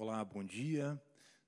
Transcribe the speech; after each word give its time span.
Olá, 0.00 0.24
bom 0.24 0.44
dia. 0.44 0.96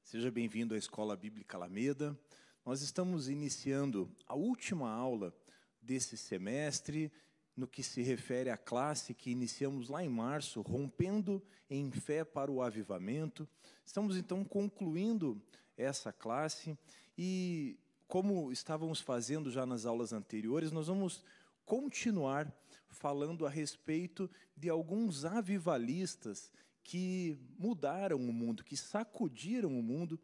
Seja 0.02 0.28
bem-vindo 0.28 0.74
à 0.74 0.76
Escola 0.76 1.16
Bíblica 1.16 1.56
Alameda. 1.56 2.18
Nós 2.66 2.82
estamos 2.82 3.28
iniciando 3.28 4.10
a 4.26 4.34
última 4.34 4.90
aula 4.90 5.32
desse 5.80 6.16
semestre, 6.16 7.12
no 7.56 7.68
que 7.68 7.80
se 7.80 8.02
refere 8.02 8.50
à 8.50 8.56
classe 8.56 9.14
que 9.14 9.30
iniciamos 9.30 9.88
lá 9.88 10.04
em 10.04 10.08
março, 10.08 10.62
rompendo 10.62 11.40
em 11.70 11.92
fé 11.92 12.24
para 12.24 12.50
o 12.50 12.60
avivamento. 12.60 13.48
Estamos 13.86 14.16
então 14.16 14.42
concluindo 14.42 15.40
essa 15.76 16.12
classe 16.12 16.76
e, 17.16 17.78
como 18.08 18.50
estávamos 18.50 19.00
fazendo 19.00 19.48
já 19.48 19.64
nas 19.64 19.86
aulas 19.86 20.12
anteriores, 20.12 20.72
nós 20.72 20.88
vamos 20.88 21.22
continuar 21.64 22.52
falando 22.88 23.46
a 23.46 23.48
respeito 23.48 24.28
de 24.56 24.68
alguns 24.68 25.24
avivalistas 25.24 26.50
que 26.90 27.38
mudaram 27.56 28.16
o 28.16 28.32
mundo, 28.32 28.64
que 28.64 28.76
sacudiram 28.76 29.68
o 29.78 29.80
mundo 29.80 30.18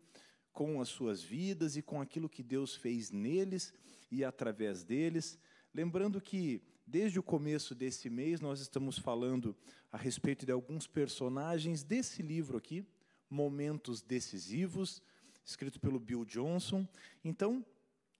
com 0.53 0.81
as 0.81 0.89
suas 0.89 1.23
vidas 1.23 1.77
e 1.77 1.81
com 1.81 2.01
aquilo 2.01 2.29
que 2.29 2.43
Deus 2.43 2.75
fez 2.75 3.13
neles 3.13 3.73
e 4.11 4.25
através 4.25 4.83
deles. 4.83 5.39
Lembrando 5.73 6.21
que 6.21 6.61
desde 6.85 7.21
o 7.21 7.23
começo 7.23 7.73
desse 7.73 8.11
mês 8.11 8.41
nós 8.41 8.59
estamos 8.59 8.99
falando 8.99 9.57
a 9.93 9.97
respeito 9.97 10.45
de 10.45 10.51
alguns 10.51 10.89
personagens 10.89 11.85
desse 11.85 12.21
livro 12.21 12.59
aqui, 12.59 12.85
Momentos 13.31 14.03
Decisivos, 14.03 15.01
escrito 15.45 15.79
pelo 15.79 16.01
Bill 16.01 16.25
Johnson. 16.25 16.85
Então, 17.25 17.65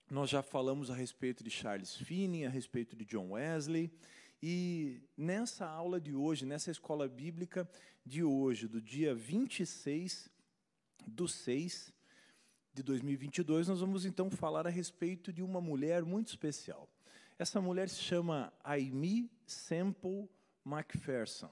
nós 0.09 0.29
já 0.29 0.41
falamos 0.41 0.89
a 0.89 0.95
respeito 0.95 1.43
de 1.43 1.49
Charles 1.49 1.97
Finney, 1.97 2.45
a 2.45 2.49
respeito 2.49 2.95
de 2.95 3.03
John 3.03 3.31
Wesley, 3.31 3.91
e 4.41 5.01
nessa 5.15 5.65
aula 5.65 5.99
de 5.99 6.13
hoje, 6.13 6.45
nessa 6.45 6.69
escola 6.69 7.07
bíblica 7.07 7.69
de 8.05 8.23
hoje, 8.23 8.67
do 8.67 8.81
dia 8.81 9.15
26 9.15 10.29
do 11.07 11.27
6 11.27 11.93
de 12.73 12.83
2022, 12.83 13.67
nós 13.67 13.79
vamos 13.79 14.05
então 14.05 14.29
falar 14.29 14.67
a 14.67 14.69
respeito 14.69 15.33
de 15.33 15.41
uma 15.41 15.59
mulher 15.59 16.03
muito 16.03 16.27
especial. 16.27 16.87
Essa 17.39 17.59
mulher 17.59 17.89
se 17.89 17.99
chama 17.99 18.53
Amy 18.63 19.31
Semple 19.45 20.29
McPherson. 20.65 21.51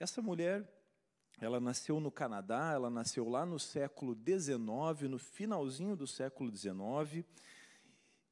Essa 0.00 0.20
mulher, 0.20 0.68
ela 1.40 1.60
nasceu 1.60 2.00
no 2.00 2.10
Canadá, 2.10 2.72
ela 2.72 2.90
nasceu 2.90 3.28
lá 3.28 3.46
no 3.46 3.58
século 3.58 4.16
XIX, 4.16 5.08
no 5.08 5.18
finalzinho 5.18 5.94
do 5.94 6.06
século 6.06 6.50
XIX, 6.54 7.24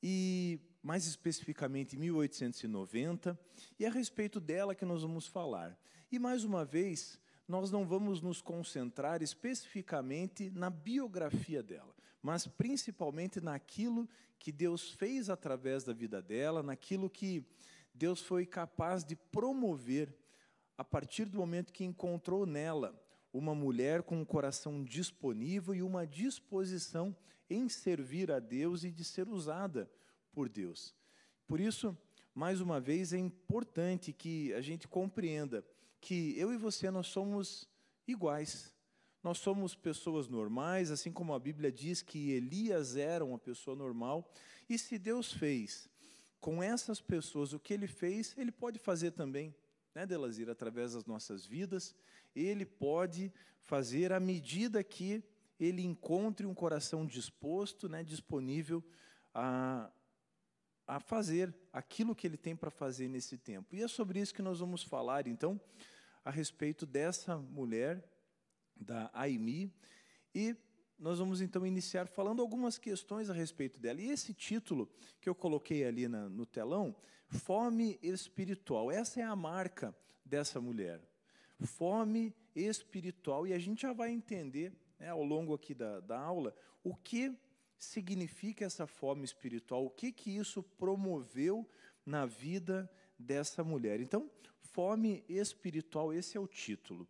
e 0.03 0.61
mais 0.83 1.07
especificamente 1.07 1.97
em 1.97 1.99
1890, 1.99 3.39
e 3.79 3.85
é 3.85 3.89
a 3.89 3.93
respeito 3.93 4.41
dela 4.41 4.75
que 4.75 4.85
nós 4.85 5.03
vamos 5.03 5.27
falar. 5.27 5.79
E 6.11 6.19
mais 6.19 6.45
uma 6.45 6.65
vez, 6.65 7.21
nós 7.47 7.71
não 7.71 7.87
vamos 7.87 8.21
nos 8.21 8.41
concentrar 8.41 9.23
especificamente 9.23 10.51
na 10.51 10.71
biografia 10.71 11.63
dela, 11.63 11.95
mas 12.23 12.47
principalmente 12.47 13.41
naquilo 13.41 14.09
que 14.39 14.51
Deus 14.51 14.93
fez 14.93 15.29
através 15.29 15.85
da 15.85 15.93
vida 15.93 16.23
dela, 16.23 16.63
naquilo 16.63 17.11
que 17.11 17.45
Deus 17.93 18.21
foi 18.21 18.47
capaz 18.47 19.05
de 19.05 19.15
promover 19.15 20.15
a 20.79 20.85
partir 20.85 21.27
do 21.27 21.39
momento 21.39 21.73
que 21.73 21.85
encontrou 21.85 22.47
nela 22.47 22.99
uma 23.33 23.55
mulher 23.55 24.03
com 24.03 24.21
um 24.21 24.25
coração 24.25 24.83
disponível 24.83 25.75
e 25.75 25.83
uma 25.83 26.07
disposição 26.07 27.15
em 27.49 27.69
servir 27.69 28.31
a 28.31 28.39
Deus 28.39 28.83
e 28.83 28.91
de 28.91 29.05
ser 29.05 29.29
usada 29.29 29.91
por 30.33 30.49
Deus. 30.49 30.95
Por 31.47 31.61
isso, 31.61 31.97
mais 32.35 32.61
uma 32.61 32.81
vez, 32.81 33.13
é 33.13 33.19
importante 33.19 34.13
que 34.13 34.53
a 34.55 34.61
gente 34.61 34.87
compreenda 34.87 35.65
que 36.01 36.39
eu 36.39 36.53
e 36.53 36.57
você 36.57 36.91
nós 36.91 37.09
somos 37.09 37.69
iguais. 38.07 38.75
Nós 39.23 39.39
somos 39.39 39.75
pessoas 39.75 40.29
normais, 40.29 40.91
assim 40.91 41.13
como 41.13 41.35
a 41.35 41.39
Bíblia 41.39 41.71
diz 41.71 42.01
que 42.01 42.31
Elias 42.31 42.97
era 42.97 43.25
uma 43.25 43.39
pessoa 43.39 43.77
normal. 43.77 44.33
E 44.69 44.79
se 44.79 44.99
Deus 44.99 45.33
fez 45.33 45.89
com 46.41 46.63
essas 46.63 47.01
pessoas 47.03 47.53
o 47.53 47.61
que 47.61 47.75
ele 47.75 47.87
fez, 47.87 48.35
ele 48.39 48.51
pode 48.51 48.79
fazer 48.79 49.11
também, 49.11 49.55
né, 49.95 50.07
Delazir, 50.07 50.49
através 50.49 50.95
das 50.95 51.05
nossas 51.05 51.45
vidas. 51.45 51.95
Ele 52.35 52.65
pode 52.65 53.31
fazer 53.61 54.11
à 54.13 54.19
medida 54.19 54.83
que 54.83 55.23
ele 55.59 55.85
encontre 55.85 56.47
um 56.47 56.55
coração 56.55 57.05
disposto, 57.05 57.89
né, 57.89 58.03
disponível 58.03 58.83
a, 59.35 59.91
a 60.91 60.99
fazer 60.99 61.55
aquilo 61.73 62.17
que 62.17 62.27
ele 62.27 62.37
tem 62.37 62.57
para 62.57 62.69
fazer 62.69 63.07
nesse 63.07 63.39
tempo. 63.39 63.77
E 63.77 63.81
é 63.81 63.87
sobre 63.87 64.19
isso 64.19 64.35
que 64.35 64.43
nós 64.43 64.59
vamos 64.59 64.83
falar, 64.83 65.29
então, 65.29 65.61
a 66.25 66.33
respeito 66.33 66.85
dessa 66.85 67.39
mulher, 67.39 68.05
da 68.75 69.09
Aimi, 69.13 69.73
e 70.35 70.57
nós 70.99 71.21
vamos 71.21 71.41
então 71.41 71.65
iniciar 71.65 72.09
falando 72.09 72.43
algumas 72.43 72.77
questões 72.77 73.31
a 73.31 73.33
respeito 73.33 73.79
dela. 73.79 74.01
E 74.01 74.11
esse 74.11 74.35
título 74.35 74.91
que 75.21 75.29
eu 75.29 75.35
coloquei 75.35 75.85
ali 75.85 76.09
na, 76.09 76.29
no 76.29 76.45
telão, 76.45 76.97
Fome 77.29 77.97
Espiritual, 78.03 78.91
essa 78.91 79.21
é 79.21 79.23
a 79.23 79.37
marca 79.37 79.95
dessa 80.25 80.61
mulher. 80.61 81.01
Fome 81.61 82.35
espiritual, 82.53 83.47
e 83.47 83.53
a 83.53 83.61
gente 83.61 83.83
já 83.83 83.93
vai 83.93 84.11
entender 84.11 84.73
né, 84.99 85.11
ao 85.11 85.23
longo 85.23 85.55
aqui 85.55 85.73
da, 85.73 86.01
da 86.01 86.19
aula 86.19 86.53
o 86.83 86.97
que 86.97 87.33
significa 87.81 88.65
essa 88.65 88.87
fome 88.87 89.25
espiritual? 89.25 89.85
O 89.85 89.91
que 89.91 90.13
que 90.13 90.37
isso 90.37 90.63
promoveu 90.63 91.69
na 92.05 92.27
vida 92.27 92.89
dessa 93.19 93.65
mulher? 93.65 94.01
Então, 94.01 94.31
fome 94.61 95.25
espiritual, 95.29 96.13
esse 96.13 96.37
é 96.37 96.41
o 96.41 96.47
título. 96.47 97.09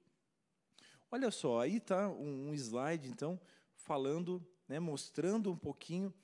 Olha 1.11 1.31
só, 1.33 1.61
aí 1.61 1.79
está 1.79 2.09
um, 2.09 2.55
slide, 2.55 3.09
então, 3.09 3.39
falando, 3.75 4.41
né, 4.69 4.79
mostrando 4.79 5.51
um 5.51 5.57
pouquinho 5.57 6.15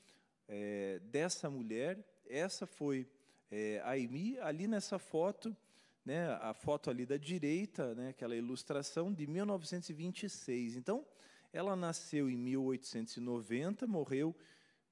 é, 0.46 1.00
dessa 1.00 1.50
mulher. 1.50 1.98
Essa 2.24 2.66
foi 2.66 3.08
é, 3.50 3.80
a 3.84 3.92
Amy, 3.92 4.38
ali 4.38 4.68
nessa 4.68 4.96
foto, 4.96 5.56
né, 6.04 6.28
a 6.40 6.54
foto 6.54 6.88
ali 6.88 7.04
da 7.04 7.16
direita, 7.16 7.96
né, 7.96 8.10
aquela 8.10 8.36
ilustração 8.36 9.12
de 9.12 9.26
1926. 9.26 10.76
Então, 10.76 11.04
ela 11.56 11.74
nasceu 11.74 12.28
em 12.28 12.36
1890, 12.36 13.86
morreu 13.86 14.36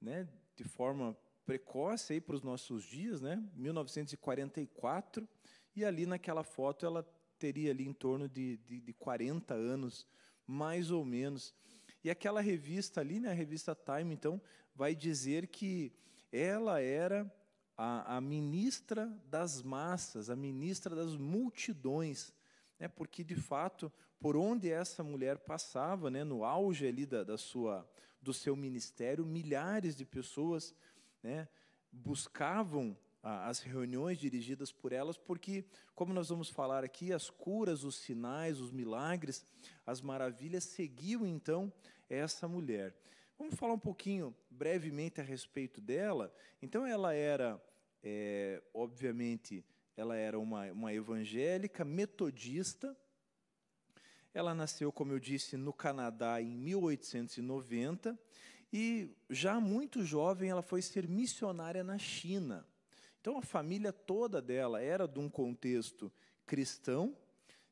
né, 0.00 0.26
de 0.56 0.64
forma 0.64 1.14
precoce 1.44 2.19
para 2.22 2.34
os 2.34 2.42
nossos 2.42 2.84
dias, 2.84 3.20
né, 3.20 3.42
1944, 3.54 5.28
e 5.76 5.84
ali 5.84 6.06
naquela 6.06 6.42
foto 6.42 6.86
ela 6.86 7.03
teria 7.38 7.70
ali 7.70 7.86
em 7.86 7.92
torno 7.92 8.26
de, 8.26 8.56
de, 8.56 8.80
de 8.80 8.92
40 8.94 9.53
anos, 9.53 10.06
mais 10.47 10.91
ou 10.91 11.04
menos. 11.04 11.54
E 12.03 12.10
aquela 12.10 12.41
revista 12.41 13.03
ali, 13.03 13.20
né, 13.20 13.28
a 13.30 13.34
revista 13.34 13.74
Time, 13.74 14.14
então, 14.14 14.41
vai 14.74 14.94
dizer 14.94 15.48
que 15.48 15.92
ela 16.32 16.80
era 16.80 17.30
a, 17.76 18.16
a 18.16 18.20
ministra 18.22 19.06
das 19.26 19.62
massas, 19.62 20.30
a 20.30 20.36
ministra 20.36 20.97
das 20.97 21.14
multidões 21.14 22.32
né, 22.78 22.88
porque 22.88 23.22
de 23.22 23.36
fato, 23.36 23.92
por 24.18 24.36
onde 24.36 24.70
essa 24.70 25.02
mulher 25.02 25.38
passava, 25.38 26.10
né, 26.10 26.24
no 26.24 26.44
auge 26.44 26.86
ali 26.86 27.06
da, 27.06 27.22
da 27.24 27.38
sua, 27.38 27.88
do 28.20 28.32
seu 28.32 28.56
ministério, 28.56 29.24
milhares 29.24 29.96
de 29.96 30.04
pessoas 30.04 30.74
né, 31.22 31.48
buscavam 31.92 32.96
as 33.24 33.60
reuniões 33.60 34.18
dirigidas 34.18 34.70
por 34.70 34.92
elas, 34.92 35.16
porque, 35.16 35.64
como 35.94 36.12
nós 36.12 36.28
vamos 36.28 36.50
falar 36.50 36.84
aqui, 36.84 37.10
as 37.10 37.30
curas, 37.30 37.82
os 37.82 37.96
sinais, 37.96 38.60
os 38.60 38.70
milagres, 38.70 39.42
as 39.86 40.02
maravilhas 40.02 40.64
seguiam 40.64 41.24
então 41.26 41.72
essa 42.08 42.46
mulher. 42.46 42.94
Vamos 43.38 43.54
falar 43.54 43.72
um 43.72 43.78
pouquinho 43.78 44.36
brevemente 44.50 45.22
a 45.22 45.24
respeito 45.24 45.80
dela. 45.80 46.32
Então, 46.60 46.86
ela 46.86 47.14
era, 47.14 47.58
é, 48.02 48.62
obviamente, 48.74 49.64
ela 49.97 50.16
era 50.16 50.38
uma, 50.38 50.71
uma 50.72 50.93
evangélica 50.93 51.84
metodista. 51.84 52.97
Ela 54.33 54.54
nasceu, 54.54 54.91
como 54.91 55.13
eu 55.13 55.21
disse, 55.21 55.57
no 55.57 55.72
Canadá 55.72 56.41
em 56.41 56.57
1890 56.57 58.18
e 58.72 59.09
já 59.30 59.60
muito 59.60 60.04
jovem 60.04 60.51
ela 60.51 60.63
foi 60.63 60.83
ser 60.83 61.07
missionária 61.07 61.84
na 61.84 61.97
China. 61.97 62.66
Então 63.21 63.39
a 63.39 63.42
família 63.42 63.92
toda 63.92 64.42
dela 64.42 64.83
era 64.83 65.07
de 65.07 65.21
um 65.21 65.30
contexto 65.30 66.13
cristão, 66.45 67.16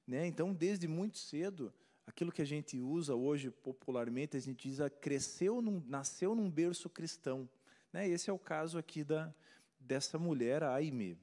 né? 0.07 0.27
Então 0.27 0.55
desde 0.55 0.87
muito 0.87 1.19
cedo 1.19 1.75
aquilo 2.07 2.31
que 2.31 2.41
a 2.41 2.47
gente 2.47 2.79
usa 2.79 3.15
hoje 3.15 3.51
popularmente 3.51 4.37
a 4.37 4.41
gente 4.41 4.69
diz 4.69 4.81
ah, 4.81 4.89
cresceu, 4.89 5.61
num, 5.61 5.83
nasceu 5.87 6.37
num 6.37 6.49
berço 6.49 6.89
cristão, 6.89 7.51
né? 7.93 8.09
Esse 8.09 8.31
é 8.31 8.33
o 8.33 8.39
caso 8.39 8.79
aqui 8.79 9.03
da 9.03 9.35
dessa 9.81 10.17
mulher, 10.17 10.63
a 10.63 10.73
Aime. 10.75 11.19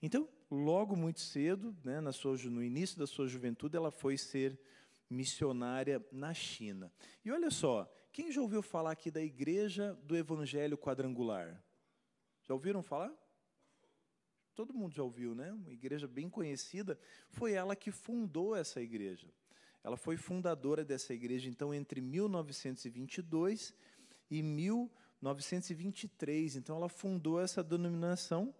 Então, 0.00 0.28
logo 0.50 0.94
muito 0.94 1.20
cedo, 1.20 1.76
né, 1.84 2.00
na 2.00 2.12
sua, 2.12 2.36
no 2.36 2.62
início 2.62 2.98
da 2.98 3.06
sua 3.06 3.26
juventude, 3.26 3.76
ela 3.76 3.90
foi 3.90 4.16
ser 4.16 4.58
missionária 5.10 6.04
na 6.12 6.32
China. 6.34 6.92
E 7.24 7.30
olha 7.30 7.50
só, 7.50 7.90
quem 8.12 8.30
já 8.30 8.40
ouviu 8.40 8.62
falar 8.62 8.92
aqui 8.92 9.10
da 9.10 9.22
Igreja 9.22 9.94
do 10.04 10.16
Evangelho 10.16 10.78
Quadrangular? 10.78 11.60
Já 12.42 12.54
ouviram 12.54 12.82
falar? 12.82 13.12
Todo 14.54 14.74
mundo 14.74 14.92
já 14.92 15.02
ouviu, 15.04 15.34
né? 15.36 15.52
Uma 15.52 15.72
igreja 15.72 16.08
bem 16.08 16.28
conhecida. 16.28 16.98
Foi 17.30 17.52
ela 17.52 17.76
que 17.76 17.92
fundou 17.92 18.56
essa 18.56 18.80
igreja. 18.80 19.32
ela 19.84 19.96
foi 19.96 20.16
fundadora 20.16 20.84
dessa 20.84 21.14
igreja, 21.14 21.48
então, 21.48 21.72
entre 21.72 22.00
1922 22.00 23.72
e 24.28 24.42
1923. 24.42 26.56
Então, 26.56 26.74
ela 26.76 26.88
fundou 26.88 27.40
essa 27.40 27.62
denominação, 27.62 28.52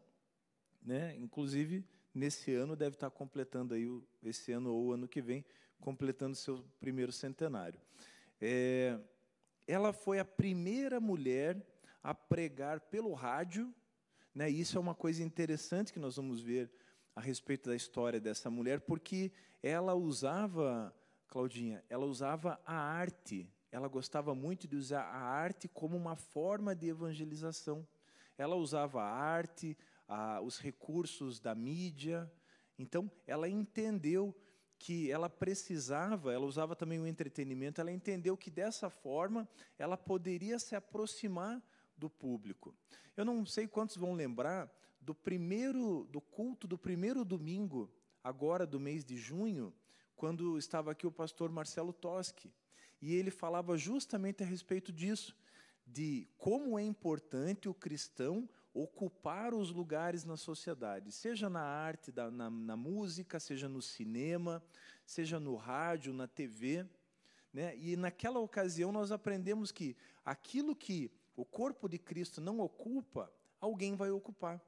né? 0.88 1.14
inclusive, 1.16 1.84
nesse 2.14 2.54
ano, 2.54 2.74
deve 2.74 2.96
estar 2.96 3.10
completando 3.10 3.74
aí, 3.74 3.86
esse 4.22 4.52
ano 4.52 4.72
ou 4.72 4.94
ano 4.94 5.06
que 5.06 5.20
vem, 5.20 5.44
completando 5.78 6.34
seu 6.34 6.64
primeiro 6.80 7.12
centenário. 7.12 7.78
É, 8.40 8.98
ela 9.66 9.92
foi 9.92 10.18
a 10.18 10.24
primeira 10.24 10.98
mulher 10.98 11.62
a 12.02 12.14
pregar 12.14 12.80
pelo 12.80 13.12
rádio, 13.12 13.72
né? 14.34 14.48
Isso 14.48 14.78
é 14.78 14.80
uma 14.80 14.94
coisa 14.94 15.22
interessante 15.22 15.92
que 15.92 15.98
nós 15.98 16.16
vamos 16.16 16.40
ver 16.40 16.70
a 17.14 17.20
respeito 17.20 17.68
da 17.68 17.76
história 17.76 18.18
dessa 18.18 18.48
mulher, 18.48 18.80
porque 18.80 19.30
ela 19.62 19.94
usava, 19.94 20.94
Claudinha, 21.26 21.84
ela 21.90 22.06
usava 22.06 22.58
a 22.64 22.76
arte. 22.76 23.46
Ela 23.70 23.88
gostava 23.88 24.34
muito 24.34 24.66
de 24.66 24.74
usar 24.74 25.02
a 25.02 25.18
arte 25.18 25.68
como 25.68 25.98
uma 25.98 26.16
forma 26.16 26.74
de 26.74 26.88
evangelização. 26.88 27.86
Ela 28.38 28.56
usava 28.56 29.02
a 29.02 29.10
arte, 29.10 29.76
os 30.42 30.58
recursos 30.58 31.38
da 31.38 31.54
mídia. 31.54 32.30
Então, 32.78 33.10
ela 33.26 33.48
entendeu 33.48 34.34
que 34.78 35.10
ela 35.10 35.28
precisava, 35.28 36.32
ela 36.32 36.46
usava 36.46 36.76
também 36.76 37.00
o 37.00 37.06
entretenimento, 37.06 37.80
ela 37.80 37.90
entendeu 37.90 38.36
que 38.36 38.50
dessa 38.50 38.88
forma 38.88 39.48
ela 39.78 39.96
poderia 39.96 40.58
se 40.58 40.76
aproximar 40.76 41.60
do 41.96 42.08
público. 42.08 42.74
Eu 43.16 43.24
não 43.24 43.44
sei 43.44 43.66
quantos 43.66 43.96
vão 43.96 44.12
lembrar 44.12 44.72
do 45.00 45.14
primeiro 45.14 46.06
do 46.12 46.20
culto 46.20 46.66
do 46.66 46.78
primeiro 46.78 47.24
domingo 47.24 47.90
agora 48.22 48.66
do 48.66 48.78
mês 48.78 49.04
de 49.04 49.16
junho, 49.16 49.74
quando 50.14 50.58
estava 50.58 50.92
aqui 50.92 51.06
o 51.06 51.12
pastor 51.12 51.50
Marcelo 51.50 51.92
Toschi, 51.92 52.52
e 53.00 53.14
ele 53.14 53.30
falava 53.30 53.76
justamente 53.76 54.42
a 54.42 54.46
respeito 54.46 54.92
disso, 54.92 55.36
de 55.86 56.28
como 56.36 56.78
é 56.78 56.82
importante 56.82 57.68
o 57.68 57.74
cristão 57.74 58.48
ocupar 58.72 59.54
os 59.54 59.70
lugares 59.70 60.24
na 60.24 60.36
sociedade, 60.36 61.10
seja 61.10 61.48
na 61.48 61.62
arte, 61.62 62.12
na, 62.12 62.50
na 62.50 62.76
música, 62.76 63.40
seja 63.40 63.68
no 63.68 63.82
cinema, 63.82 64.62
seja 65.04 65.40
no 65.40 65.56
rádio, 65.56 66.12
na 66.12 66.26
TV. 66.26 66.86
Né? 67.52 67.76
E 67.76 67.96
naquela 67.96 68.38
ocasião 68.38 68.92
nós 68.92 69.10
aprendemos 69.10 69.72
que 69.72 69.96
aquilo 70.24 70.76
que 70.76 71.10
o 71.34 71.44
corpo 71.44 71.88
de 71.88 71.98
Cristo 71.98 72.40
não 72.40 72.60
ocupa, 72.60 73.32
alguém 73.60 73.96
vai 73.96 74.10
ocupar. 74.10 74.60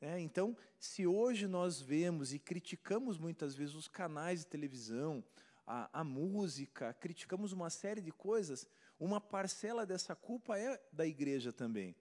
É, 0.00 0.18
então, 0.18 0.56
se 0.78 1.06
hoje 1.06 1.46
nós 1.46 1.80
vemos 1.80 2.32
e 2.32 2.38
criticamos 2.38 3.18
muitas 3.18 3.54
vezes 3.54 3.74
os 3.74 3.86
canais 3.86 4.40
de 4.40 4.46
televisão, 4.46 5.22
a, 5.66 6.00
a, 6.00 6.02
música, 6.02 6.94
criticamos 6.94 7.52
uma 7.52 7.68
série 7.68 8.00
de 8.00 8.10
coisas, 8.10 8.66
uma 8.98 9.20
parcela 9.20 9.84
dessa 9.84 10.16
culpa 10.16 10.58
é 10.58 10.80
da 10.90 11.06
igreja 11.06 11.52
também. 11.52 11.94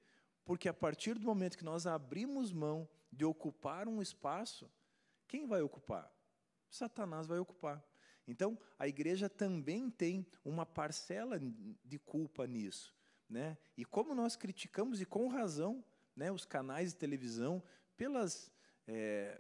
Porque 0.50 0.68
a 0.68 0.74
partir 0.74 1.14
do 1.14 1.28
momento 1.28 1.60
que 1.60 1.64
nós 1.64 1.86
abrimos 1.86 2.52
mão 2.52 2.90
de 3.14 3.24
ocupar 3.24 3.88
um 3.88 4.02
espaço, 4.02 4.68
quem 5.28 5.46
vai 5.46 5.62
ocupar? 5.62 6.12
Satanás 6.68 7.28
vai 7.28 7.38
ocupar. 7.38 7.86
Então, 8.28 8.58
a 8.80 8.88
igreja 8.88 9.30
também 9.30 9.92
tem 9.92 10.26
uma 10.44 10.66
parcela 10.66 11.40
de 11.86 12.00
culpa 12.00 12.48
nisso. 12.48 12.96
Né? 13.30 13.60
E 13.78 13.86
como 13.86 14.16
nós 14.16 14.36
criticamos, 14.36 15.00
e 15.00 15.06
com 15.06 15.28
razão, 15.28 15.86
né, 16.16 16.32
os 16.32 16.46
canais 16.46 16.94
de 16.94 16.98
televisão, 16.98 17.62
pelas, 17.96 18.52
é, 18.88 19.40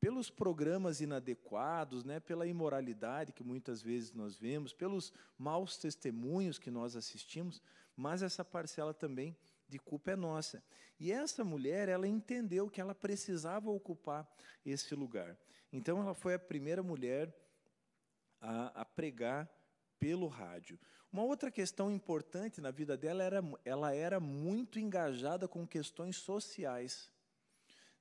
pelos 0.00 0.30
programas 0.30 1.02
inadequados, 1.02 2.02
né, 2.02 2.18
pela 2.18 2.46
imoralidade 2.46 3.34
que 3.34 3.44
muitas 3.44 3.82
vezes 3.82 4.10
nós 4.14 4.38
vemos, 4.38 4.72
pelos 4.72 5.12
maus 5.36 5.76
testemunhos 5.76 6.58
que 6.58 6.70
nós 6.70 6.96
assistimos, 6.96 7.60
mas 7.94 8.22
essa 8.22 8.42
parcela 8.42 8.94
também 8.94 9.36
de 9.68 9.78
culpa 9.78 10.12
é 10.12 10.16
nossa. 10.16 10.62
E 10.98 11.10
essa 11.10 11.44
mulher, 11.44 11.88
ela 11.88 12.06
entendeu 12.06 12.68
que 12.68 12.80
ela 12.80 12.94
precisava 12.94 13.70
ocupar 13.70 14.28
esse 14.64 14.94
lugar. 14.94 15.36
Então, 15.72 16.00
ela 16.00 16.14
foi 16.14 16.34
a 16.34 16.38
primeira 16.38 16.82
mulher 16.82 17.34
a, 18.40 18.82
a 18.82 18.84
pregar 18.84 19.50
pelo 19.98 20.26
rádio. 20.26 20.78
Uma 21.12 21.22
outra 21.22 21.50
questão 21.50 21.90
importante 21.90 22.60
na 22.60 22.70
vida 22.70 22.96
dela 22.96 23.22
era 23.22 23.42
ela 23.64 23.94
era 23.94 24.18
muito 24.18 24.78
engajada 24.78 25.46
com 25.46 25.66
questões 25.66 26.16
sociais. 26.16 27.10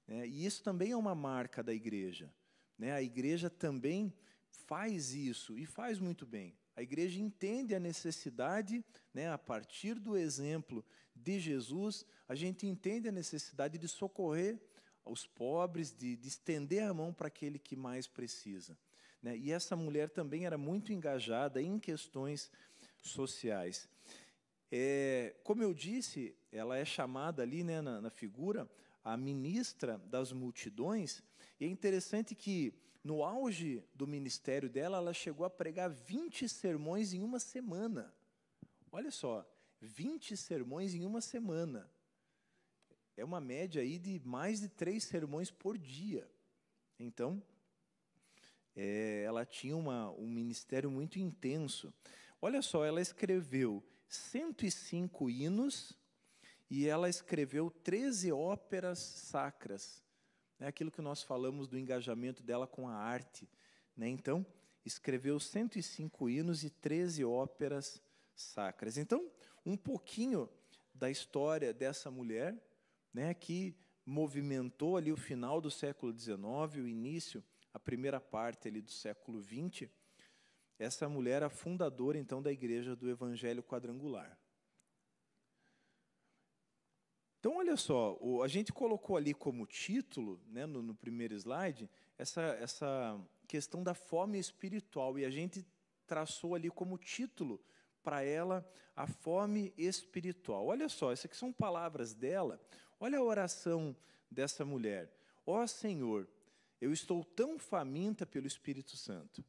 Né? 0.07 0.27
E 0.27 0.45
isso 0.45 0.63
também 0.63 0.91
é 0.91 0.97
uma 0.97 1.15
marca 1.15 1.63
da 1.63 1.73
igreja. 1.73 2.33
Né? 2.77 2.91
A 2.91 3.01
igreja 3.01 3.49
também 3.49 4.13
faz 4.49 5.13
isso 5.13 5.57
e 5.57 5.65
faz 5.65 5.99
muito 5.99 6.25
bem. 6.25 6.57
A 6.75 6.81
igreja 6.81 7.19
entende 7.19 7.75
a 7.75 7.79
necessidade, 7.79 8.83
né, 9.13 9.31
a 9.31 9.37
partir 9.37 9.95
do 9.95 10.17
exemplo 10.17 10.83
de 11.15 11.39
Jesus, 11.39 12.05
a 12.27 12.35
gente 12.35 12.65
entende 12.65 13.07
a 13.07 13.11
necessidade 13.11 13.77
de 13.77 13.87
socorrer 13.87 14.59
os 15.05 15.27
pobres, 15.27 15.91
de, 15.91 16.15
de 16.15 16.27
estender 16.27 16.83
a 16.83 16.93
mão 16.93 17.13
para 17.13 17.27
aquele 17.27 17.59
que 17.59 17.75
mais 17.75 18.07
precisa. 18.07 18.77
Né? 19.21 19.37
E 19.37 19.51
essa 19.51 19.75
mulher 19.75 20.09
também 20.09 20.45
era 20.45 20.57
muito 20.57 20.93
engajada 20.93 21.61
em 21.61 21.77
questões 21.77 22.49
sociais. 23.01 23.87
É, 24.71 25.35
como 25.43 25.61
eu 25.61 25.73
disse, 25.73 26.35
ela 26.51 26.77
é 26.77 26.85
chamada 26.85 27.43
ali 27.43 27.63
né, 27.63 27.81
na, 27.81 28.01
na 28.01 28.09
figura 28.09 28.69
a 29.03 29.17
ministra 29.17 29.97
das 30.09 30.31
multidões, 30.31 31.21
e 31.59 31.65
é 31.65 31.67
interessante 31.67 32.33
que 32.33 32.73
no 33.03 33.23
auge 33.23 33.83
do 33.93 34.07
ministério 34.07 34.69
dela, 34.69 34.97
ela 34.97 35.13
chegou 35.13 35.45
a 35.45 35.49
pregar 35.49 35.89
20 35.89 36.47
sermões 36.47 37.13
em 37.13 37.21
uma 37.21 37.39
semana. 37.39 38.13
Olha 38.91 39.11
só, 39.11 39.45
20 39.81 40.37
sermões 40.37 40.93
em 40.93 41.05
uma 41.05 41.19
semana. 41.19 41.89
É 43.17 43.23
uma 43.23 43.41
média 43.41 43.81
aí 43.81 43.99
de 43.99 44.21
mais 44.23 44.61
de 44.61 44.69
três 44.69 45.03
sermões 45.03 45.51
por 45.51 45.77
dia. 45.77 46.29
Então, 46.97 47.43
é, 48.75 49.23
ela 49.23 49.45
tinha 49.45 49.75
uma, 49.75 50.09
um 50.11 50.27
ministério 50.27 50.89
muito 50.89 51.19
intenso. 51.19 51.93
Olha 52.41 52.61
só, 52.61 52.85
ela 52.85 53.01
escreveu 53.01 53.83
105 54.07 55.29
hinos 55.29 55.97
e 56.69 56.87
ela 56.87 57.09
escreveu 57.09 57.69
13 57.69 58.31
óperas 58.31 58.99
sacras. 58.99 60.02
É 60.63 60.67
aquilo 60.67 60.89
que 60.89 61.01
nós 61.01 61.21
falamos 61.21 61.67
do 61.67 61.77
engajamento 61.77 62.41
dela 62.41 62.65
com 62.65 62.87
a 62.87 62.93
arte. 62.93 63.49
Né? 63.97 64.07
Então, 64.07 64.45
escreveu 64.85 65.37
105 65.37 66.29
hinos 66.29 66.63
e 66.63 66.69
13 66.69 67.25
óperas 67.25 68.01
sacras. 68.33 68.97
Então, 68.97 69.29
um 69.65 69.75
pouquinho 69.75 70.49
da 70.95 71.11
história 71.11 71.73
dessa 71.73 72.09
mulher, 72.09 72.57
né, 73.13 73.33
que 73.33 73.75
movimentou 74.05 74.95
ali 74.95 75.11
o 75.11 75.17
final 75.17 75.59
do 75.59 75.69
século 75.69 76.17
XIX, 76.17 76.37
o 76.77 76.87
início, 76.87 77.43
a 77.73 77.79
primeira 77.79 78.21
parte 78.21 78.69
ali 78.69 78.81
do 78.81 78.91
século 78.91 79.43
XX. 79.43 79.89
Essa 80.79 81.09
mulher, 81.09 81.43
a 81.43 81.49
fundadora 81.49 82.17
então 82.17 82.41
da 82.41 82.53
Igreja 82.53 82.95
do 82.95 83.09
Evangelho 83.09 83.61
Quadrangular. 83.61 84.39
Então, 87.43 87.57
olha 87.57 87.75
só, 87.75 88.17
o, 88.21 88.41
a 88.41 88.47
gente 88.47 88.71
colocou 88.71 89.17
ali 89.17 89.33
como 89.33 89.67
título, 89.67 90.39
né, 90.47 90.65
no, 90.65 90.81
no, 90.81 90.95
primeiro 90.95 91.35
slide, 91.35 91.89
essa, 92.17 92.41
essa 92.41 93.19
questão 93.49 93.83
da 93.83 93.93
fome 93.93 94.39
espiritual, 94.39 95.19
e 95.19 95.25
a 95.25 95.29
gente 95.29 95.65
traçou 96.07 96.55
ali 96.55 96.69
como 96.69 96.97
título 96.97 97.61
para 98.01 98.23
ela 98.23 98.65
a 98.95 99.05
fome 99.05 99.73
espiritual. 99.77 100.67
Olha 100.67 100.87
só, 100.87 101.11
essas 101.11 101.25
aqui 101.25 101.35
são 101.35 101.51
palavras 101.51 102.13
dela. 102.13 102.61
Olha 102.97 103.17
a 103.17 103.23
oração 103.23 103.93
dessa 104.31 104.63
mulher. 104.63 105.13
Ó 105.45 105.61
oh, 105.61 105.67
Senhor, 105.67 106.25
eu 106.79 106.93
estou 106.93 107.25
tão 107.25 107.59
faminta 107.59 108.25
pelo 108.25 108.47
Espírito 108.47 108.95
Santo. 108.95 109.43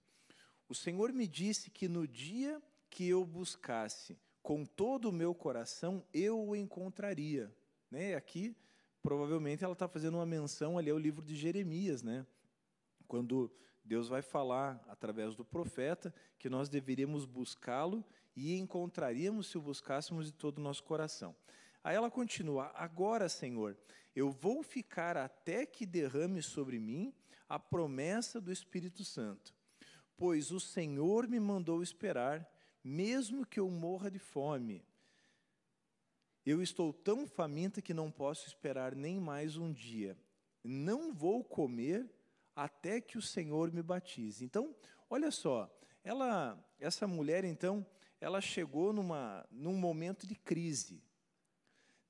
O 0.69 0.75
Senhor 0.75 1.13
me 1.13 1.29
disse 1.29 1.71
que 1.71 1.87
no 1.87 2.09
dia 2.09 2.61
que 2.91 3.09
eu 3.09 3.25
buscasse 3.25 4.19
com 4.43 4.65
todo 4.65 5.11
o 5.11 5.13
meu 5.13 5.33
coração, 5.33 6.05
eu 6.13 6.45
o 6.45 6.57
encontraria. 6.57 7.55
Né? 7.95 8.17
Aqui, 8.17 8.57
provavelmente, 9.01 9.63
ela 9.63 9.73
está 9.73 9.87
fazendo 9.87 10.17
uma 10.17 10.27
menção 10.27 10.77
ali 10.77 10.91
ao 10.91 10.99
livro 10.99 11.23
de 11.23 11.37
Jeremias, 11.37 12.03
né? 12.03 12.27
quando 13.07 13.49
Deus 13.85 14.09
vai 14.09 14.21
falar 14.21 14.85
através 14.89 15.37
do 15.37 15.45
profeta 15.45 16.13
que 16.37 16.49
nós 16.49 16.69
deveríamos 16.69 17.25
buscá-lo 17.25 18.05
e 18.35 18.57
encontraríamos 18.57 19.47
se 19.47 19.57
o 19.57 19.63
buscássemos 19.63 20.27
de 20.27 20.33
todo 20.33 20.59
o 20.59 20.61
nosso 20.61 20.83
coração. 20.83 21.37
Aí 21.85 21.95
ela 21.95 22.11
continua: 22.11 22.73
Agora, 22.75 23.29
Senhor, 23.29 23.77
eu 24.13 24.29
vou 24.29 24.65
ficar 24.65 25.17
até 25.17 25.65
que 25.65 25.87
derrame 25.87 26.43
sobre 26.43 26.81
mim 26.81 27.15
a 27.49 27.61
promessa 27.61 28.41
do 28.41 28.51
Espírito 28.51 29.05
Santo, 29.05 29.55
pois 30.17 30.51
o 30.51 30.59
Senhor 30.59 31.29
me 31.29 31.39
mandou 31.39 31.81
esperar, 31.81 32.45
mesmo 32.83 33.47
que 33.47 33.61
eu 33.61 33.71
morra 33.71 34.11
de 34.11 34.19
fome. 34.19 34.85
Eu 36.47 36.61
estou 36.61 36.93
tão 36.93 37.27
faminta 37.27 37.81
que 37.81 37.95
não 37.95 38.11
posso 38.11 38.47
esperar 38.47 38.95
nem 38.95 39.19
mais 39.19 39.57
um 39.57 39.73
dia. 39.73 40.15
Não 40.63 41.11
vou 41.11 41.43
comer 41.43 42.07
até 42.55 43.01
que 43.01 43.17
o 43.17 43.23
Senhor 43.23 43.73
me 43.73 43.83
batize. 43.83 44.45
Então, 44.45 44.77
olha 45.09 45.31
só, 45.31 45.75
ela, 46.03 46.63
essa 46.79 47.07
mulher, 47.07 47.45
então, 47.45 47.87
ela 48.21 48.43
chegou 48.43 48.93
numa, 48.93 49.47
num 49.51 49.75
momento 49.75 50.27
de 50.27 50.35
crise. 50.35 51.03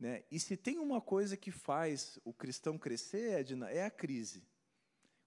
Né? 0.01 0.25
E 0.33 0.41
se 0.41 0.57
tem 0.57 0.79
uma 0.79 1.01
coisa 1.01 1.37
que 1.37 1.53
faz 1.53 2.19
o 2.25 2.33
cristão 2.33 2.77
crescer, 2.77 3.39
Edna, 3.39 3.71
é 3.71 3.85
a 3.85 3.91
crise. 3.91 4.43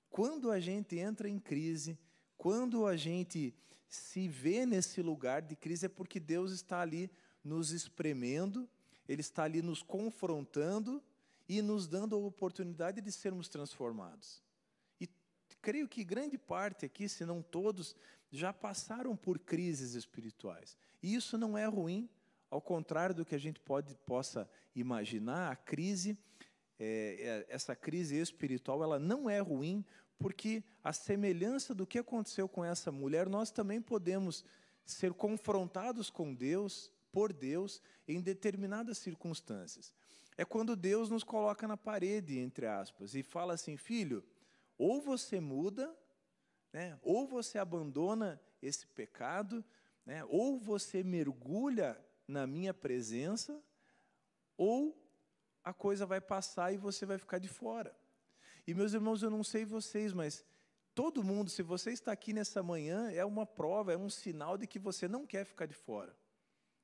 Quando 0.10 0.52
a 0.52 0.60
gente 0.60 0.98
entra 0.98 1.30
em 1.30 1.40
crise, 1.40 1.98
quando 2.38 2.86
a 2.86 2.98
gente 2.98 3.56
se 3.88 4.28
vê 4.28 4.66
nesse 4.66 5.02
lugar 5.02 5.42
de 5.42 5.56
crise, 5.56 5.86
é 5.86 5.90
porque 5.90 6.20
Deus 6.20 6.52
está 6.52 6.82
ali 6.82 7.10
nos 7.42 7.72
espremendo, 7.72 8.70
Ele 9.08 9.22
está 9.22 9.44
ali 9.44 9.62
nos 9.62 9.82
confrontando 9.82 11.02
e 11.48 11.62
nos 11.62 11.88
dando 11.88 12.16
a 12.16 12.20
oportunidade 12.20 13.02
de 13.02 13.12
sermos 13.12 13.48
transformados. 13.48 14.42
E 15.00 15.10
creio 15.62 15.88
que 15.88 16.04
grande 16.04 16.38
parte 16.38 16.86
aqui, 16.86 17.08
se 17.08 17.26
não 17.26 17.42
todos, 17.42 17.96
já 18.32 18.52
passaram 18.52 19.16
por 19.16 19.40
crises 19.40 19.94
espirituais. 19.94 20.78
E 21.02 21.16
isso 21.16 21.38
não 21.38 21.58
é 21.58 21.66
ruim, 21.66 22.10
ao 22.50 22.62
contrário 22.62 23.16
do 23.16 23.26
que 23.26 23.36
a 23.36 23.40
gente 23.40 23.60
pode, 23.60 23.96
possa 24.06 24.50
imaginar, 24.76 25.52
a 25.52 25.56
crise, 25.56 26.18
é, 26.80 27.46
é, 27.50 27.54
essa 27.54 27.76
crise 27.76 28.18
espiritual, 28.18 28.84
ela 28.84 29.00
não 29.00 29.30
é 29.30 29.40
ruim, 29.40 29.86
porque 30.18 30.64
a 30.84 30.92
semelhança 30.92 31.74
do 31.74 31.86
que 31.86 32.00
aconteceu 32.00 32.48
com 32.48 32.64
essa 32.64 32.92
mulher, 32.92 33.30
nós 33.30 33.52
também 33.52 33.82
podemos 33.82 34.44
ser 34.86 35.14
confrontados 35.14 36.10
com 36.10 36.34
Deus, 36.34 36.92
por 37.12 37.34
Deus, 37.34 37.82
em 38.08 38.22
determinadas 38.22 38.98
circunstâncias. 38.98 39.94
É 40.38 40.46
quando 40.46 40.76
Deus 40.76 41.10
nos 41.10 41.24
coloca 41.24 41.68
na 41.68 41.76
parede, 41.76 42.38
entre 42.38 42.68
aspas, 42.68 43.16
e 43.16 43.24
fala 43.24 43.54
assim: 43.54 43.76
filho, 43.76 44.24
ou 44.78 45.02
você 45.02 45.40
muda, 45.40 45.96
né, 46.72 46.98
ou 47.02 47.28
você 47.28 47.58
abandona 47.58 48.40
esse 48.62 48.86
pecado, 48.88 49.66
né, 50.06 50.24
ou 50.26 50.60
você 50.60 51.04
mergulha 51.04 52.00
na 52.28 52.46
minha 52.46 52.74
presença, 52.74 53.60
ou 54.56 54.96
a 55.64 55.74
coisa 55.74 56.06
vai 56.06 56.22
passar 56.22 56.72
e 56.72 56.78
você 56.78 57.06
vai 57.06 57.18
ficar 57.18 57.40
de 57.40 57.48
fora. 57.48 57.96
E 58.66 58.74
meus 58.74 58.94
irmãos, 58.94 59.24
eu 59.24 59.30
não 59.30 59.44
sei 59.44 59.66
vocês, 59.66 60.14
mas 60.14 60.46
todo 60.94 61.24
mundo, 61.24 61.50
se 61.50 61.64
você 61.64 61.92
está 61.92 62.12
aqui 62.12 62.34
nessa 62.34 62.62
manhã, 62.62 63.12
é 63.12 63.24
uma 63.26 63.46
prova, 63.46 63.94
é 63.94 63.98
um 63.98 64.10
sinal 64.10 64.58
de 64.58 64.68
que 64.68 64.78
você 64.78 65.08
não 65.08 65.26
quer 65.26 65.46
ficar 65.46 65.66
de 65.66 65.74
fora. 65.74 66.16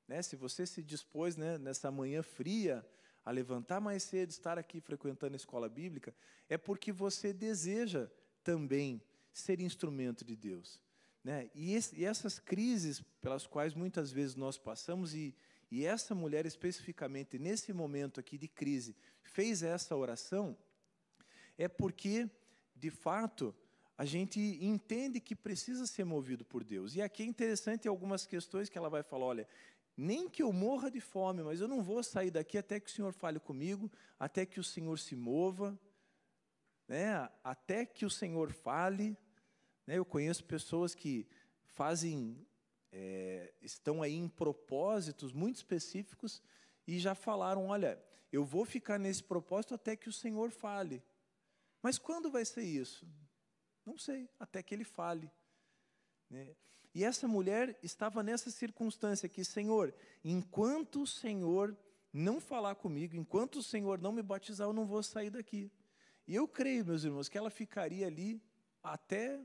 Né? 0.06 0.22
Se 0.22 0.36
você 0.36 0.66
se 0.66 0.82
dispôs 0.82 1.36
né, 1.36 1.58
nessa 1.58 1.90
manhã 1.90 2.22
fria 2.22 2.86
a 3.24 3.30
levantar 3.30 3.80
mais 3.80 4.02
cedo, 4.02 4.30
estar 4.30 4.58
aqui 4.58 4.80
frequentando 4.80 5.34
a 5.34 5.36
escola 5.36 5.68
bíblica, 5.68 6.14
é 6.48 6.58
porque 6.58 6.92
você 6.92 7.32
deseja 7.32 8.08
também 8.42 9.02
ser 9.32 9.60
instrumento 9.60 10.24
de 10.24 10.36
Deus. 10.36 10.80
Né? 11.22 11.50
E, 11.54 11.74
esse, 11.74 11.96
e, 11.96 12.04
essas 12.04 12.38
crises 12.38 13.00
pelas 13.20 13.46
quais 13.46 13.74
muitas 13.74 14.12
vezes 14.12 14.36
nós 14.36 14.58
passamos, 14.58 15.14
e, 15.14 15.34
e 15.70 15.86
essa 15.86 16.14
mulher 16.14 16.44
especificamente, 16.44 17.38
nesse 17.38 17.72
momento 17.72 18.20
aqui 18.20 18.36
de 18.36 18.46
crise, 18.46 18.94
fez 19.22 19.62
essa 19.62 19.96
oração, 19.96 20.56
é 21.56 21.66
porque, 21.66 22.28
de 22.76 22.90
fato, 22.90 23.54
a 23.96 24.04
gente 24.04 24.40
entende 24.60 25.20
que 25.20 25.36
precisa 25.36 25.86
ser 25.86 26.04
movido 26.04 26.44
por 26.44 26.64
Deus. 26.64 26.94
E 26.94 27.00
aqui 27.00 27.22
é 27.22 27.26
interessante 27.26 27.86
algumas 27.86 28.26
questões 28.26 28.68
que 28.68 28.76
ela 28.76 28.90
vai 28.90 29.02
falar: 29.02 29.26
olha, 29.26 29.48
nem 29.96 30.28
que 30.28 30.42
eu 30.42 30.52
morra 30.52 30.90
de 30.90 31.00
fome, 31.00 31.42
mas 31.42 31.60
eu 31.60 31.68
não 31.68 31.82
vou 31.82 32.02
sair 32.02 32.30
daqui 32.30 32.58
até 32.58 32.80
que 32.80 32.90
o 32.90 32.92
Senhor 32.92 33.12
fale 33.12 33.38
comigo, 33.38 33.90
até 34.18 34.44
que 34.44 34.58
o 34.58 34.64
Senhor 34.64 34.98
se 34.98 35.14
mova, 35.14 35.78
né? 36.88 37.28
até 37.42 37.86
que 37.86 38.04
o 38.04 38.10
Senhor 38.10 38.52
fale. 38.52 39.16
Né? 39.86 39.98
Eu 39.98 40.04
conheço 40.04 40.44
pessoas 40.44 40.94
que 40.94 41.26
fazem, 41.64 42.44
é, 42.92 43.52
estão 43.62 44.02
aí 44.02 44.14
em 44.14 44.28
propósitos 44.28 45.32
muito 45.32 45.56
específicos 45.56 46.42
e 46.86 46.98
já 46.98 47.14
falaram: 47.14 47.66
olha, 47.68 48.02
eu 48.32 48.44
vou 48.44 48.64
ficar 48.64 48.98
nesse 48.98 49.22
propósito 49.22 49.74
até 49.74 49.96
que 49.96 50.08
o 50.08 50.12
Senhor 50.12 50.50
fale. 50.50 51.02
Mas 51.80 51.98
quando 51.98 52.30
vai 52.30 52.44
ser 52.44 52.62
isso? 52.62 53.06
Não 53.84 53.98
sei, 53.98 54.28
até 54.40 54.62
que 54.62 54.74
ele 54.74 54.84
fale. 54.84 55.30
Né? 56.34 56.48
E 56.92 57.04
essa 57.04 57.28
mulher 57.28 57.78
estava 57.80 58.22
nessa 58.22 58.50
circunstância 58.50 59.28
que, 59.28 59.44
Senhor, 59.44 59.94
enquanto 60.24 61.02
o 61.02 61.06
Senhor 61.06 61.76
não 62.12 62.40
falar 62.40 62.74
comigo, 62.74 63.16
enquanto 63.16 63.56
o 63.56 63.62
Senhor 63.62 64.00
não 64.00 64.12
me 64.12 64.22
batizar, 64.22 64.66
eu 64.66 64.72
não 64.72 64.84
vou 64.84 65.02
sair 65.02 65.30
daqui. 65.30 65.70
E 66.26 66.34
eu 66.34 66.48
creio, 66.48 66.84
meus 66.84 67.04
irmãos, 67.04 67.28
que 67.28 67.38
ela 67.38 67.50
ficaria 67.50 68.06
ali 68.06 68.42
até, 68.82 69.40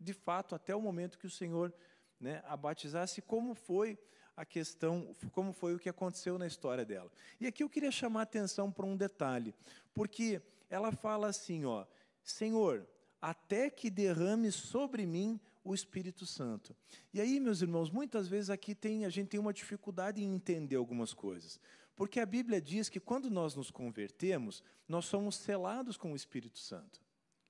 de 0.00 0.12
fato, 0.14 0.54
até 0.54 0.74
o 0.74 0.80
momento 0.80 1.18
que 1.18 1.26
o 1.26 1.30
Senhor 1.30 1.72
né, 2.18 2.42
a 2.46 2.56
batizasse, 2.56 3.20
como 3.20 3.54
foi 3.54 3.98
a 4.34 4.44
questão, 4.44 5.14
como 5.32 5.52
foi 5.52 5.74
o 5.74 5.78
que 5.78 5.88
aconteceu 5.88 6.38
na 6.38 6.46
história 6.46 6.84
dela. 6.84 7.10
E 7.38 7.46
aqui 7.46 7.62
eu 7.62 7.68
queria 7.68 7.90
chamar 7.90 8.20
a 8.20 8.22
atenção 8.22 8.72
para 8.72 8.86
um 8.86 8.96
detalhe, 8.96 9.54
porque 9.92 10.40
ela 10.70 10.92
fala 10.92 11.28
assim, 11.28 11.64
ó, 11.66 11.86
Senhor, 12.22 12.86
até 13.20 13.68
que 13.70 13.90
derrame 13.90 14.50
sobre 14.52 15.04
mim 15.06 15.40
o 15.66 15.74
Espírito 15.74 16.24
Santo. 16.24 16.76
E 17.12 17.20
aí, 17.20 17.40
meus 17.40 17.60
irmãos, 17.60 17.90
muitas 17.90 18.28
vezes 18.28 18.50
aqui 18.50 18.74
tem, 18.74 19.04
a 19.04 19.08
gente 19.08 19.28
tem 19.28 19.40
uma 19.40 19.52
dificuldade 19.52 20.22
em 20.22 20.34
entender 20.34 20.76
algumas 20.76 21.12
coisas. 21.12 21.60
Porque 21.96 22.20
a 22.20 22.26
Bíblia 22.26 22.60
diz 22.60 22.88
que 22.88 23.00
quando 23.00 23.28
nós 23.28 23.54
nos 23.54 23.70
convertemos, 23.70 24.62
nós 24.86 25.06
somos 25.06 25.36
selados 25.36 25.96
com 25.96 26.12
o 26.12 26.16
Espírito 26.16 26.58
Santo. 26.58 27.00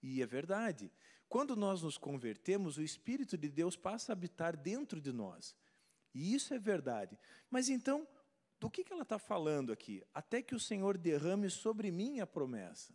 E 0.03 0.23
é 0.23 0.27
verdade. 0.27 0.91
Quando 1.29 1.55
nós 1.55 1.83
nos 1.83 1.99
convertemos, 1.99 2.79
o 2.79 2.83
Espírito 2.83 3.37
de 3.37 3.51
Deus 3.51 3.77
passa 3.77 4.13
a 4.13 4.15
habitar 4.15 4.57
dentro 4.57 5.01
de 5.01 5.13
nós. 5.13 5.55
E 6.15 6.33
isso 6.35 6.55
é 6.55 6.59
verdade. 6.59 7.19
Mas 7.51 7.69
então, 7.69 8.07
do 8.59 8.71
que, 8.71 8.83
que 8.83 8.93
ela 8.93 9.03
está 9.03 9.19
falando 9.19 9.73
aqui? 9.73 10.03
Até 10.15 10.41
que 10.41 10.55
o 10.55 10.61
Senhor 10.61 10.97
derrame 10.97 11.51
sobre 11.51 11.91
mim 11.91 12.21
a 12.21 12.27
promessa. 12.27 12.95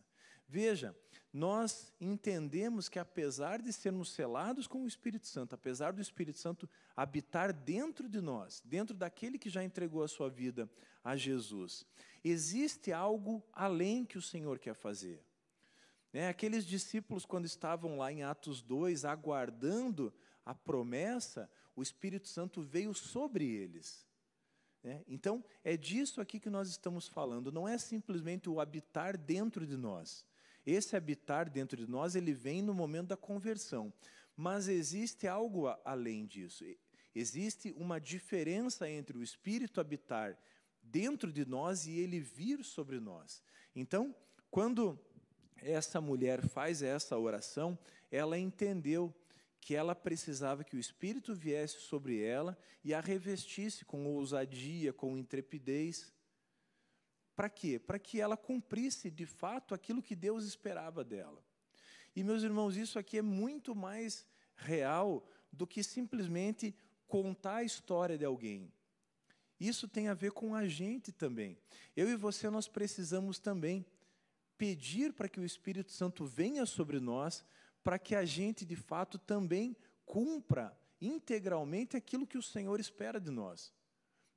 Veja, 0.52 0.94
nós 1.32 1.94
entendemos 1.98 2.90
que 2.90 3.00
apesar 3.00 3.62
de 3.62 3.72
sermos 3.72 4.12
selados 4.12 4.68
com 4.68 4.84
o 4.84 4.88
Espírito 4.88 5.26
Santo, 5.26 5.56
apesar 5.56 5.94
do 5.94 6.02
Espírito 6.02 6.40
Santo 6.40 6.70
habitar 6.94 7.54
dentro 7.54 8.10
de 8.10 8.20
nós, 8.20 8.62
dentro 8.66 8.94
daquele 8.94 9.40
que 9.40 9.50
já 9.50 9.64
entregou 9.64 10.04
a 10.04 10.10
sua 10.10 10.30
vida 10.30 10.70
a 11.02 11.16
Jesus, 11.16 11.86
existe 12.22 12.92
algo 12.92 13.42
além 13.54 14.04
que 14.04 14.18
o 14.18 14.22
Senhor 14.22 14.60
quer 14.60 14.74
fazer. 14.74 15.24
Né? 16.12 16.28
Aqueles 16.28 16.66
discípulos, 16.66 17.26
quando 17.26 17.46
estavam 17.46 17.98
lá 17.98 18.12
em 18.12 18.24
Atos 18.24 18.62
2, 18.62 19.06
aguardando 19.06 20.14
a 20.46 20.54
promessa, 20.54 21.50
o 21.74 21.82
Espírito 21.82 22.28
Santo 22.28 22.62
veio 22.62 22.94
sobre 22.94 23.48
eles. 23.48 24.06
Né? 24.84 25.02
Então, 25.08 25.46
é 25.64 25.78
disso 25.78 26.20
aqui 26.20 26.42
que 26.42 26.50
nós 26.50 26.68
estamos 26.68 27.08
falando, 27.08 27.54
não 27.54 27.66
é 27.66 27.78
simplesmente 27.78 28.50
o 28.50 28.60
habitar 28.60 29.18
dentro 29.18 29.66
de 29.66 29.78
nós 29.78 30.30
esse 30.66 30.96
habitar 30.96 31.50
dentro 31.50 31.78
de 31.78 31.90
nós, 31.90 32.16
ele 32.16 32.34
vem 32.34 32.62
no 32.62 32.74
momento 32.74 33.08
da 33.08 33.18
conversão. 33.18 33.92
Mas 34.36 34.68
existe 34.68 35.28
algo 35.28 35.68
além 35.84 36.26
disso. 36.26 36.64
Existe 37.14 37.74
uma 37.78 38.00
diferença 38.00 38.90
entre 38.90 39.18
o 39.18 39.24
Espírito 39.24 39.82
habitar 39.82 40.38
dentro 40.82 41.32
de 41.32 41.46
nós 41.46 41.86
e 41.86 42.00
ele 42.00 42.20
vir 42.20 42.64
sobre 42.64 43.00
nós. 43.00 43.44
Então, 43.76 44.16
quando 44.50 45.00
essa 45.58 46.02
mulher 46.02 46.42
faz 46.48 46.82
essa 46.82 47.18
oração, 47.18 47.78
ela 48.10 48.38
entendeu 48.38 49.14
que 49.60 49.76
ela 49.76 49.94
precisava 49.94 50.64
que 50.64 50.76
o 50.76 50.80
Espírito 50.80 51.36
viesse 51.36 51.80
sobre 51.82 52.22
ela 52.22 52.58
e 52.84 52.94
a 52.94 53.00
revestisse 53.00 53.86
com 53.86 54.08
ousadia, 54.08 54.92
com 54.92 55.18
intrepidez. 55.18 56.12
Para 57.36 57.50
quê? 57.50 57.80
Para 57.80 58.00
que 58.00 58.20
ela 58.20 58.38
cumprisse 58.38 59.10
de 59.10 59.26
fato 59.26 59.74
aquilo 59.74 60.02
que 60.02 60.16
Deus 60.16 60.46
esperava 60.46 61.04
dela. 61.04 61.44
E, 62.16 62.24
meus 62.24 62.44
irmãos, 62.44 62.76
isso 62.76 63.00
aqui 63.00 63.18
é 63.18 63.22
muito 63.22 63.74
mais 63.74 64.26
real 64.56 65.26
do 65.52 65.66
que 65.66 65.84
simplesmente 65.84 66.76
contar 67.08 67.58
a 67.58 67.64
história 67.64 68.18
de 68.18 68.26
alguém. 68.26 68.72
Isso 69.60 69.88
tem 69.88 70.08
a 70.08 70.14
ver 70.14 70.32
com 70.32 70.56
a 70.56 70.68
gente 70.68 71.12
também. 71.12 71.58
Eu 71.96 72.10
e 72.10 72.16
você, 72.16 72.50
nós 72.50 72.68
precisamos 72.68 73.38
também 73.38 73.86
pedir 74.58 75.14
para 75.14 75.30
que 75.30 75.40
o 75.40 75.46
Espírito 75.46 75.92
Santo 75.92 76.26
venha 76.26 76.66
sobre 76.66 77.00
nós, 77.00 77.46
para 77.84 78.00
que 78.00 78.16
a 78.16 78.26
gente, 78.26 78.66
de 78.66 78.76
fato, 78.76 79.18
também 79.18 79.76
cumpra 80.06 80.78
integralmente 81.00 81.98
aquilo 81.98 82.28
que 82.28 82.38
o 82.38 82.44
Senhor 82.44 82.80
espera 82.80 83.20
de 83.20 83.32
nós. 83.32 83.74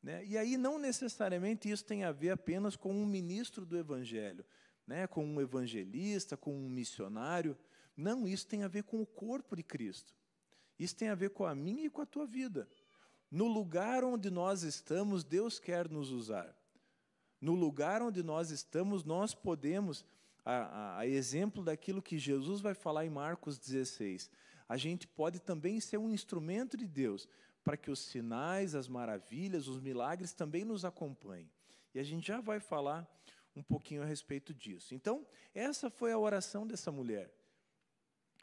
Né? 0.05 0.23
E 0.27 0.37
aí, 0.37 0.59
não 0.59 0.79
necessariamente 0.79 1.71
isso 1.71 1.83
tem 1.83 2.05
a 2.05 2.13
ver 2.13 2.29
apenas 2.29 2.77
com 2.77 2.93
um 2.93 3.07
ministro 3.07 3.65
do 3.65 3.75
Evangelho, 3.79 4.45
né? 4.87 5.07
com 5.07 5.25
um 5.25 5.41
evangelista, 5.41 6.37
com 6.37 6.55
um 6.55 6.69
missionário. 6.69 7.57
Não, 7.97 8.29
isso 8.29 8.47
tem 8.47 8.65
a 8.65 8.69
ver 8.69 8.83
com 8.85 9.01
o 9.01 9.07
corpo 9.07 9.57
de 9.57 9.63
Cristo. 9.63 10.15
Isso 10.79 10.95
tem 10.95 11.09
a 11.09 11.15
ver 11.15 11.31
com 11.31 11.47
a 11.47 11.55
minha 11.55 11.87
e 11.87 11.89
com 11.89 12.03
a 12.03 12.07
tua 12.07 12.27
vida. 12.27 12.69
No 13.31 13.47
lugar 13.47 14.05
onde 14.05 14.31
nós 14.31 14.63
estamos, 14.63 15.25
Deus 15.25 15.59
quer 15.59 15.89
nos 15.89 16.11
usar. 16.11 16.55
No 17.41 17.55
lugar 17.55 18.03
onde 18.03 18.23
nós 18.23 18.51
estamos, 18.51 19.05
nós 19.05 19.35
podemos 19.35 20.05
a, 20.45 20.53
a, 20.53 20.99
a 20.99 21.07
exemplo 21.07 21.65
daquilo 21.65 22.03
que 22.03 22.19
Jesus 22.19 22.61
vai 22.61 22.75
falar 22.75 23.07
em 23.07 23.11
Marcos 23.11 23.57
16, 23.57 24.31
a 24.69 24.77
gente 24.77 25.09
pode 25.09 25.41
também 25.41 25.81
ser 25.81 25.97
um 25.97 26.11
instrumento 26.11 26.77
de 26.77 26.87
Deus 26.87 27.27
para 27.65 27.77
que 27.77 27.91
os 27.91 27.99
sinais, 27.99 28.75
as 28.75 28.87
maravilhas, 28.87 29.67
os 29.67 29.81
milagres 29.81 30.33
também 30.33 30.65
nos 30.65 30.85
acompanhem. 30.85 31.51
E 31.95 31.99
a 31.99 32.05
gente 32.05 32.27
já 32.27 32.41
vai 32.41 32.61
falar 32.61 33.09
um 33.57 33.63
pouquinho 33.63 34.03
a 34.03 34.07
respeito 34.07 34.53
disso. 34.53 34.95
Então, 34.95 35.27
essa 35.55 35.89
foi 35.89 36.13
a 36.13 36.19
oração 36.19 36.67
dessa 36.67 36.93
mulher. 36.93 37.33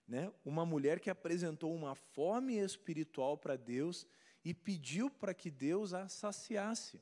Né? 0.07 0.31
Uma 0.43 0.65
mulher 0.65 0.99
que 0.99 1.09
apresentou 1.09 1.73
uma 1.73 1.95
fome 1.95 2.57
espiritual 2.57 3.37
para 3.37 3.55
Deus 3.55 4.07
e 4.43 4.53
pediu 4.53 5.09
para 5.09 5.33
que 5.33 5.51
Deus 5.51 5.93
a 5.93 6.07
saciasse. 6.07 6.99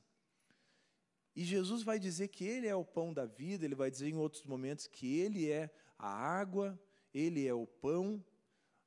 E 1.36 1.44
Jesus 1.44 1.84
vai 1.84 2.00
dizer 2.00 2.28
que 2.28 2.44
Ele 2.44 2.68
é 2.68 2.76
o 2.76 2.84
pão 2.84 3.14
da 3.14 3.26
vida, 3.26 3.64
Ele 3.64 3.76
vai 3.76 3.90
dizer 3.90 4.10
em 4.10 4.18
outros 4.18 4.44
momentos 4.44 4.88
que 4.88 5.20
Ele 5.20 5.50
é 5.50 5.70
a 5.98 6.10
água, 6.10 6.78
Ele 7.14 7.48
é 7.48 7.54
o 7.54 7.66
pão. 7.66 8.24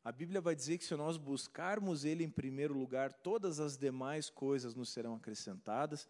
A 0.05 0.11
Bíblia 0.11 0.41
vai 0.41 0.55
dizer 0.55 0.79
que 0.79 0.85
se 0.85 0.97
nós 0.97 1.17
buscarmos 1.17 2.05
Ele 2.05 2.25
em 2.25 2.31
primeiro 2.31 2.75
lugar, 2.75 3.13
todas 3.13 3.61
as 3.61 3.77
demais 3.77 4.29
coisas 4.29 4.75
nos 4.75 4.89
serão 4.89 5.15
acrescentadas. 5.15 6.09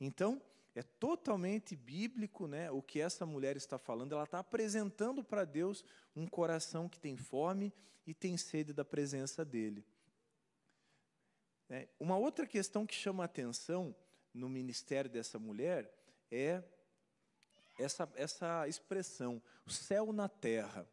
Então, 0.00 0.40
é 0.74 0.82
totalmente 0.82 1.74
bíblico 1.74 2.46
né, 2.46 2.70
o 2.70 2.80
que 2.80 3.00
essa 3.00 3.26
mulher 3.26 3.56
está 3.56 3.78
falando. 3.78 4.12
Ela 4.12 4.24
está 4.24 4.38
apresentando 4.38 5.22
para 5.22 5.44
Deus 5.44 5.84
um 6.14 6.26
coração 6.26 6.88
que 6.88 6.98
tem 6.98 7.16
fome 7.16 7.72
e 8.06 8.14
tem 8.14 8.36
sede 8.36 8.72
da 8.72 8.84
presença 8.84 9.44
dEle. 9.44 9.84
É, 11.68 11.88
uma 11.98 12.16
outra 12.16 12.46
questão 12.46 12.86
que 12.86 12.94
chama 12.94 13.24
atenção 13.24 13.94
no 14.32 14.48
ministério 14.48 15.10
dessa 15.10 15.38
mulher 15.38 15.92
é 16.30 16.62
essa, 17.78 18.08
essa 18.14 18.68
expressão, 18.68 19.42
o 19.66 19.70
céu 19.70 20.12
na 20.12 20.28
terra. 20.28 20.86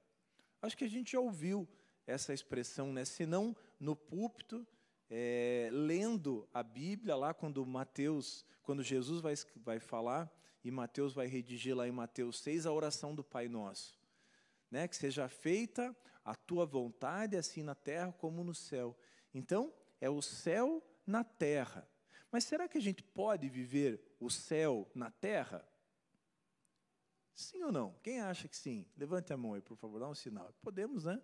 Acho 0.61 0.77
que 0.77 0.85
a 0.85 0.89
gente 0.89 1.13
já 1.13 1.19
ouviu 1.19 1.67
essa 2.05 2.33
expressão, 2.33 2.91
né? 2.91 3.05
se 3.05 3.25
não 3.25 3.55
no 3.79 3.95
púlpito, 3.95 4.65
é, 5.09 5.69
lendo 5.71 6.47
a 6.53 6.63
Bíblia 6.63 7.15
lá 7.15 7.33
quando 7.33 7.65
Mateus, 7.65 8.45
quando 8.63 8.83
Jesus 8.83 9.21
vai, 9.21 9.35
vai 9.57 9.79
falar, 9.79 10.31
e 10.63 10.71
Mateus 10.71 11.13
vai 11.13 11.27
redigir 11.27 11.75
lá 11.75 11.87
em 11.87 11.91
Mateus 11.91 12.39
6 12.39 12.65
a 12.65 12.71
oração 12.71 13.15
do 13.15 13.23
Pai 13.23 13.47
Nosso. 13.47 13.99
Né, 14.69 14.87
que 14.87 14.95
seja 14.95 15.27
feita 15.27 15.93
a 16.23 16.33
tua 16.33 16.65
vontade, 16.65 17.35
assim 17.35 17.61
na 17.61 17.75
terra 17.75 18.13
como 18.13 18.41
no 18.43 18.55
céu. 18.55 18.97
Então, 19.33 19.73
é 19.99 20.09
o 20.09 20.21
céu 20.21 20.81
na 21.05 21.25
terra. 21.25 21.85
Mas 22.31 22.45
será 22.45 22.69
que 22.69 22.77
a 22.77 22.81
gente 22.81 23.03
pode 23.03 23.49
viver 23.49 24.15
o 24.17 24.29
céu 24.29 24.89
na 24.95 25.11
terra? 25.11 25.67
Sim 27.33 27.63
ou 27.63 27.71
não? 27.71 27.93
Quem 28.01 28.21
acha 28.21 28.47
que 28.47 28.55
sim? 28.55 28.85
Levante 28.95 29.33
a 29.33 29.37
mão 29.37 29.55
aí, 29.55 29.61
por 29.61 29.75
favor, 29.75 29.99
dá 29.99 30.07
um 30.07 30.15
sinal. 30.15 30.53
Podemos, 30.61 31.03
né? 31.03 31.21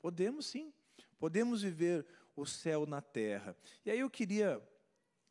Podemos 0.00 0.46
sim. 0.46 0.72
Podemos 1.18 1.62
viver 1.62 2.06
o 2.34 2.46
céu 2.46 2.86
na 2.86 3.00
terra. 3.00 3.56
E 3.84 3.90
aí 3.90 4.00
eu 4.00 4.08
queria 4.10 4.62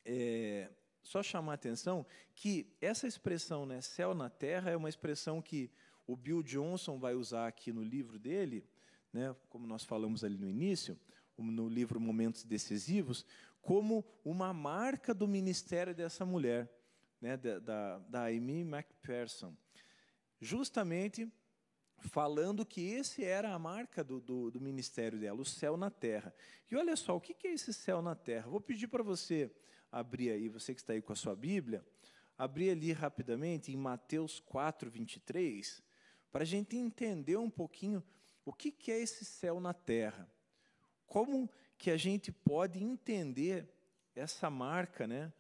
é, 0.06 0.70
só 1.02 1.24
chamar 1.24 1.54
a 1.54 1.56
atenção 1.56 2.06
que 2.36 2.72
essa 2.80 3.08
expressão, 3.08 3.66
né, 3.66 3.82
céu 3.82 4.14
na 4.14 4.30
terra, 4.30 4.72
é 4.72 4.78
uma 4.78 4.90
expressão 4.90 5.42
que 5.42 5.72
o 6.06 6.16
Bill 6.16 6.44
Johnson 6.44 6.98
vai 6.98 7.16
usar 7.16 7.48
aqui 7.48 7.72
no 7.72 7.84
livro 7.84 8.20
dele, 8.20 8.66
né, 9.12 9.36
como 9.50 9.66
nós 9.66 9.84
falamos 9.84 10.24
ali 10.24 10.38
no 10.38 10.48
início, 10.48 10.98
no 11.38 11.70
livro 11.70 12.00
Momentos 12.00 12.44
Decisivos, 12.44 13.26
como 13.62 14.06
uma 14.24 14.54
marca 14.54 15.14
do 15.14 15.28
ministério 15.28 15.94
dessa 15.94 16.26
mulher, 16.26 16.70
né, 17.22 17.38
da, 17.38 18.00
da, 18.00 18.26
Amy 18.26 18.62
McPherson. 18.62 19.56
Justamente 20.40 21.32
falando 22.02 22.66
que 22.66 22.82
esse 22.82 23.24
era 23.24 23.54
a 23.54 23.60
marca 23.60 24.04
do, 24.04 24.20
do, 24.20 24.52
do, 24.52 24.62
ministério 24.62 25.20
dela, 25.20 25.42
o 25.42 25.46
céu 25.46 25.76
na 25.76 25.90
terra. 25.90 26.34
E 26.70 26.76
olha 26.76 26.96
só, 26.96 27.16
o 27.16 27.22
que 27.22 27.36
é 27.48 27.52
esse 27.52 27.74
céu 27.74 28.02
na 28.02 28.16
terra? 28.16 28.50
Vou 28.50 28.62
pedir 28.62 28.88
para 28.88 29.04
você 29.04 29.52
abrir 29.92 30.32
aí, 30.32 30.48
você 30.48 30.74
que 30.74 30.82
está 30.82 30.94
aí 30.94 31.02
com 31.02 31.14
a 31.14 31.16
sua 31.16 31.36
Bíblia, 31.36 31.86
abrir 32.38 32.70
ali 32.70 32.92
rapidamente 32.92 33.72
em 33.72 33.78
Mateus 33.78 34.40
4, 34.40 34.90
23, 34.90 35.84
para 36.32 36.44
a 36.44 36.46
gente 36.46 36.78
entender 36.78 37.38
um 37.38 37.50
pouquinho 37.50 38.04
o 38.46 38.54
que 38.54 38.92
é 38.92 39.00
esse 39.00 39.26
céu 39.26 39.60
na 39.60 39.74
terra. 39.74 40.30
Como 41.06 41.50
que 41.78 41.90
a 41.90 41.98
gente 41.98 42.32
pode 42.32 42.84
entender 42.84 43.68
essa 44.20 44.50
marca 44.50 45.08
né, 45.08 45.32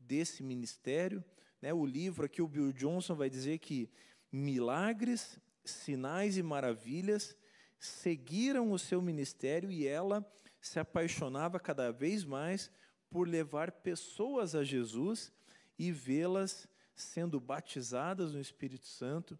desse 0.00 0.42
ministério. 0.42 1.24
Né, 1.62 1.72
o 1.72 1.86
livro 1.86 2.26
aqui, 2.26 2.42
o 2.42 2.48
Bill 2.48 2.72
Johnson 2.72 3.14
vai 3.14 3.30
dizer 3.30 3.58
que 3.58 3.90
milagres 4.30 5.38
sinais 5.70 6.36
e 6.36 6.42
maravilhas 6.42 7.36
seguiram 7.78 8.72
o 8.72 8.78
seu 8.78 9.00
ministério 9.00 9.70
e 9.70 9.86
ela 9.86 10.26
se 10.60 10.78
apaixonava 10.78 11.60
cada 11.60 11.92
vez 11.92 12.24
mais 12.24 12.70
por 13.10 13.28
levar 13.28 13.70
pessoas 13.72 14.54
a 14.54 14.64
Jesus 14.64 15.32
e 15.78 15.92
vê-las 15.92 16.68
sendo 16.94 17.40
batizadas 17.40 18.32
no 18.32 18.40
Espírito 18.40 18.86
Santo, 18.86 19.38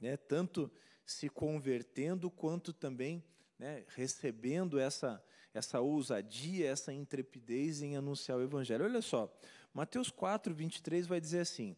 né, 0.00 0.16
tanto 0.16 0.70
se 1.04 1.28
convertendo 1.28 2.30
quanto 2.30 2.72
também 2.72 3.24
né, 3.58 3.84
recebendo 3.88 4.78
essa, 4.78 5.22
essa 5.52 5.80
ousadia, 5.80 6.70
essa 6.70 6.92
intrepidez 6.92 7.82
em 7.82 7.96
anunciar 7.96 8.38
o 8.38 8.42
Evangelho. 8.42 8.84
Olha 8.84 9.02
só, 9.02 9.32
Mateus 9.74 10.10
4, 10.10 10.54
23 10.54 11.06
vai 11.06 11.20
dizer 11.20 11.40
assim: 11.40 11.76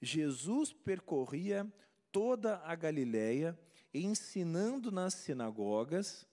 Jesus 0.00 0.72
percorria 0.72 1.70
toda 2.12 2.58
a 2.64 2.74
Galiléia, 2.74 3.58
ensinando 3.92 4.90
nas 4.90 5.14
sinagogas, 5.14 6.26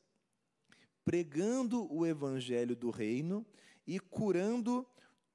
pregando 1.03 1.91
o 1.93 2.05
evangelho 2.05 2.75
do 2.75 2.89
reino 2.89 3.45
e 3.85 3.99
curando 3.99 4.85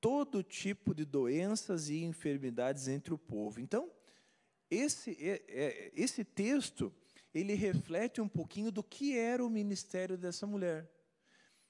todo 0.01 0.43
tipo 0.43 0.95
de 0.95 1.05
doenças 1.05 1.89
e 1.89 2.03
enfermidades 2.03 2.89
entre 2.89 3.13
o 3.15 3.19
povo. 3.19 3.61
Então, 3.61 3.91
esse, 4.71 5.17
é, 5.21 5.43
é, 5.49 5.93
esse 5.95 6.25
texto, 6.25 6.93
ele 7.35 7.55
reflete 7.55 8.21
um 8.21 8.29
pouquinho 8.29 8.73
do 8.73 8.83
que 8.83 9.17
era 9.17 9.45
o 9.45 9.51
ministério 9.51 10.17
dessa 10.17 10.47
mulher. 10.47 10.91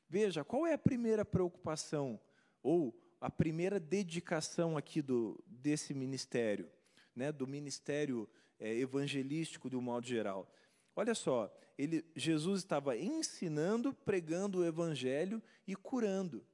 Veja, 0.09 0.45
qual 0.45 0.67
é 0.67 0.73
a 0.73 0.79
primeira 0.79 1.25
preocupação, 1.25 2.21
ou 2.63 2.99
a 3.21 3.31
primeira 3.31 3.79
dedicação 3.79 4.77
aqui 4.77 5.03
do, 5.03 5.43
desse 5.47 5.93
ministério, 5.93 6.71
né, 7.15 7.31
do 7.31 7.47
ministério 7.47 8.29
é, 8.61 8.73
evangelístico 8.77 9.69
de 9.69 9.77
um 9.77 9.81
modo 9.81 10.07
geral. 10.07 10.49
Olha 10.95 11.15
só, 11.15 11.53
ele, 11.77 12.05
Jesus 12.15 12.61
estava 12.61 12.97
ensinando, 12.97 13.93
pregando 13.93 14.59
o 14.59 14.65
evangelho 14.65 15.43
e 15.67 15.75
curando. 15.75 16.45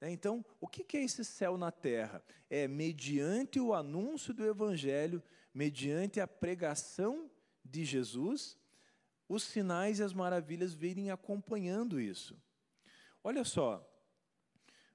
Né, 0.00 0.10
então, 0.10 0.44
o 0.60 0.68
que 0.68 0.96
é 0.96 1.02
esse 1.02 1.24
céu 1.24 1.56
na 1.56 1.70
terra? 1.70 2.22
É 2.50 2.68
mediante 2.68 3.58
o 3.58 3.72
anúncio 3.72 4.34
do 4.34 4.44
Evangelho, 4.44 5.22
mediante 5.54 6.20
a 6.20 6.26
pregação 6.26 7.30
de 7.64 7.84
Jesus, 7.84 8.58
os 9.26 9.42
sinais 9.44 9.98
e 9.98 10.02
as 10.02 10.12
maravilhas 10.12 10.74
virem 10.74 11.10
acompanhando 11.10 11.98
isso. 11.98 12.36
Olha 13.22 13.44
só, 13.44 13.82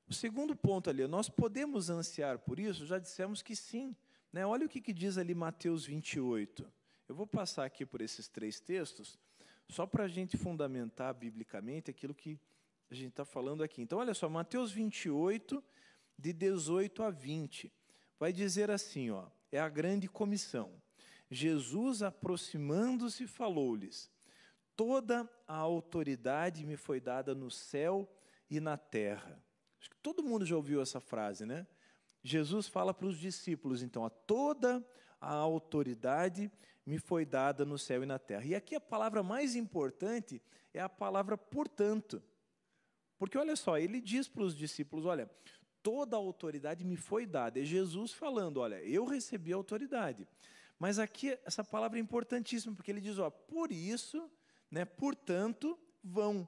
o 0.08 0.13
segundo 0.13 0.55
ponto 0.55 0.89
ali, 0.89 1.08
nós 1.08 1.29
podemos 1.29 1.89
ansiar 1.89 2.38
por 2.39 2.60
isso? 2.60 2.86
Já 2.86 2.99
dissemos 2.99 3.41
que 3.41 3.55
sim. 3.55 3.95
Né? 4.32 4.46
Olha 4.46 4.65
o 4.65 4.70
que, 4.70 4.82
que 4.82 4.94
diz 4.94 5.18
ali 5.18 5.34
Mateus 5.34 5.86
28. 5.86 6.72
Eu 7.08 7.15
vou 7.15 7.26
passar 7.26 7.65
aqui 7.65 7.86
por 7.86 8.02
esses 8.02 8.28
três 8.28 8.60
textos, 8.60 9.18
só 9.68 9.86
para 9.86 10.04
a 10.04 10.08
gente 10.08 10.38
fundamentar 10.38 11.13
biblicamente 11.13 11.89
aquilo 11.89 12.13
que 12.13 12.39
a 12.89 12.96
gente 12.96 13.10
está 13.10 13.26
falando 13.26 13.63
aqui. 13.63 13.82
Então, 13.82 14.00
olha 14.00 14.13
só, 14.13 14.30
Mateus 14.30 14.72
28, 14.72 15.63
de 16.18 16.34
18 16.34 17.04
a 17.04 17.10
20, 17.10 17.72
vai 18.20 18.32
dizer 18.32 18.70
assim: 18.70 19.10
ó, 19.10 19.28
é 19.52 19.60
a 19.60 19.70
grande 19.70 20.08
comissão. 20.08 20.82
Jesus, 21.32 22.02
aproximando-se, 22.02 23.28
falou-lhes: 23.28 24.12
Toda 24.76 25.30
a 25.48 25.56
autoridade 25.56 26.65
me 26.65 26.76
foi 26.76 27.00
dada 27.00 27.36
no 27.36 27.52
céu 27.52 28.10
e 28.50 28.60
na 28.60 28.78
terra. 28.78 29.44
Acho 29.80 29.89
que 29.89 29.98
todo 29.98 30.24
mundo 30.24 30.46
já 30.46 30.56
ouviu 30.56 30.82
essa 30.82 31.00
frase, 31.00 31.46
né? 31.46 31.68
Jesus 32.32 32.68
fala 32.68 32.94
para 32.94 33.08
os 33.08 33.18
discípulos, 33.18 33.82
então, 33.82 34.06
a 34.06 34.10
toda 34.10 34.86
a 35.20 35.34
autoridade 35.34 36.52
me 36.86 36.98
foi 36.98 37.26
dada 37.26 37.65
no 37.65 37.78
céu 37.78 38.04
e 38.04 38.06
na 38.06 38.18
terra. 38.18 38.46
E 38.46 38.56
aqui 38.56 38.76
a 38.76 38.80
palavra 38.80 39.22
mais 39.22 39.56
importante 39.56 40.42
é 40.74 40.80
a 40.80 40.89
palavra 40.89 41.38
portanto. 41.38 42.22
Porque 43.18 43.38
olha 43.38 43.56
só, 43.56 43.78
ele 43.78 44.00
diz 44.00 44.28
para 44.28 44.44
os 44.44 44.56
discípulos: 44.56 45.06
olha, 45.06 45.30
toda 45.84 46.15
a 46.15 46.20
autoridade 46.20 46.84
me 46.84 46.96
foi 46.96 47.26
dada. 47.26 47.60
É 47.60 47.63
Jesus 47.63 48.13
falando: 48.13 48.58
olha, 48.58 48.82
eu 48.84 49.06
recebi 49.06 49.52
a 49.54 49.58
autoridade. 49.58 50.28
Mas 50.80 50.98
aqui 50.98 51.38
essa 51.46 51.63
palavra 51.63 52.00
é 52.00 52.02
importantíssima, 52.02 52.74
porque 52.74 52.89
ele 52.89 53.02
diz: 53.02 53.20
ó, 53.20 53.30
por 53.30 53.72
isso, 53.72 54.30
né, 54.72 54.86
portanto, 54.86 55.78
vão. 56.04 56.48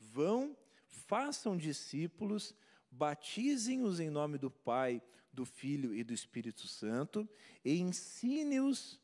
Vão, 0.00 0.56
façam 0.88 1.56
discípulos, 1.56 2.54
batizem-os 2.92 3.98
em 3.98 4.10
nome 4.10 4.36
do 4.36 4.50
Pai, 4.50 5.02
do 5.32 5.46
Filho 5.46 5.94
e 5.94 6.04
do 6.04 6.12
Espírito 6.12 6.68
Santo, 6.68 7.26
e 7.64 7.80
ensine-os 7.80 9.00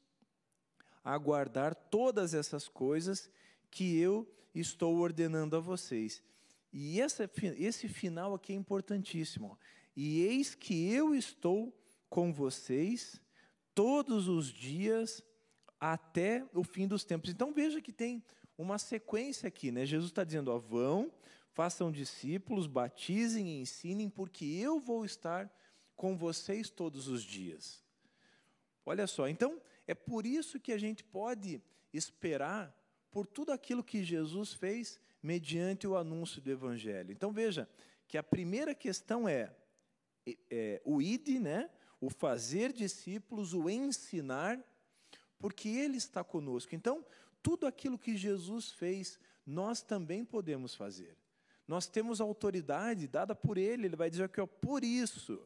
a 1.02 1.16
guardar 1.16 1.74
todas 1.74 2.34
essas 2.34 2.68
coisas 2.68 3.30
que 3.70 3.98
eu 3.98 4.30
estou 4.54 4.96
ordenando 4.98 5.56
a 5.56 5.60
vocês. 5.60 6.22
E 6.70 7.00
essa, 7.00 7.28
esse 7.56 7.88
final 7.88 8.34
aqui 8.34 8.52
é 8.52 8.56
importantíssimo. 8.56 9.58
E 9.96 10.20
eis 10.20 10.54
que 10.54 10.92
eu 10.92 11.14
estou 11.14 11.74
com 12.10 12.32
vocês 12.32 13.20
todos 13.74 14.28
os 14.28 14.52
dias 14.52 15.22
até 15.80 16.46
o 16.52 16.62
fim 16.62 16.86
dos 16.86 17.04
tempos. 17.04 17.30
Então 17.30 17.54
veja 17.54 17.80
que 17.80 17.92
tem 17.92 18.22
uma 18.56 18.78
sequência 18.78 19.46
aqui, 19.46 19.70
né? 19.70 19.86
Jesus 19.86 20.10
está 20.10 20.24
dizendo: 20.24 20.50
ó, 20.50 20.58
vão, 20.58 21.10
façam 21.58 21.90
discípulos, 21.90 22.68
batizem 22.68 23.48
e 23.48 23.60
ensinem, 23.62 24.08
porque 24.08 24.44
eu 24.44 24.78
vou 24.78 25.04
estar 25.04 25.52
com 25.96 26.16
vocês 26.16 26.70
todos 26.70 27.08
os 27.08 27.20
dias. 27.20 27.82
Olha 28.86 29.08
só, 29.08 29.28
então 29.28 29.60
é 29.84 29.92
por 29.92 30.24
isso 30.24 30.60
que 30.60 30.72
a 30.72 30.78
gente 30.78 31.02
pode 31.02 31.60
esperar 31.92 32.72
por 33.10 33.26
tudo 33.26 33.50
aquilo 33.50 33.82
que 33.82 34.04
Jesus 34.04 34.52
fez 34.52 35.00
mediante 35.20 35.84
o 35.84 35.96
anúncio 35.96 36.40
do 36.40 36.48
Evangelho. 36.48 37.10
Então 37.10 37.32
veja 37.32 37.68
que 38.06 38.16
a 38.16 38.22
primeira 38.22 38.72
questão 38.72 39.28
é, 39.28 39.52
é 40.48 40.80
o 40.84 41.02
id, 41.02 41.40
né? 41.40 41.68
o 42.00 42.08
fazer 42.08 42.72
discípulos, 42.72 43.52
o 43.52 43.68
ensinar, 43.68 44.64
porque 45.40 45.68
Ele 45.70 45.96
está 45.96 46.22
conosco. 46.22 46.72
Então, 46.76 47.04
tudo 47.42 47.66
aquilo 47.66 47.98
que 47.98 48.16
Jesus 48.16 48.70
fez, 48.70 49.18
nós 49.44 49.82
também 49.82 50.24
podemos 50.24 50.76
fazer. 50.76 51.18
Nós 51.68 51.86
temos 51.86 52.18
autoridade 52.18 53.06
dada 53.06 53.34
por 53.34 53.58
Ele, 53.58 53.86
Ele 53.86 53.96
vai 53.96 54.08
dizer 54.08 54.30
que, 54.30 54.40
ó, 54.40 54.46
por 54.46 54.82
isso, 54.82 55.38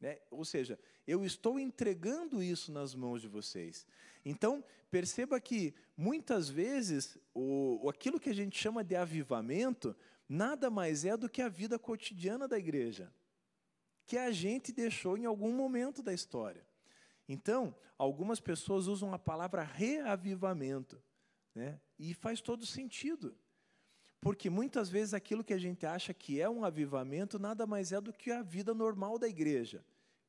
né? 0.00 0.18
ou 0.30 0.42
seja, 0.42 0.78
eu 1.06 1.22
estou 1.22 1.60
entregando 1.60 2.42
isso 2.42 2.72
nas 2.72 2.94
mãos 2.94 3.20
de 3.20 3.28
vocês. 3.28 3.86
Então, 4.24 4.64
perceba 4.90 5.38
que 5.38 5.74
muitas 5.94 6.48
vezes 6.48 7.18
o, 7.34 7.86
aquilo 7.90 8.18
que 8.18 8.30
a 8.30 8.34
gente 8.34 8.58
chama 8.58 8.82
de 8.82 8.96
avivamento 8.96 9.94
nada 10.26 10.70
mais 10.70 11.04
é 11.04 11.14
do 11.14 11.28
que 11.28 11.42
a 11.42 11.48
vida 11.48 11.78
cotidiana 11.78 12.48
da 12.48 12.58
igreja, 12.58 13.12
que 14.06 14.16
a 14.16 14.30
gente 14.30 14.72
deixou 14.72 15.18
em 15.18 15.26
algum 15.26 15.52
momento 15.52 16.02
da 16.02 16.12
história. 16.14 16.66
Então, 17.28 17.76
algumas 17.98 18.40
pessoas 18.40 18.86
usam 18.86 19.12
a 19.12 19.18
palavra 19.18 19.62
reavivamento, 19.62 21.00
né? 21.54 21.78
e 21.98 22.14
faz 22.14 22.40
todo 22.40 22.64
sentido. 22.64 23.36
Porque 24.26 24.50
muitas 24.50 24.88
vezes 24.88 25.14
aquilo 25.14 25.44
que 25.44 25.54
a 25.54 25.58
gente 25.58 25.86
acha 25.86 26.12
que 26.12 26.40
é 26.40 26.50
um 26.50 26.64
avivamento 26.64 27.38
nada 27.38 27.64
mais 27.64 27.92
é 27.92 28.00
do 28.00 28.12
que 28.12 28.32
a 28.32 28.42
vida 28.42 28.74
normal 28.74 29.20
da 29.20 29.28
igreja, 29.28 29.84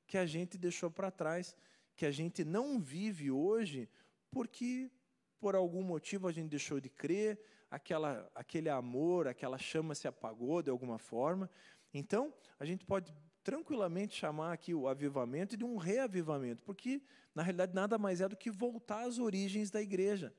que 0.05 0.19
a 0.19 0.25
gente 0.27 0.55
deixou 0.55 0.91
para 0.91 1.09
trás, 1.09 1.57
que 1.95 2.05
a 2.05 2.11
gente 2.11 2.45
não 2.45 2.79
vive 2.79 3.31
hoje 3.31 3.89
porque 4.29 4.91
por 5.39 5.55
algum 5.55 5.81
motivo 5.81 6.27
a 6.27 6.31
gente 6.31 6.47
deixou 6.47 6.79
de 6.79 6.91
crer, 6.91 7.39
aquela, 7.71 8.29
aquele 8.35 8.69
amor, 8.69 9.27
aquela 9.27 9.57
chama 9.57 9.95
se 9.95 10.07
apagou 10.07 10.61
de 10.61 10.69
alguma 10.69 10.99
forma. 10.99 11.49
Então, 11.91 12.31
a 12.59 12.65
gente 12.65 12.85
pode 12.85 13.11
tranquilamente 13.43 14.15
chamar 14.15 14.53
aqui 14.53 14.75
o 14.75 14.87
avivamento 14.87 15.57
de 15.57 15.65
um 15.65 15.75
reavivamento, 15.75 16.61
porque, 16.61 17.01
na 17.33 17.41
realidade, 17.41 17.73
nada 17.73 17.97
mais 17.97 18.21
é 18.21 18.29
do 18.29 18.37
que 18.37 18.51
voltar 18.51 19.07
às 19.07 19.17
origens 19.17 19.71
da 19.71 19.81
igreja, 19.81 20.31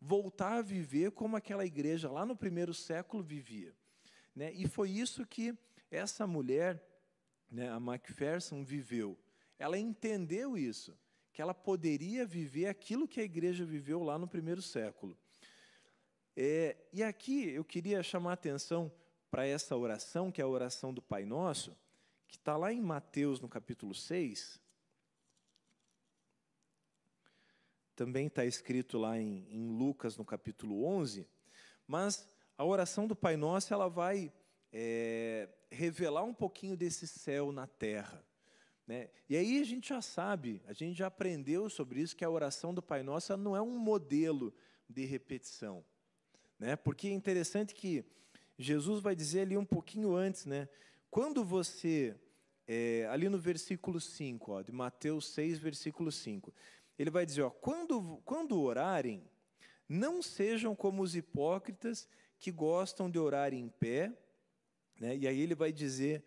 voltar 0.00 0.58
a 0.58 0.62
viver 0.62 1.12
como 1.12 1.36
aquela 1.36 1.64
igreja 1.64 2.10
lá 2.10 2.24
no 2.24 2.36
primeiro 2.36 2.74
século 2.74 3.22
vivia. 3.22 3.74
Né? 4.34 4.52
E 4.52 4.68
foi 4.68 4.90
isso 4.90 5.26
que 5.26 5.56
essa 5.90 6.26
mulher, 6.26 6.82
né, 7.50 7.70
a 7.70 7.80
Macpherson, 7.80 8.62
viveu. 8.64 9.18
Ela 9.58 9.78
entendeu 9.78 10.56
isso, 10.56 10.96
que 11.32 11.40
ela 11.40 11.54
poderia 11.54 12.26
viver 12.26 12.66
aquilo 12.66 13.08
que 13.08 13.20
a 13.20 13.24
igreja 13.24 13.64
viveu 13.64 14.02
lá 14.02 14.18
no 14.18 14.28
primeiro 14.28 14.60
século. 14.60 15.16
É, 16.36 16.76
e 16.92 17.02
aqui 17.02 17.48
eu 17.48 17.64
queria 17.64 18.02
chamar 18.02 18.30
a 18.30 18.34
atenção 18.34 18.92
para 19.30 19.46
essa 19.46 19.74
oração, 19.76 20.30
que 20.30 20.40
é 20.40 20.44
a 20.44 20.48
oração 20.48 20.92
do 20.92 21.00
Pai 21.00 21.24
Nosso, 21.24 21.74
que 22.28 22.36
está 22.36 22.56
lá 22.56 22.72
em 22.72 22.80
Mateus, 22.80 23.40
no 23.40 23.48
capítulo 23.48 23.94
6. 23.94 24.60
Também 27.96 28.26
está 28.26 28.44
escrito 28.44 28.98
lá 28.98 29.18
em, 29.18 29.46
em, 29.50 29.76
Lucas, 29.76 30.18
no 30.18 30.24
capítulo 30.24 30.84
11. 30.84 31.26
Mas 31.88 32.28
a 32.58 32.64
oração 32.64 33.06
do 33.06 33.16
Pai 33.16 33.36
Nosso, 33.36 33.72
ela 33.72 33.88
vai 33.88 34.30
é, 34.70 35.48
revelar 35.70 36.22
um 36.22 36.34
pouquinho 36.34 36.76
desse 36.76 37.08
céu 37.08 37.50
na 37.50 37.66
terra. 37.66 38.22
Né? 38.86 39.08
E 39.28 39.36
aí 39.36 39.58
a 39.60 39.64
gente 39.64 39.88
já 39.88 40.02
sabe, 40.02 40.62
a 40.66 40.74
gente 40.74 40.98
já 40.98 41.06
aprendeu 41.06 41.68
sobre 41.70 42.00
isso, 42.00 42.14
que 42.14 42.24
a 42.24 42.30
oração 42.30 42.74
do 42.74 42.82
Pai 42.82 43.02
Nosso 43.02 43.34
não 43.36 43.56
é 43.56 43.62
um 43.62 43.78
modelo 43.78 44.54
de 44.88 45.04
repetição. 45.06 45.82
Né? 46.58 46.76
Porque 46.76 47.08
é 47.08 47.12
interessante 47.12 47.74
que 47.74 48.04
Jesus 48.58 49.00
vai 49.00 49.16
dizer 49.16 49.40
ali 49.40 49.56
um 49.56 49.64
pouquinho 49.64 50.14
antes, 50.14 50.44
né? 50.46 50.68
Quando 51.10 51.44
você, 51.44 52.14
é, 52.66 53.06
ali 53.10 53.28
no 53.28 53.38
versículo 53.38 54.00
5, 54.00 54.52
ó, 54.52 54.62
de 54.62 54.72
Mateus 54.72 55.28
6, 55.28 55.58
versículo 55.58 56.10
5, 56.10 56.52
ele 56.98 57.10
vai 57.10 57.26
dizer: 57.26 57.42
ó, 57.42 57.50
quando, 57.50 58.20
quando 58.24 58.60
orarem, 58.60 59.22
não 59.88 60.22
sejam 60.22 60.74
como 60.74 61.02
os 61.02 61.14
hipócritas 61.14 62.08
que 62.38 62.50
gostam 62.50 63.10
de 63.10 63.18
orar 63.18 63.54
em 63.54 63.68
pé, 63.68 64.12
né? 64.98 65.16
e 65.16 65.26
aí 65.26 65.40
ele 65.40 65.54
vai 65.54 65.72
dizer 65.72 66.24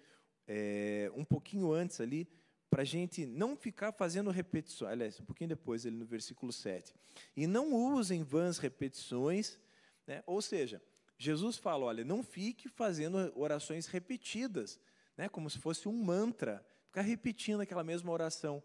é, 0.47 1.11
um 1.15 1.23
pouquinho 1.23 1.71
antes 1.71 1.99
ali, 1.99 2.27
para 2.69 2.83
a 2.83 2.85
gente 2.85 3.25
não 3.25 3.55
ficar 3.55 3.91
fazendo 3.91 4.29
repetições, 4.29 4.91
aliás, 4.91 5.19
um 5.19 5.25
pouquinho 5.25 5.49
depois, 5.49 5.85
ali 5.85 5.95
no 5.95 6.05
versículo 6.05 6.53
7. 6.53 6.93
E 7.35 7.47
não 7.47 7.73
usem 7.73 8.23
vãs 8.23 8.57
repetições, 8.57 9.59
né? 10.05 10.23
ou 10.25 10.41
seja, 10.41 10.81
Jesus 11.17 11.57
fala: 11.57 11.85
olha, 11.85 12.05
não 12.05 12.23
fique 12.23 12.69
fazendo 12.69 13.31
orações 13.35 13.87
repetidas, 13.87 14.79
né, 15.17 15.27
como 15.27 15.49
se 15.49 15.59
fosse 15.59 15.89
um 15.89 15.93
mantra, 15.93 16.65
ficar 16.85 17.01
repetindo 17.01 17.59
aquela 17.59 17.83
mesma 17.83 18.09
oração. 18.09 18.63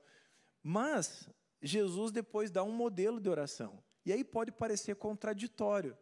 Mas 0.62 1.28
Jesus 1.66 2.12
depois 2.12 2.50
dá 2.50 2.62
um 2.62 2.70
modelo 2.70 3.18
de 3.18 3.28
oração. 3.28 3.82
E 4.04 4.12
aí 4.12 4.22
pode 4.22 4.52
parecer 4.52 4.96
contraditório. 4.96 5.96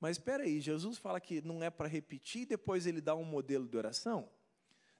Mas 0.00 0.16
espera 0.16 0.42
aí, 0.42 0.60
Jesus 0.60 0.98
fala 0.98 1.20
que 1.20 1.40
não 1.40 1.62
é 1.62 1.70
para 1.70 1.88
repetir 1.88 2.42
e 2.42 2.46
depois 2.46 2.86
ele 2.86 3.00
dá 3.00 3.14
um 3.14 3.24
modelo 3.24 3.68
de 3.68 3.76
oração? 3.76 4.28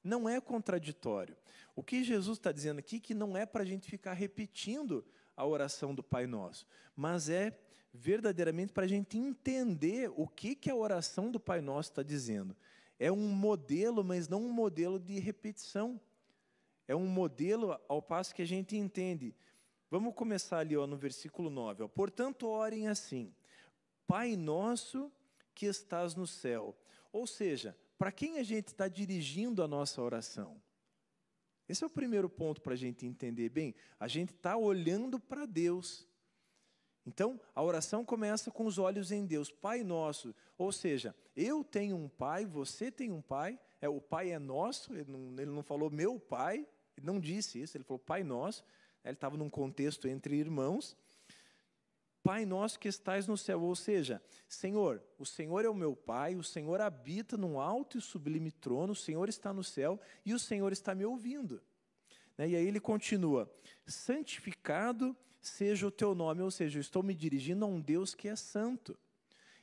Não 0.03 0.29
é 0.29 0.40
contraditório. 0.40 1.37
O 1.75 1.83
que 1.83 2.05
Jesus 2.05 2.38
está 2.38 2.53
dizendo 2.53 2.79
aqui 2.79 2.97
é 2.97 3.01
que 3.01 3.14
não 3.14 3.37
é 3.37 3.45
para 3.45 3.64
a 3.64 3.66
gente 3.66 3.90
ficar 3.90 4.12
repetindo 4.12 5.05
a 5.37 5.45
oração 5.45 5.92
do 5.92 6.03
Pai 6.03 6.27
Nosso, 6.27 6.66
mas 6.95 7.29
é 7.29 7.59
verdadeiramente 7.92 8.73
para 8.73 8.85
a 8.85 8.88
gente 8.88 9.19
entender 9.19 10.11
o 10.16 10.29
que, 10.29 10.55
que 10.55 10.71
a 10.71 10.77
oração 10.77 11.33
do 11.33 11.40
Pai 11.40 11.61
Nosso 11.61 11.90
está 11.90 12.03
dizendo. 12.05 12.57
É 12.99 13.11
um 13.11 13.29
modelo, 13.29 14.05
mas 14.05 14.29
não 14.29 14.42
um 14.42 14.53
modelo 14.53 15.01
de 15.01 15.19
repetição. 15.19 16.01
É 16.87 16.95
um 16.95 17.07
modelo 17.07 17.79
ao 17.88 18.01
passo 18.01 18.35
que 18.35 18.42
a 18.42 18.47
gente 18.47 18.77
entende. 18.77 19.35
Vamos 19.90 20.14
começar 20.14 20.59
ali 20.59 20.77
ó, 20.77 20.87
no 20.87 20.96
versículo 20.96 21.49
9. 21.49 21.85
Ó. 21.85 21.88
Portanto, 21.88 22.49
orem 22.49 22.88
assim: 22.88 23.35
Pai 24.07 24.37
nosso 24.37 25.12
que 25.55 25.66
estás 25.66 26.14
no 26.14 26.27
céu. 26.27 26.77
Ou 27.12 27.27
seja, 27.27 27.77
para 27.99 28.12
quem 28.12 28.38
a 28.38 28.42
gente 28.42 28.68
está 28.68 28.88
dirigindo 28.88 29.62
a 29.62 29.68
nossa 29.68 30.03
oração? 30.03 30.61
Esse 31.68 31.83
é 31.83 31.87
o 31.87 31.90
primeiro 31.90 32.29
ponto 32.29 32.61
para 32.61 32.75
a 32.75 32.77
gente 32.77 33.07
entender 33.07 33.49
bem. 33.49 33.75
A 33.99 34.07
gente 34.07 34.33
está 34.33 34.57
olhando 34.57 35.18
para 35.18 35.46
Deus. 35.46 36.07
Então, 37.05 37.40
a 37.55 37.62
oração 37.62 38.05
começa 38.05 38.51
com 38.51 38.66
os 38.66 38.79
olhos 38.79 39.12
em 39.12 39.25
Deus, 39.25 39.51
Pai 39.51 39.83
nosso. 39.85 40.35
Ou 40.59 40.72
seja, 40.72 41.14
eu 41.37 41.62
tenho 41.62 41.96
um 41.96 42.09
pai, 42.09 42.44
você 42.44 42.90
tem 42.90 43.12
um 43.12 43.22
pai, 43.22 43.61
é, 43.81 43.88
o 43.88 44.01
pai 44.01 44.33
é 44.33 44.38
nosso, 44.38 44.92
ele 44.92 45.11
não, 45.11 45.40
ele 45.40 45.51
não 45.51 45.62
falou 45.62 45.90
meu 45.90 46.18
pai, 46.18 46.66
ele 46.96 47.07
não 47.07 47.20
disse 47.20 47.61
isso, 47.61 47.77
ele 47.77 47.85
falou 47.85 47.99
Pai 47.99 48.25
nosso. 48.25 48.64
Ele 49.09 49.14
estava 49.14 49.37
num 49.37 49.51
contexto 49.51 50.09
entre 50.09 50.37
irmãos. 50.37 50.97
Pai 52.23 52.45
nosso 52.45 52.81
que 52.81 52.88
estais 52.88 53.29
no 53.29 53.37
céu, 53.37 53.62
ou 53.62 53.77
seja, 53.77 54.21
Senhor, 54.49 55.01
o 55.16 55.25
Senhor 55.25 55.64
é 55.64 55.69
o 55.69 55.75
meu 55.75 55.95
Pai, 55.95 56.35
o 56.35 56.42
Senhor 56.42 56.81
habita 56.81 57.37
num 57.37 57.61
alto 57.61 57.99
e 57.99 58.01
sublime 58.01 58.51
trono, 58.51 58.95
o 58.95 58.97
Senhor 58.97 59.29
está 59.29 59.53
no 59.53 59.62
céu 59.62 60.01
e 60.25 60.35
o 60.35 60.38
Senhor 60.38 60.73
está 60.73 60.92
me 60.92 61.05
ouvindo. 61.05 61.62
Né, 62.37 62.49
e 62.49 62.57
aí 62.57 62.66
ele 62.66 62.81
continua: 62.81 63.49
santificado 63.87 65.16
seja 65.40 65.87
o 65.87 65.90
teu 65.90 66.16
nome, 66.16 66.42
ou 66.42 66.51
seja, 66.51 66.79
eu 66.79 66.81
estou 66.81 67.01
me 67.01 67.14
dirigindo 67.14 67.64
a 67.64 67.69
um 67.69 67.81
Deus 67.81 68.12
que 68.12 68.27
é 68.27 68.35
santo. 68.35 68.99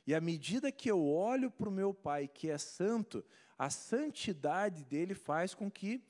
E 0.06 0.14
à 0.14 0.20
medida 0.20 0.72
que 0.72 0.90
eu 0.90 1.04
olho 1.06 1.50
para 1.50 1.68
o 1.68 1.72
meu 1.72 1.92
Pai 1.92 2.28
que 2.28 2.48
é 2.48 2.56
santo, 2.56 3.22
a 3.58 3.68
santidade 3.70 4.84
dele 4.84 5.14
faz 5.14 5.54
com 5.54 5.70
que 5.70 6.02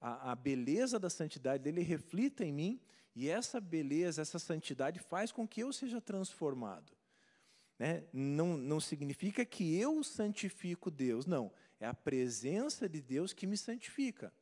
a, 0.00 0.32
a, 0.32 0.34
beleza 0.34 0.98
da 0.98 1.10
santidade 1.10 1.62
dele 1.62 1.82
reflita 1.82 2.44
em 2.44 2.52
mim, 2.52 2.80
e 3.14 3.28
essa 3.28 3.60
beleza, 3.60 4.22
essa 4.22 4.38
santidade 4.38 4.98
faz 5.00 5.32
com 5.32 5.46
que 5.46 5.60
eu 5.60 5.72
seja 5.72 6.00
transformado. 6.00 6.92
Né? 7.78 8.04
Não, 8.12 8.56
não 8.56 8.80
significa 8.80 9.44
que 9.44 9.76
eu 9.76 10.02
santifico 10.02 10.90
Deus, 10.90 11.26
não. 11.26 11.52
É 11.80 11.86
a 11.86 11.94
presença 11.94 12.88
de 12.88 13.00
Deus 13.00 13.32
que 13.32 13.46
me 13.46 13.56
santifica. 13.56 14.32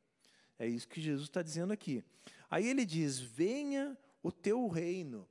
É 0.58 0.66
isso 0.66 0.88
que 0.88 1.00
Jesus 1.00 1.28
está 1.28 1.42
dizendo 1.42 1.72
aqui. 1.72 2.02
Aí 2.50 2.66
ele 2.66 2.84
diz: 2.84 3.18
Venha 3.18 3.96
o 4.22 4.32
teu 4.32 4.66
reino. 4.68 5.28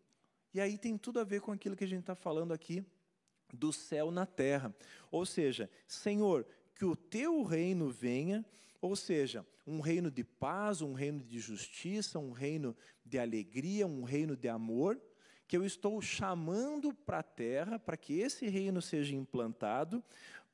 E 0.53 0.61
aí 0.61 0.77
tem 0.77 0.97
tudo 0.97 1.19
a 1.19 1.23
ver 1.23 1.41
com 1.41 1.51
aquilo 1.51 1.75
que 1.75 1.83
a 1.83 1.87
gente 1.87 2.01
está 2.01 2.15
falando 2.15 2.53
aqui 2.53 2.85
do 3.53 3.73
céu 3.73 4.11
na 4.11 4.25
terra. 4.25 4.73
Ou 5.11 5.25
seja, 5.25 5.69
Senhor, 5.87 6.45
que 6.75 6.85
o 6.85 6.95
teu 6.95 7.43
reino 7.43 7.89
venha, 7.89 8.45
ou 8.85 8.95
seja, 8.95 9.43
um 9.65 9.79
reino 9.79 10.11
de 10.11 10.23
paz, 10.23 10.81
um 10.81 10.93
reino 10.93 11.23
de 11.23 11.39
justiça, 11.39 12.19
um 12.19 12.31
reino 12.31 12.75
de 13.03 13.17
alegria, 13.17 13.87
um 13.87 14.03
reino 14.03 14.37
de 14.37 14.47
amor, 14.47 15.01
que 15.47 15.57
eu 15.57 15.65
estou 15.65 15.99
chamando 16.01 16.93
para 16.93 17.19
a 17.19 17.23
terra, 17.23 17.79
para 17.79 17.97
que 17.97 18.19
esse 18.19 18.47
reino 18.47 18.81
seja 18.81 19.15
implantado, 19.15 20.03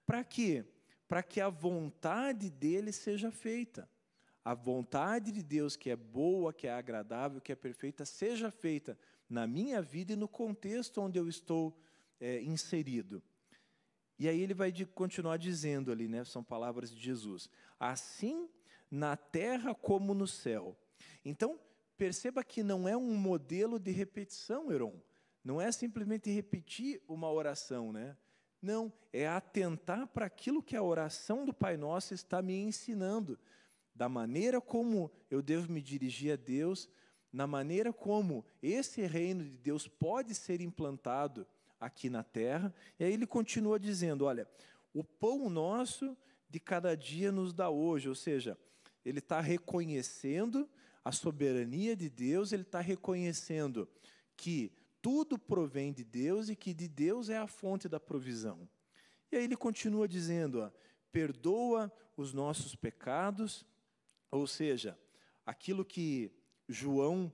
para 0.06 0.24
que 0.24 0.64
para 1.10 1.22
que 1.22 1.42
a 1.42 1.50
vontade 1.50 2.50
dele 2.50 2.94
seja 2.94 3.32
feita. 3.32 3.90
A 4.46 4.54
vontade 4.54 5.30
de 5.30 5.44
Deus, 5.44 5.76
que 5.76 5.90
é 5.90 5.96
boa, 5.98 6.54
que 6.54 6.68
é 6.68 6.72
agradável, 6.72 7.42
que 7.42 7.52
é 7.52 7.56
perfeita, 7.56 8.06
seja 8.06 8.50
feita 8.50 8.98
na 9.30 9.46
minha 9.46 9.82
vida 9.82 10.14
e 10.14 10.16
no 10.16 10.30
contexto 10.30 11.02
onde 11.02 11.20
eu 11.20 11.28
estou 11.28 11.78
é, 12.18 12.42
inserido. 12.42 13.22
E 14.22 14.30
aí 14.30 14.40
ele 14.40 14.54
vai 14.54 14.72
de, 14.72 14.86
continuar 14.86 15.38
dizendo 15.38 15.92
ali, 15.92 16.08
né, 16.08 16.24
são 16.24 16.44
palavras 16.44 16.92
de 16.92 17.02
Jesus. 17.02 17.50
Assim 17.80 18.48
na 18.92 19.18
terra 19.18 19.74
como 19.74 20.14
no 20.14 20.28
céu. 20.28 20.78
Então, 21.26 21.60
perceba 21.98 22.44
que 22.44 22.62
não 22.62 22.88
é 22.88 22.96
um 22.96 23.16
modelo 23.16 23.80
de 23.80 23.90
repetição, 23.90 24.72
Heron. 24.72 24.94
Não 25.44 25.60
é 25.60 25.72
simplesmente 25.72 26.30
repetir 26.30 27.02
uma 27.08 27.32
oração, 27.32 27.92
né? 27.92 28.16
Não, 28.62 28.94
é 29.12 29.28
atentar 29.28 30.06
para 30.06 30.28
aquilo 30.28 30.62
que 30.62 30.76
a 30.76 30.84
oração 30.84 31.44
do 31.44 31.52
Pai 31.52 31.76
Nosso 31.76 32.14
está 32.14 32.44
me 32.44 32.54
ensinando, 32.54 33.40
da 33.96 34.08
maneira 34.08 34.62
como 34.62 35.12
eu 35.32 35.42
devo 35.42 35.74
me 35.74 35.82
dirigir 35.82 36.34
a 36.34 36.36
Deus, 36.36 36.88
na 37.34 37.48
maneira 37.48 37.92
como 37.92 38.46
esse 38.62 39.02
reino 39.02 39.44
de 39.44 39.58
Deus 39.58 39.88
pode 39.88 40.36
ser 40.36 40.62
implantado 40.62 41.48
aqui 41.82 42.10
na 42.10 42.24
terra. 42.24 42.74
E 43.00 43.04
aí 43.04 43.12
ele 43.12 43.26
continua 43.26 43.80
dizendo: 43.80 44.26
olha, 44.26 44.48
o 44.94 45.04
pão 45.04 45.50
nosso 45.50 46.16
de 46.48 46.60
cada 46.60 46.96
dia 46.96 47.32
nos 47.32 47.52
dá 47.52 47.70
hoje, 47.70 48.08
ou 48.08 48.16
seja, 48.16 48.58
ele 49.04 49.20
está 49.20 49.42
reconhecendo 49.42 50.70
a 51.04 51.12
soberania 51.12 51.96
de 51.96 52.10
Deus, 52.10 52.52
ele 52.52 52.62
está 52.62 52.80
reconhecendo 52.80 53.90
que 54.38 54.72
tudo 55.02 55.40
provém 55.40 55.92
de 55.92 56.04
Deus 56.04 56.48
e 56.48 56.56
que 56.56 56.74
de 56.74 56.88
Deus 56.88 57.30
é 57.30 57.38
a 57.38 57.48
fonte 57.48 57.90
da 57.90 58.00
provisão. 58.00 58.70
E 59.32 59.38
aí 59.38 59.44
ele 59.44 59.58
continua 59.58 60.08
dizendo: 60.08 60.60
ó, 60.60 60.72
perdoa 61.12 61.92
os 62.16 62.34
nossos 62.34 62.76
pecados, 62.76 63.66
ou 64.30 64.46
seja, 64.46 64.98
aquilo 65.46 65.84
que 65.84 66.32
João 66.70 67.34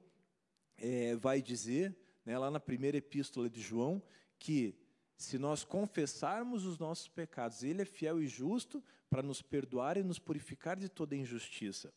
é, 0.77 1.15
vai 1.15 1.41
dizer, 1.41 1.95
né, 2.25 2.37
lá 2.37 2.49
na 2.49 2.59
primeira 2.59 2.97
epístola 2.97 3.49
de 3.49 3.59
João, 3.59 4.01
que 4.39 4.77
se 5.17 5.37
nós 5.37 5.63
confessarmos 5.63 6.65
os 6.65 6.77
nossos 6.77 7.07
pecados, 7.07 7.63
Ele 7.63 7.81
é 7.81 7.85
fiel 7.85 8.21
e 8.21 8.27
justo 8.27 8.83
para 9.09 9.23
nos 9.23 9.41
perdoar 9.41 9.97
e 9.97 10.03
nos 10.03 10.19
purificar 10.19 10.77
de 10.77 10.89
toda 10.89 11.15
injustiça. 11.15 11.93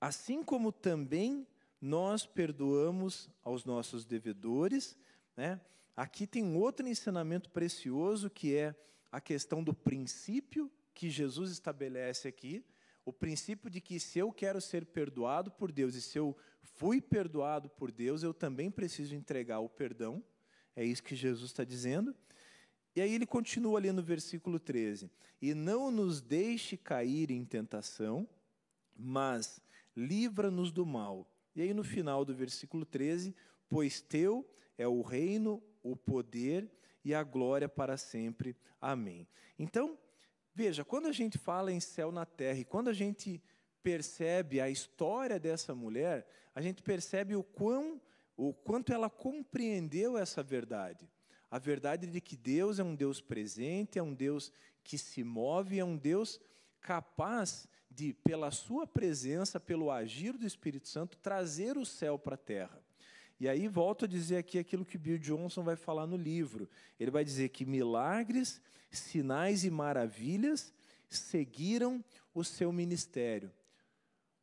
Assim 0.00 0.42
como 0.42 0.72
também 0.72 1.46
nós 1.80 2.24
perdoamos 2.26 3.28
aos 3.42 3.64
nossos 3.64 4.04
devedores, 4.04 4.96
né? 5.36 5.60
Aqui 5.96 6.26
tem 6.26 6.56
outro 6.56 6.86
ensinamento 6.86 7.50
precioso 7.50 8.30
que 8.30 8.54
é 8.54 8.74
a 9.10 9.20
questão 9.20 9.64
do 9.64 9.74
princípio 9.74 10.70
que 10.94 11.10
Jesus 11.10 11.50
estabelece 11.50 12.28
aqui, 12.28 12.64
o 13.04 13.12
princípio 13.12 13.70
de 13.70 13.80
que 13.80 13.98
se 13.98 14.18
eu 14.18 14.32
quero 14.32 14.60
ser 14.60 14.86
perdoado 14.86 15.50
por 15.50 15.72
Deus 15.72 15.94
e 15.94 16.02
se 16.02 16.18
eu 16.18 16.36
fui 16.62 17.00
perdoado 17.00 17.68
por 17.68 17.90
Deus, 17.90 18.22
eu 18.22 18.34
também 18.34 18.70
preciso 18.70 19.14
entregar 19.14 19.60
o 19.60 19.68
perdão. 19.68 20.22
É 20.78 20.84
isso 20.84 21.02
que 21.02 21.16
Jesus 21.16 21.50
está 21.50 21.64
dizendo. 21.64 22.14
E 22.94 23.00
aí 23.00 23.12
ele 23.12 23.26
continua 23.26 23.80
ali 23.80 23.90
no 23.90 24.00
versículo 24.00 24.60
13: 24.60 25.10
E 25.42 25.52
não 25.52 25.90
nos 25.90 26.20
deixe 26.20 26.76
cair 26.76 27.32
em 27.32 27.44
tentação, 27.44 28.28
mas 28.96 29.60
livra-nos 29.96 30.70
do 30.70 30.86
mal. 30.86 31.28
E 31.56 31.62
aí 31.62 31.74
no 31.74 31.82
final 31.82 32.24
do 32.24 32.32
versículo 32.32 32.86
13: 32.86 33.34
Pois 33.68 34.00
teu 34.00 34.48
é 34.78 34.86
o 34.86 35.02
reino, 35.02 35.60
o 35.82 35.96
poder 35.96 36.70
e 37.04 37.12
a 37.12 37.24
glória 37.24 37.68
para 37.68 37.96
sempre. 37.96 38.56
Amém. 38.80 39.26
Então, 39.58 39.98
veja, 40.54 40.84
quando 40.84 41.08
a 41.08 41.12
gente 41.12 41.38
fala 41.38 41.72
em 41.72 41.80
céu 41.80 42.12
na 42.12 42.24
terra 42.24 42.60
e 42.60 42.64
quando 42.64 42.86
a 42.86 42.92
gente 42.92 43.42
percebe 43.82 44.60
a 44.60 44.70
história 44.70 45.40
dessa 45.40 45.74
mulher, 45.74 46.24
a 46.54 46.62
gente 46.62 46.84
percebe 46.84 47.34
o 47.34 47.42
quão 47.42 48.00
o 48.38 48.54
quanto 48.54 48.92
ela 48.92 49.10
compreendeu 49.10 50.16
essa 50.16 50.44
verdade. 50.44 51.10
A 51.50 51.58
verdade 51.58 52.06
de 52.06 52.20
que 52.20 52.36
Deus 52.36 52.78
é 52.78 52.84
um 52.84 52.94
Deus 52.94 53.20
presente, 53.20 53.98
é 53.98 54.02
um 54.02 54.14
Deus 54.14 54.52
que 54.84 54.96
se 54.96 55.24
move, 55.24 55.80
é 55.80 55.84
um 55.84 55.96
Deus 55.96 56.40
capaz 56.80 57.66
de, 57.90 58.12
pela 58.12 58.52
sua 58.52 58.86
presença, 58.86 59.58
pelo 59.58 59.90
agir 59.90 60.38
do 60.38 60.46
Espírito 60.46 60.86
Santo, 60.86 61.18
trazer 61.18 61.76
o 61.76 61.84
céu 61.84 62.16
para 62.16 62.36
a 62.36 62.38
terra. 62.38 62.80
E 63.40 63.48
aí 63.48 63.66
volto 63.66 64.04
a 64.04 64.08
dizer 64.08 64.36
aqui 64.36 64.56
aquilo 64.56 64.84
que 64.84 64.96
Bill 64.96 65.18
Johnson 65.18 65.64
vai 65.64 65.74
falar 65.74 66.06
no 66.06 66.16
livro. 66.16 66.68
Ele 66.98 67.10
vai 67.10 67.24
dizer 67.24 67.48
que 67.48 67.66
milagres, 67.66 68.60
sinais 68.88 69.64
e 69.64 69.70
maravilhas 69.70 70.72
seguiram 71.08 72.04
o 72.32 72.44
seu 72.44 72.70
ministério. 72.70 73.50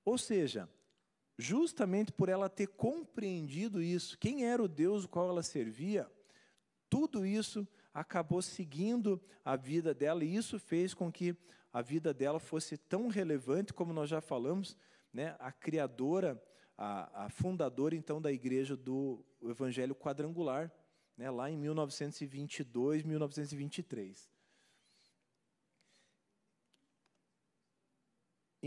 Ou 0.03 0.17
seja, 0.17 0.69
justamente 1.37 2.11
por 2.11 2.29
ela 2.29 2.49
ter 2.49 2.67
compreendido 2.67 3.81
isso, 3.81 4.17
quem 4.17 4.45
era 4.45 4.63
o 4.63 4.67
Deus 4.67 5.03
o 5.03 5.09
qual 5.09 5.29
ela 5.29 5.43
servia, 5.43 6.09
tudo 6.89 7.25
isso 7.25 7.67
acabou 7.93 8.41
seguindo 8.41 9.21
a 9.43 9.55
vida 9.55 9.93
dela 9.93 10.23
e 10.23 10.35
isso 10.35 10.59
fez 10.59 10.93
com 10.93 11.11
que 11.11 11.35
a 11.71 11.81
vida 11.81 12.13
dela 12.13 12.39
fosse 12.39 12.77
tão 12.77 13.07
relevante, 13.07 13.73
como 13.73 13.91
nós 13.91 14.09
já 14.09 14.21
falamos, 14.21 14.77
né, 15.11 15.35
a 15.39 15.51
criadora, 15.51 16.41
a, 16.77 17.25
a 17.25 17.29
fundadora 17.29 17.95
então 17.95 18.21
da 18.21 18.31
igreja 18.31 18.75
do 18.75 19.23
Evangelho 19.41 19.95
Quadrangular, 19.95 20.71
né, 21.17 21.29
lá 21.29 21.49
em 21.49 21.57
1922, 21.57 23.03
1923. 23.03 24.34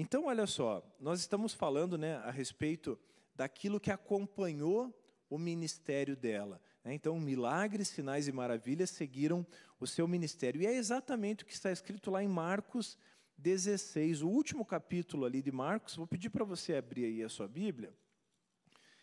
Então, 0.00 0.26
olha 0.26 0.46
só, 0.46 0.80
nós 1.00 1.18
estamos 1.18 1.52
falando 1.52 1.98
né, 1.98 2.18
a 2.18 2.30
respeito 2.30 2.96
daquilo 3.34 3.80
que 3.80 3.90
acompanhou 3.90 4.96
o 5.28 5.36
ministério 5.36 6.16
dela. 6.16 6.62
Né? 6.84 6.94
Então, 6.94 7.18
milagres, 7.18 7.88
sinais 7.88 8.28
e 8.28 8.32
maravilhas 8.32 8.90
seguiram 8.90 9.44
o 9.80 9.88
seu 9.88 10.06
ministério. 10.06 10.62
E 10.62 10.66
é 10.66 10.72
exatamente 10.72 11.42
o 11.42 11.46
que 11.48 11.52
está 11.52 11.72
escrito 11.72 12.12
lá 12.12 12.22
em 12.22 12.28
Marcos 12.28 12.96
16, 13.38 14.22
o 14.22 14.28
último 14.28 14.64
capítulo 14.64 15.24
ali 15.24 15.42
de 15.42 15.50
Marcos. 15.50 15.96
Vou 15.96 16.06
pedir 16.06 16.30
para 16.30 16.44
você 16.44 16.76
abrir 16.76 17.06
aí 17.06 17.24
a 17.24 17.28
sua 17.28 17.48
Bíblia. 17.48 17.92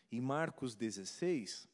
Em 0.10 0.22
Marcos 0.22 0.76
16, 0.76 1.68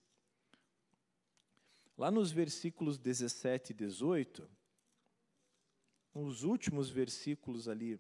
lá 1.96 2.10
nos 2.10 2.32
versículos 2.32 2.98
17 2.98 3.70
e 3.70 3.76
18, 3.76 4.50
os 6.12 6.42
últimos 6.42 6.90
versículos 6.90 7.68
ali 7.68 8.00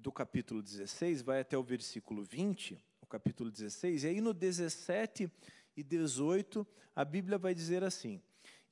do 0.00 0.10
capítulo 0.10 0.62
16, 0.62 1.20
vai 1.20 1.40
até 1.40 1.58
o 1.58 1.62
versículo 1.62 2.24
20, 2.24 2.82
o 3.02 3.06
capítulo 3.06 3.50
16, 3.50 4.04
e 4.04 4.06
aí 4.06 4.20
no 4.20 4.32
17 4.32 5.30
e 5.76 5.82
18, 5.82 6.66
a 6.96 7.04
Bíblia 7.04 7.36
vai 7.36 7.54
dizer 7.54 7.84
assim: 7.84 8.22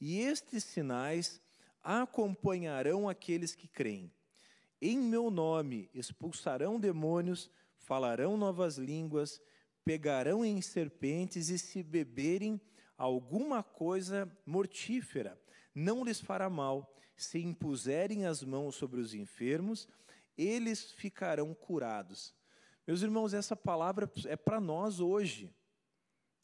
E 0.00 0.20
estes 0.20 0.64
sinais 0.64 1.40
acompanharão 1.82 3.08
aqueles 3.08 3.54
que 3.54 3.68
creem. 3.68 4.10
Em 4.80 4.98
meu 4.98 5.30
nome 5.30 5.90
expulsarão 5.92 6.80
demônios, 6.80 7.50
falarão 7.76 8.36
novas 8.36 8.78
línguas, 8.78 9.40
pegarão 9.84 10.44
em 10.44 10.62
serpentes 10.62 11.50
e 11.50 11.58
se 11.58 11.82
beberem 11.82 12.60
alguma 12.96 13.62
coisa 13.62 14.30
mortífera, 14.46 15.38
não 15.74 16.04
lhes 16.04 16.20
fará 16.20 16.48
mal. 16.48 16.94
Se 17.16 17.40
impuserem 17.40 18.26
as 18.26 18.44
mãos 18.44 18.76
sobre 18.76 19.00
os 19.00 19.12
enfermos, 19.12 19.88
eles 20.38 20.92
ficarão 20.92 21.52
curados. 21.52 22.34
Meus 22.86 23.02
irmãos, 23.02 23.34
essa 23.34 23.56
palavra 23.56 24.10
é 24.26 24.36
para 24.36 24.60
nós 24.60 25.00
hoje. 25.00 25.54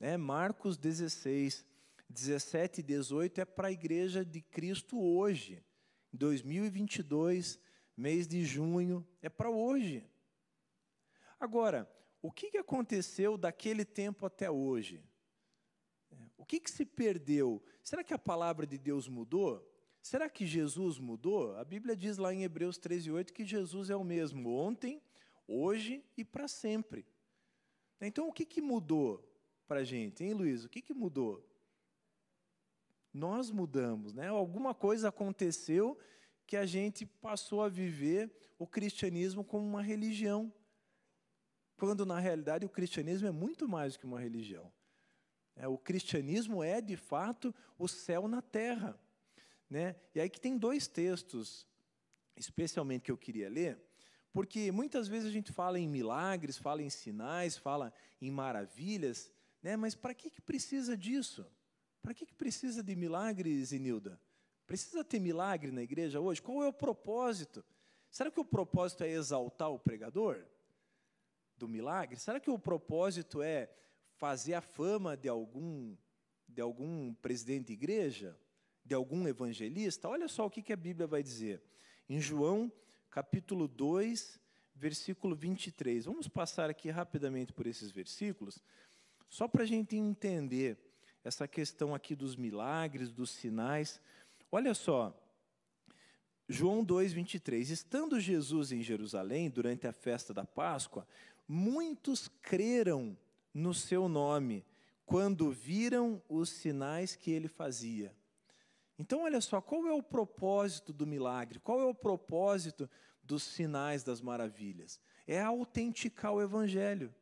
Né? 0.01 0.17
Marcos 0.17 0.77
16, 0.77 1.65
17 2.11 2.81
e 2.81 2.83
18 2.83 3.41
é 3.41 3.45
para 3.45 3.69
a 3.69 3.73
igreja 3.73 4.25
de 4.25 4.43
Cristo 4.43 5.01
hoje. 5.01 5.65
2022, 6.13 7.59
mês 7.97 8.27
de 8.27 8.45
junho, 8.45 9.07
é 9.23 9.29
para 9.29 9.49
hoje. 9.49 10.07
Agora, 11.41 11.91
o 12.21 12.31
que, 12.31 12.51
que 12.51 12.59
aconteceu 12.59 13.37
daquele 13.37 13.85
tempo 13.85 14.27
até 14.27 14.51
hoje? 14.51 15.03
O 16.37 16.45
que, 16.45 16.61
que 16.61 16.71
se 16.71 16.85
perdeu? 16.85 17.63
Será 17.83 18.05
que 18.05 18.15
a 18.15 18.19
palavra 18.19 18.67
de 18.67 18.79
Deus 18.79 19.09
mudou? 19.09 19.74
Será 20.05 20.29
que 20.29 20.45
Jesus 20.45 20.99
mudou? 20.99 21.57
A 21.57 21.65
Bíblia 21.65 21.97
diz 21.97 22.19
lá 22.19 22.35
em 22.35 22.43
Hebreus 22.43 22.77
13, 22.77 23.11
8 23.11 23.33
que 23.33 23.43
Jesus 23.43 23.89
é 23.89 23.97
o 23.97 24.05
mesmo 24.05 24.51
ontem, 24.51 25.01
hoje 25.49 26.05
e 26.15 26.23
para 26.23 26.47
sempre. 26.47 27.07
Então, 27.99 28.29
o 28.29 28.33
que, 28.33 28.45
que 28.45 28.61
mudou 28.61 29.27
para 29.67 29.81
a 29.81 29.83
gente, 29.83 30.23
hein, 30.23 30.35
Luiz? 30.35 30.63
O 30.63 30.69
que, 30.69 30.83
que 30.83 30.93
mudou? 30.93 31.43
Nós 33.15 33.51
mudamos, 33.51 34.13
né? 34.13 34.29
Alguma 34.29 34.75
coisa 34.75 35.09
aconteceu 35.09 35.99
que 36.47 36.59
a 36.59 36.67
gente 36.67 37.07
passou 37.07 37.63
a 37.63 37.71
viver 37.71 38.31
o 38.59 38.67
cristianismo 38.67 39.43
como 39.43 39.67
uma 39.67 39.81
religião, 39.81 40.53
quando 41.79 42.05
na 42.05 42.21
realidade 42.21 42.67
o 42.67 42.69
cristianismo 42.69 43.27
é 43.27 43.33
muito 43.33 43.67
mais 43.67 43.95
do 43.95 44.01
que 44.01 44.05
uma 44.05 44.21
religião. 44.21 44.71
É, 45.57 45.67
o 45.67 45.79
cristianismo 45.79 46.63
é, 46.63 46.83
de 46.83 46.95
fato, 46.95 47.55
o 47.79 47.89
céu 47.89 48.29
na 48.29 48.43
terra. 48.43 49.01
Né? 49.75 49.97
E 50.15 50.21
aí 50.21 50.31
que 50.31 50.41
tem 50.41 50.57
dois 50.57 50.87
textos, 50.87 51.67
especialmente 52.37 53.03
que 53.03 53.11
eu 53.11 53.19
queria 53.19 53.51
ler, 53.51 53.77
porque 54.33 54.71
muitas 54.71 55.09
vezes 55.09 55.29
a 55.29 55.33
gente 55.33 55.51
fala 55.51 55.81
em 55.81 55.89
milagres, 55.89 56.57
fala 56.57 56.81
em 56.81 56.89
sinais, 56.89 57.59
fala 57.59 57.93
em 58.23 58.31
maravilhas, 58.31 59.33
né? 59.61 59.77
mas 59.77 59.97
para 59.97 60.15
que, 60.15 60.31
que 60.31 60.41
precisa 60.41 60.97
disso? 60.97 61.45
Para 62.01 62.15
que, 62.15 62.25
que 62.25 62.37
precisa 62.37 62.85
de 62.85 62.95
milagres, 62.95 63.73
Inilda? 63.73 64.21
Precisa 64.65 65.03
ter 65.03 65.19
milagre 65.19 65.73
na 65.73 65.83
igreja 65.83 66.21
hoje? 66.21 66.41
Qual 66.41 66.63
é 66.63 66.69
o 66.69 66.73
propósito? 66.73 67.65
Será 68.13 68.31
que 68.31 68.39
o 68.39 68.45
propósito 68.45 69.03
é 69.03 69.09
exaltar 69.09 69.73
o 69.73 69.79
pregador 69.81 70.47
do 71.57 71.67
milagre? 71.67 72.17
Será 72.17 72.39
que 72.39 72.49
o 72.49 72.61
propósito 72.61 73.43
é 73.43 73.69
fazer 74.13 74.55
a 74.55 74.61
fama 74.61 75.17
de 75.17 75.29
algum, 75.29 75.97
de 76.49 76.61
algum 76.61 77.13
presidente 77.15 77.67
de 77.67 77.73
igreja, 77.73 78.39
de 78.85 78.95
algum 78.95 79.27
evangelista, 79.27 80.09
olha 80.09 80.29
só 80.29 80.47
o 80.47 80.51
que, 80.51 80.73
a 80.73 80.77
Bíblia 80.77 81.07
vai 81.07 81.23
dizer. 81.23 81.63
Em 82.09 82.21
João, 82.21 82.71
capítulo 83.11 83.67
2, 83.67 84.39
versículo 84.75 85.35
23. 85.35 86.05
Vamos 86.05 86.29
passar 86.29 86.69
aqui 86.69 86.91
rapidamente 86.91 87.53
por 87.53 87.67
esses 87.67 87.91
versículos, 87.91 88.63
só 89.29 89.49
para 89.49 89.63
a 89.63 89.67
gente 89.67 89.97
entender 89.97 90.79
essa 91.25 91.49
questão 91.49 91.95
aqui 91.95 92.15
dos 92.15 92.37
milagres, 92.37 93.11
dos 93.11 93.31
sinais. 93.31 94.01
Olha 94.53 94.75
só, 94.75 95.19
João 96.47 96.85
2, 96.85 97.15
23. 97.15 97.71
Estando 97.71 98.21
Jesus 98.21 98.71
em 98.71 98.83
Jerusalém 98.83 99.49
durante 99.49 99.87
a 99.87 99.93
festa 99.93 100.35
da 100.35 100.45
Páscoa, 100.45 101.07
muitos 101.49 102.29
creram 102.43 103.17
no 103.53 103.73
seu 103.73 104.09
nome, 104.09 104.65
quando 105.07 105.51
viram 105.51 106.21
os 106.29 106.51
sinais 106.51 107.15
que 107.15 107.31
ele 107.31 107.49
fazia. 107.49 108.15
Então, 108.99 109.23
olha 109.23 109.41
só, 109.41 109.61
qual 109.61 109.87
é 109.87 109.93
o 109.93 110.03
propósito 110.03 110.93
do 110.93 111.07
milagre? 111.07 111.59
Qual 111.59 111.81
é 111.81 111.85
o 111.85 111.95
propósito 111.95 112.89
dos 113.23 113.43
sinais 113.43 114.05
das 114.05 114.21
maravilhas? 114.21 115.01
É 115.27 115.41
autenticar 115.43 116.33
o 116.33 116.41
evangelho. 116.41 117.13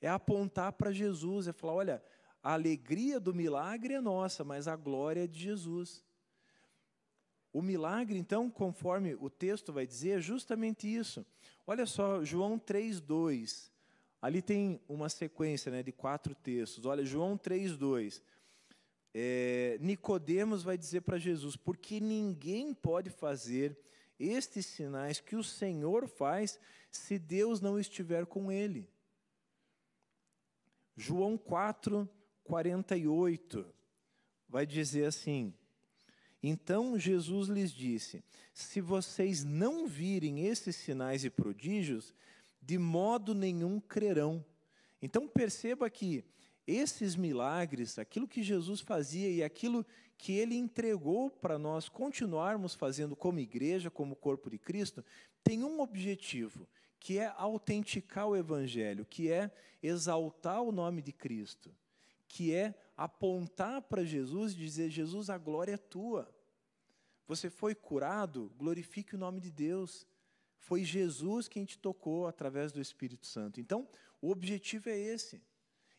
É 0.00 0.08
apontar 0.08 0.72
para 0.72 0.92
Jesus, 0.92 1.48
é 1.48 1.52
falar, 1.52 1.74
olha, 1.74 2.02
a 2.42 2.52
alegria 2.52 3.18
do 3.18 3.34
milagre 3.34 3.94
é 3.94 4.00
nossa, 4.00 4.44
mas 4.44 4.68
a 4.68 4.76
glória 4.76 5.24
é 5.24 5.26
de 5.26 5.40
Jesus. 5.40 6.04
O 7.52 7.62
milagre, 7.62 8.18
então, 8.18 8.50
conforme 8.50 9.14
o 9.14 9.30
texto 9.30 9.72
vai 9.72 9.86
dizer, 9.86 10.18
é 10.18 10.20
justamente 10.20 10.86
isso. 10.86 11.24
Olha 11.66 11.86
só, 11.86 12.22
João 12.22 12.58
3:2. 12.58 13.70
Ali 14.20 14.42
tem 14.42 14.80
uma 14.88 15.08
sequência 15.08 15.72
né, 15.72 15.82
de 15.82 15.92
quatro 15.92 16.34
textos. 16.34 16.84
Olha, 16.84 17.04
João 17.04 17.38
3,2. 17.38 18.20
É, 19.18 19.78
Nicodemos 19.80 20.62
vai 20.62 20.76
dizer 20.76 21.00
para 21.00 21.16
Jesus, 21.16 21.56
porque 21.56 21.98
ninguém 22.00 22.74
pode 22.74 23.08
fazer 23.08 23.74
estes 24.20 24.66
sinais 24.66 25.20
que 25.20 25.34
o 25.34 25.42
Senhor 25.42 26.06
faz 26.06 26.60
se 26.90 27.18
Deus 27.18 27.58
não 27.62 27.80
estiver 27.80 28.26
com 28.26 28.52
ele. 28.52 28.90
João 30.94 31.38
4, 31.38 32.06
48 32.44 33.66
vai 34.46 34.66
dizer 34.66 35.06
assim: 35.06 35.54
Então 36.42 36.98
Jesus 36.98 37.48
lhes 37.48 37.72
disse: 37.72 38.22
Se 38.52 38.82
vocês 38.82 39.42
não 39.42 39.86
virem 39.86 40.46
esses 40.46 40.76
sinais 40.76 41.24
e 41.24 41.30
prodígios, 41.30 42.12
de 42.60 42.76
modo 42.76 43.34
nenhum 43.34 43.80
crerão. 43.80 44.44
Então 45.00 45.26
perceba 45.26 45.88
que 45.88 46.22
esses 46.66 47.14
milagres, 47.14 47.98
aquilo 47.98 48.26
que 48.26 48.42
Jesus 48.42 48.80
fazia 48.80 49.30
e 49.30 49.42
aquilo 49.42 49.86
que 50.18 50.32
ele 50.32 50.56
entregou 50.56 51.30
para 51.30 51.58
nós 51.58 51.88
continuarmos 51.88 52.74
fazendo 52.74 53.14
como 53.14 53.38
igreja, 53.38 53.90
como 53.90 54.16
corpo 54.16 54.50
de 54.50 54.58
Cristo, 54.58 55.04
tem 55.44 55.62
um 55.62 55.80
objetivo, 55.80 56.68
que 56.98 57.18
é 57.18 57.32
autenticar 57.36 58.26
o 58.26 58.36
evangelho, 58.36 59.04
que 59.04 59.30
é 59.30 59.50
exaltar 59.82 60.62
o 60.62 60.72
nome 60.72 61.02
de 61.02 61.12
Cristo, 61.12 61.72
que 62.26 62.52
é 62.52 62.74
apontar 62.96 63.82
para 63.82 64.04
Jesus 64.04 64.52
e 64.52 64.56
dizer: 64.56 64.90
Jesus, 64.90 65.30
a 65.30 65.38
glória 65.38 65.74
é 65.74 65.76
tua. 65.76 66.28
Você 67.28 67.50
foi 67.50 67.74
curado, 67.74 68.52
glorifique 68.56 69.14
o 69.14 69.18
nome 69.18 69.40
de 69.40 69.50
Deus. 69.50 70.06
Foi 70.58 70.82
Jesus 70.82 71.46
quem 71.46 71.64
te 71.64 71.78
tocou 71.78 72.26
através 72.26 72.72
do 72.72 72.80
Espírito 72.80 73.26
Santo. 73.26 73.60
Então, 73.60 73.88
o 74.20 74.30
objetivo 74.30 74.88
é 74.88 74.98
esse. 74.98 75.40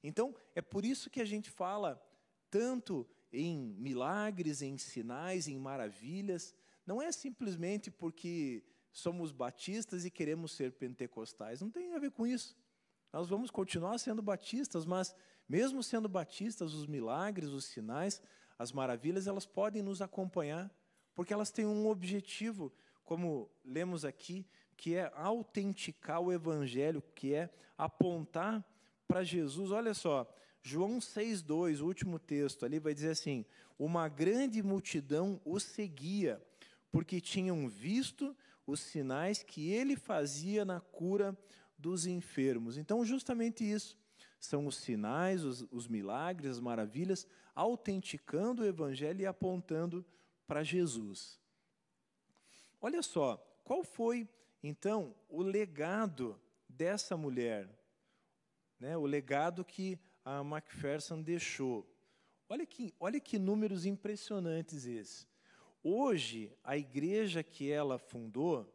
Então, 0.04 0.36
é 0.56 0.62
por 0.62 0.86
isso 0.86 1.10
que 1.10 1.22
a 1.22 1.26
gente 1.26 1.50
fala 1.50 2.02
tanto 2.50 3.08
em 3.32 3.58
milagres, 3.58 4.62
em 4.62 4.78
sinais, 4.78 5.48
em 5.48 5.58
maravilhas. 5.58 6.56
Não 6.86 7.02
é 7.02 7.12
simplesmente 7.12 7.92
porque 7.92 8.64
somos 8.92 9.32
batistas 9.32 10.06
e 10.06 10.12
queremos 10.12 10.54
ser 10.54 10.72
pentecostais. 10.74 11.62
Não 11.62 11.70
tem 11.70 11.94
a 11.94 12.00
ver 12.00 12.12
com 12.12 12.26
isso. 12.26 12.56
Nós 13.12 13.28
vamos 13.28 13.52
continuar 13.52 13.98
sendo 13.98 14.22
batistas, 14.22 14.86
mas 14.86 15.16
mesmo 15.48 15.82
sendo 15.82 16.10
batistas, 16.10 16.74
os 16.74 16.86
milagres, 16.86 17.50
os 17.50 17.66
sinais, 17.66 18.22
as 18.58 18.72
maravilhas, 18.72 19.28
elas 19.28 19.46
podem 19.46 19.82
nos 19.82 20.02
acompanhar, 20.02 20.72
porque 21.16 21.34
elas 21.34 21.52
têm 21.52 21.66
um 21.66 21.88
objetivo 21.88 22.74
como 23.04 23.50
lemos 23.64 24.04
aqui, 24.04 24.46
que 24.76 24.96
é 24.96 25.12
autenticar 25.16 26.20
o 26.20 26.32
evangelho, 26.32 27.02
que 27.16 27.34
é 27.34 27.50
apontar 27.78 28.66
para 29.08 29.24
Jesus. 29.24 29.72
Olha 29.72 29.94
só, 29.94 30.28
João 30.62 31.00
6:2, 31.00 31.82
o 31.82 31.86
último 31.86 32.20
texto 32.20 32.66
ali 32.66 32.80
vai 32.80 32.94
dizer 32.94 33.12
assim: 33.12 33.46
"Uma 33.80 34.08
grande 34.10 34.62
multidão 34.62 35.40
o 35.46 35.60
seguia, 35.60 36.42
porque 36.92 37.22
tinham 37.22 37.70
visto 37.70 38.36
os 38.66 38.82
sinais 38.82 39.42
que 39.42 39.72
ele 39.72 39.96
fazia 39.96 40.66
na 40.66 40.80
cura 40.80 41.38
dos 41.78 42.06
enfermos". 42.06 42.78
Então, 42.78 43.06
justamente 43.06 43.64
isso 43.64 43.98
são 44.40 44.68
os 44.68 44.78
sinais, 44.78 45.44
os, 45.44 45.66
os 45.72 45.88
milagres, 45.88 46.52
as 46.52 46.60
maravilhas, 46.60 47.28
autenticando 47.56 48.62
o 48.62 48.66
evangelho 48.66 49.22
e 49.22 49.26
apontando 49.26 50.06
para 50.46 50.64
Jesus. 50.64 51.40
Olha 52.80 53.02
só, 53.02 53.38
qual 53.64 53.84
foi 53.84 54.30
então 54.62 55.16
o 55.28 55.42
legado 55.42 56.40
dessa 56.70 57.18
mulher? 57.18 57.77
Né, 58.80 58.96
o 58.96 59.06
legado 59.06 59.66
que 59.66 60.00
a 60.24 60.44
Macpherson 60.44 61.22
deixou. 61.22 61.90
Olha 62.50 62.66
que, 62.66 62.94
olha 63.00 63.20
que 63.20 63.40
números 63.40 63.86
impressionantes 63.86 64.86
esses. 64.86 65.28
Hoje, 65.84 66.56
a 66.64 66.78
igreja 66.78 67.44
que 67.44 67.72
ela 67.72 67.98
fundou, 67.98 68.72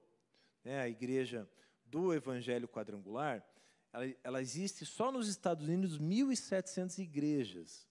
né, 0.65 0.81
a 0.81 0.89
igreja 0.89 1.49
do 1.85 2.13
Evangelho 2.13 2.69
Quadrangular, 2.69 3.47
ela, 3.93 4.15
ela 4.25 4.41
existe 4.41 4.87
só 4.87 5.13
nos 5.13 5.29
Estados 5.29 5.69
Unidos 5.69 5.99
1.700 5.99 6.99
igrejas. 6.99 7.87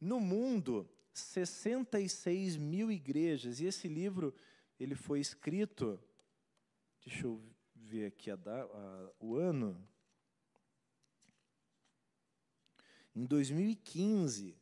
No 0.00 0.20
mundo, 0.20 0.88
66 1.12 2.56
mil 2.56 2.90
igrejas. 2.90 3.60
E 3.60 3.66
esse 3.66 3.88
livro 3.88 4.34
ele 4.78 4.94
foi 4.94 5.20
escrito, 5.20 6.00
deixa 7.04 7.26
eu 7.26 7.42
ver 7.74 8.06
aqui 8.06 8.30
a, 8.30 8.34
a, 8.36 9.10
o 9.18 9.36
ano, 9.36 9.76
em 13.18 13.24
2015. 13.24 14.56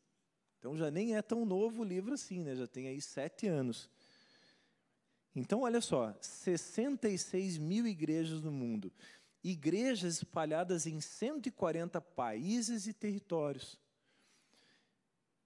Então 0.59 0.77
já 0.77 0.91
nem 0.91 1.15
é 1.15 1.23
tão 1.23 1.45
novo 1.45 1.83
o 1.83 1.85
livro 1.85 2.15
assim, 2.15 2.43
né? 2.43 2.57
já 2.57 2.67
tem 2.67 2.89
aí 2.89 3.01
sete 3.01 3.47
anos. 3.47 3.89
Então, 5.35 5.61
olha 5.61 5.83
só, 5.83 6.17
66 6.19 7.59
mil 7.59 7.87
igrejas 7.87 8.41
no 8.41 8.51
mundo. 8.51 8.91
Igrejas 9.45 10.15
espalhadas 10.17 10.87
em 10.87 10.99
140 10.99 12.01
países 12.01 12.87
e 12.87 12.95
territórios. 12.95 13.79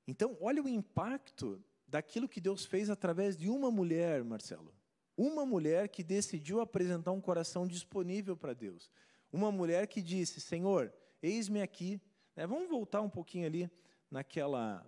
Então, 0.06 0.38
olha 0.40 0.62
o 0.62 0.68
impacto 0.68 1.60
daquilo 1.88 2.28
que 2.28 2.40
Deus 2.40 2.64
fez 2.64 2.88
através 2.88 3.36
de 3.36 3.50
uma 3.50 3.68
mulher, 3.68 4.22
Marcelo. 4.22 4.72
Uma 5.16 5.44
mulher 5.44 5.88
que 5.88 6.04
decidiu 6.04 6.60
apresentar 6.60 7.10
um 7.10 7.20
coração 7.20 7.66
disponível 7.66 8.36
para 8.36 8.54
Deus. 8.54 8.88
Uma 9.32 9.50
mulher 9.50 9.88
que 9.88 10.00
disse: 10.00 10.40
Senhor, 10.40 10.92
eis-me 11.20 11.60
aqui. 11.60 12.00
É, 12.40 12.46
vamos 12.46 12.70
voltar 12.70 13.02
um 13.02 13.10
pouquinho 13.10 13.44
ali 13.44 13.70
naquela, 14.10 14.82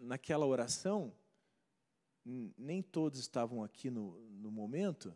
naquela 0.00 0.44
oração. 0.44 1.14
Nem 2.24 2.82
todos 2.82 3.20
estavam 3.20 3.62
aqui 3.62 3.92
no, 3.92 4.18
no 4.28 4.50
momento. 4.50 5.14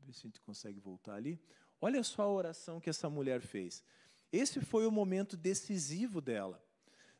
Ver 0.00 0.12
se 0.12 0.26
a 0.26 0.28
gente 0.28 0.40
consegue 0.40 0.80
voltar 0.80 1.14
ali. 1.14 1.40
Olha 1.80 2.02
só 2.02 2.22
a 2.22 2.32
oração 2.32 2.80
que 2.80 2.90
essa 2.90 3.08
mulher 3.08 3.40
fez. 3.40 3.84
Esse 4.32 4.60
foi 4.60 4.84
o 4.84 4.90
momento 4.90 5.36
decisivo 5.36 6.20
dela. 6.20 6.60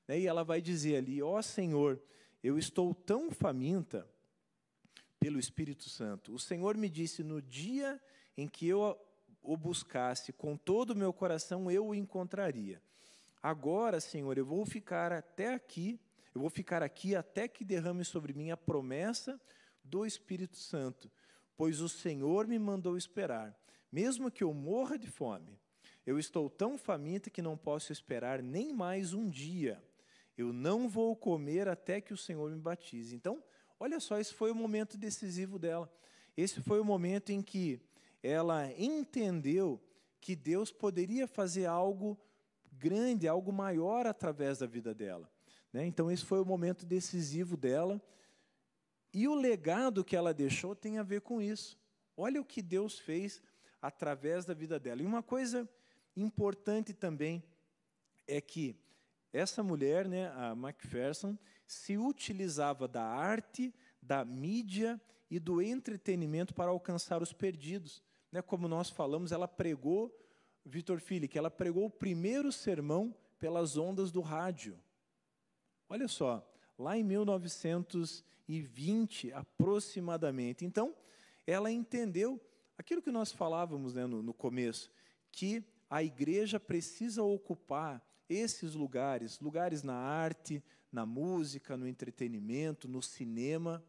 Né? 0.09 0.19
E 0.19 0.27
ela 0.27 0.43
vai 0.43 0.61
dizer 0.61 0.97
ali: 0.97 1.23
Ó 1.23 1.39
oh, 1.39 1.43
Senhor, 1.43 2.03
eu 2.43 2.59
estou 2.59 2.93
tão 2.93 3.31
faminta 3.31 4.05
pelo 5.21 5.39
Espírito 5.39 5.89
Santo. 5.89 6.35
O 6.35 6.41
Senhor 6.41 6.77
me 6.77 6.89
disse: 6.89 7.23
no 7.23 7.41
dia 7.41 8.03
em 8.37 8.49
que 8.49 8.67
eu 8.67 9.01
o 9.41 9.57
buscasse 9.57 10.33
com 10.33 10.57
todo 10.57 10.91
o 10.91 10.97
meu 10.97 11.13
coração, 11.13 11.71
eu 11.71 11.87
o 11.87 11.95
encontraria. 11.95 12.83
Agora, 13.43 14.01
Senhor, 14.01 14.37
eu 14.37 14.45
vou 14.45 14.67
ficar 14.67 15.13
até 15.13 15.55
aqui, 15.55 15.99
eu 16.35 16.41
vou 16.41 16.51
ficar 16.51 16.83
aqui 16.83 17.17
até 17.17 17.49
que 17.49 17.65
derrame 17.65 18.05
sobre 18.05 18.35
mim 18.35 18.51
a 18.51 18.57
promessa 18.57 19.41
do 19.83 20.05
Espírito 20.05 20.59
Santo, 20.59 21.11
pois 21.57 21.81
o 21.81 21.89
Senhor 21.89 22.47
me 22.47 22.59
mandou 22.59 22.97
esperar, 22.97 23.59
mesmo 23.91 24.31
que 24.31 24.45
eu 24.45 24.53
morra 24.53 24.99
de 24.99 25.07
fome. 25.07 25.59
Eu 26.07 26.19
estou 26.19 26.51
tão 26.51 26.77
faminta 26.77 27.31
que 27.31 27.41
não 27.41 27.57
posso 27.57 27.93
esperar 27.93 28.43
nem 28.43 28.73
mais 28.73 29.13
um 29.15 29.29
dia. 29.29 29.83
Eu 30.37 30.53
não 30.53 30.89
vou 30.89 31.15
comer 31.15 31.69
até 31.69 32.01
que 32.01 32.13
o 32.13 32.17
Senhor 32.17 32.51
me 32.51 32.59
batize. 32.59 33.15
Então, 33.15 33.43
olha 33.79 34.01
só, 34.01 34.19
esse 34.19 34.35
foi 34.35 34.51
o 34.51 34.55
momento 34.55 34.97
decisivo 34.97 35.59
dela. 35.59 35.91
Esse 36.37 36.61
foi 36.61 36.81
o 36.81 36.85
momento 36.85 37.31
em 37.31 37.43
que 37.43 37.81
ela 38.23 38.71
entendeu 38.73 39.81
que 40.21 40.37
Deus 40.37 40.71
poderia 40.71 41.27
fazer 41.27 41.67
algo 41.67 42.19
grande, 42.81 43.29
algo 43.29 43.53
maior 43.53 44.07
através 44.07 44.59
da 44.59 44.67
vida 44.67 44.95
dela. 44.95 45.31
Né? 45.73 45.85
Então, 45.87 46.11
esse 46.11 46.25
foi 46.25 46.41
o 46.41 46.45
momento 46.45 46.87
decisivo 46.87 47.57
dela. 47.57 48.03
E 49.13 49.29
o 49.29 49.35
legado 49.35 50.05
que 50.05 50.17
ela 50.17 50.33
deixou 50.33 50.75
tem 50.75 50.99
a 50.99 51.03
ver 51.03 51.21
com 51.21 51.43
isso. 51.43 51.79
Olha 52.17 52.41
o 52.41 52.45
que 52.45 52.63
Deus 52.63 52.99
fez 52.99 53.43
através 53.83 54.45
da 54.45 54.55
vida 54.55 54.81
dela. 54.81 55.03
E 55.03 55.07
uma 55.07 55.23
coisa 55.23 55.69
importante 56.17 56.95
também 56.95 57.43
é 58.27 58.41
que 58.41 58.77
essa 59.33 59.63
mulher, 59.63 60.09
né, 60.09 60.29
a 60.35 60.55
Macpherson, 60.55 61.37
se 61.67 61.97
utilizava 61.97 62.89
da 62.89 63.05
arte, 63.05 63.73
da 64.03 64.25
mídia 64.25 65.01
e 65.31 65.39
do 65.39 65.63
entretenimento 65.63 66.55
para 66.55 66.71
alcançar 66.71 67.23
os 67.23 67.33
perdidos. 67.33 68.03
Né, 68.33 68.43
como 68.43 68.67
nós 68.67 68.91
falamos, 68.91 69.33
ela 69.33 69.47
pregou, 69.47 70.17
Vitor 70.65 71.01
que 71.01 71.39
ela 71.39 71.51
pregou 71.51 71.87
o 71.87 71.91
primeiro 71.91 72.53
sermão 72.53 73.15
pelas 73.39 73.77
ondas 73.77 74.13
do 74.13 74.21
rádio. 74.21 74.79
Olha 75.89 76.07
só, 76.07 76.47
lá 76.79 76.97
em 76.97 77.03
1920 77.03 79.33
aproximadamente. 79.33 80.65
Então, 80.65 80.95
ela 81.47 81.71
entendeu 81.71 82.41
aquilo 82.77 83.03
que 83.03 83.11
nós 83.11 83.33
falávamos 83.33 83.95
né, 83.95 84.07
no, 84.07 84.23
no 84.23 84.33
começo, 84.33 84.91
que 85.33 85.65
a 85.89 86.03
igreja 86.03 86.61
precisa 86.61 87.23
ocupar 87.23 88.05
esses 88.29 88.75
lugares, 88.75 89.41
lugares 89.41 89.83
na 89.83 89.95
arte, 89.95 90.63
na 90.93 91.05
música, 91.05 91.77
no 91.77 91.87
entretenimento, 91.87 92.87
no 92.87 93.03
cinema. 93.03 93.85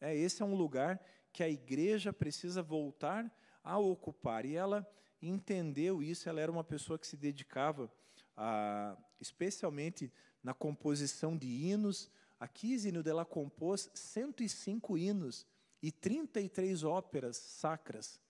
É, 0.00 0.14
esse 0.14 0.42
é 0.42 0.44
um 0.44 0.54
lugar 0.54 1.02
que 1.32 1.42
a 1.42 1.48
igreja 1.48 2.12
precisa 2.12 2.62
voltar 2.62 3.32
a 3.64 3.78
ocupar. 3.78 4.44
E 4.44 4.54
ela 4.54 4.86
entendeu 5.20 6.02
isso, 6.02 6.28
ela 6.28 6.40
era 6.40 6.50
uma 6.50 6.64
pessoa 6.64 6.98
que 6.98 7.06
se 7.06 7.16
dedicava, 7.16 7.90
a, 8.36 8.96
especialmente 9.20 10.12
na 10.42 10.54
composição 10.54 11.36
de 11.36 11.46
hinos. 11.46 12.10
A 12.38 12.46
Kizino 12.46 13.02
dela 13.02 13.24
compôs 13.24 13.90
105 13.94 14.96
hinos 14.96 15.46
e 15.82 15.90
33 15.90 16.84
óperas 16.84 17.36
sacras. 17.36 18.20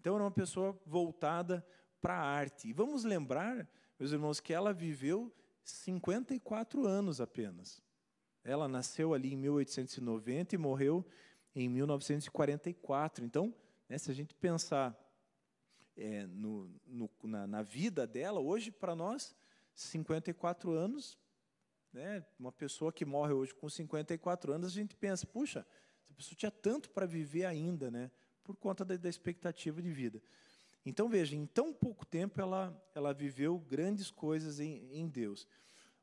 Então, 0.00 0.14
era 0.14 0.24
uma 0.24 0.30
pessoa 0.30 0.78
voltada 0.86 1.66
para 2.00 2.14
a 2.14 2.22
arte. 2.22 2.68
E 2.68 2.72
vamos 2.72 3.04
lembrar, 3.04 3.68
meus 3.98 4.12
irmãos, 4.12 4.40
que 4.40 4.52
ela 4.52 4.72
viveu 4.72 5.34
54 5.64 6.86
anos 6.86 7.20
apenas. 7.20 7.82
Ela 8.44 8.68
nasceu 8.68 9.12
ali 9.12 9.32
em 9.32 9.36
1890 9.36 10.54
e 10.54 10.58
morreu 10.58 11.04
em 11.54 11.68
1944. 11.68 13.24
Então, 13.24 13.52
né, 13.88 13.98
se 13.98 14.10
a 14.10 14.14
gente 14.14 14.34
pensar 14.34 14.96
é, 15.96 16.26
no, 16.26 16.70
no, 16.86 17.10
na, 17.24 17.46
na, 17.46 17.62
vida 17.62 18.06
dela, 18.06 18.40
hoje, 18.40 18.70
para 18.70 18.94
nós, 18.94 19.34
54 19.74 20.70
anos, 20.72 21.18
né, 21.92 22.24
uma 22.38 22.52
pessoa 22.52 22.92
que 22.92 23.04
morre 23.04 23.32
hoje 23.32 23.54
com 23.54 23.68
54 23.68 24.52
anos, 24.52 24.72
a 24.72 24.74
gente 24.74 24.94
pensa, 24.94 25.26
puxa, 25.26 25.66
essa 26.04 26.14
pessoa 26.14 26.36
tinha 26.36 26.50
tanto 26.50 26.90
para 26.90 27.06
viver 27.06 27.46
ainda, 27.46 27.90
né, 27.90 28.10
por 28.44 28.56
conta 28.56 28.84
da, 28.84 28.96
da 28.96 29.08
expectativa 29.08 29.80
de 29.80 29.90
vida. 29.90 30.22
Então, 30.84 31.08
veja, 31.08 31.34
em 31.34 31.46
tão 31.46 31.72
pouco 31.72 32.06
tempo 32.06 32.40
ela, 32.40 32.72
ela 32.94 33.12
viveu 33.12 33.58
grandes 33.58 34.10
coisas 34.10 34.60
em, 34.60 34.88
em 34.92 35.08
Deus. 35.08 35.48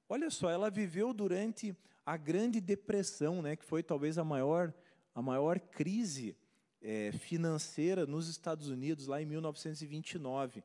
Olha 0.09 0.29
só, 0.29 0.49
ela 0.49 0.69
viveu 0.69 1.13
durante 1.13 1.75
a 2.05 2.17
Grande 2.17 2.59
Depressão, 2.59 3.41
né, 3.41 3.55
que 3.55 3.63
foi 3.63 3.81
talvez 3.81 4.17
a 4.17 4.23
maior, 4.23 4.73
a 5.15 5.21
maior 5.21 5.59
crise 5.59 6.35
é, 6.83 7.11
financeira 7.13 8.05
nos 8.05 8.27
Estados 8.27 8.67
Unidos, 8.67 9.07
lá 9.07 9.21
em 9.21 9.25
1929. 9.25 10.63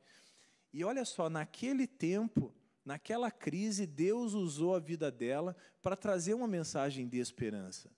E 0.73 0.85
olha 0.85 1.05
só, 1.05 1.31
naquele 1.31 1.87
tempo, 1.87 2.53
naquela 2.85 3.31
crise, 3.31 3.87
Deus 3.87 4.35
usou 4.35 4.75
a 4.75 4.81
vida 4.81 5.11
dela 5.11 5.57
para 5.81 5.97
trazer 5.97 6.35
uma 6.35 6.49
mensagem 6.49 7.09
de 7.09 7.19
esperança. 7.19 7.89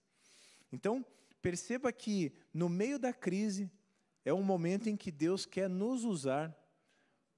Então, 0.71 1.05
perceba 1.41 1.91
que 1.91 2.33
no 2.53 2.68
meio 2.68 2.99
da 2.99 3.12
crise, 3.12 3.71
é 4.25 4.33
um 4.33 4.43
momento 4.43 4.89
em 4.89 4.97
que 4.97 5.11
Deus 5.11 5.47
quer 5.47 5.68
nos 5.68 6.05
usar 6.05 6.55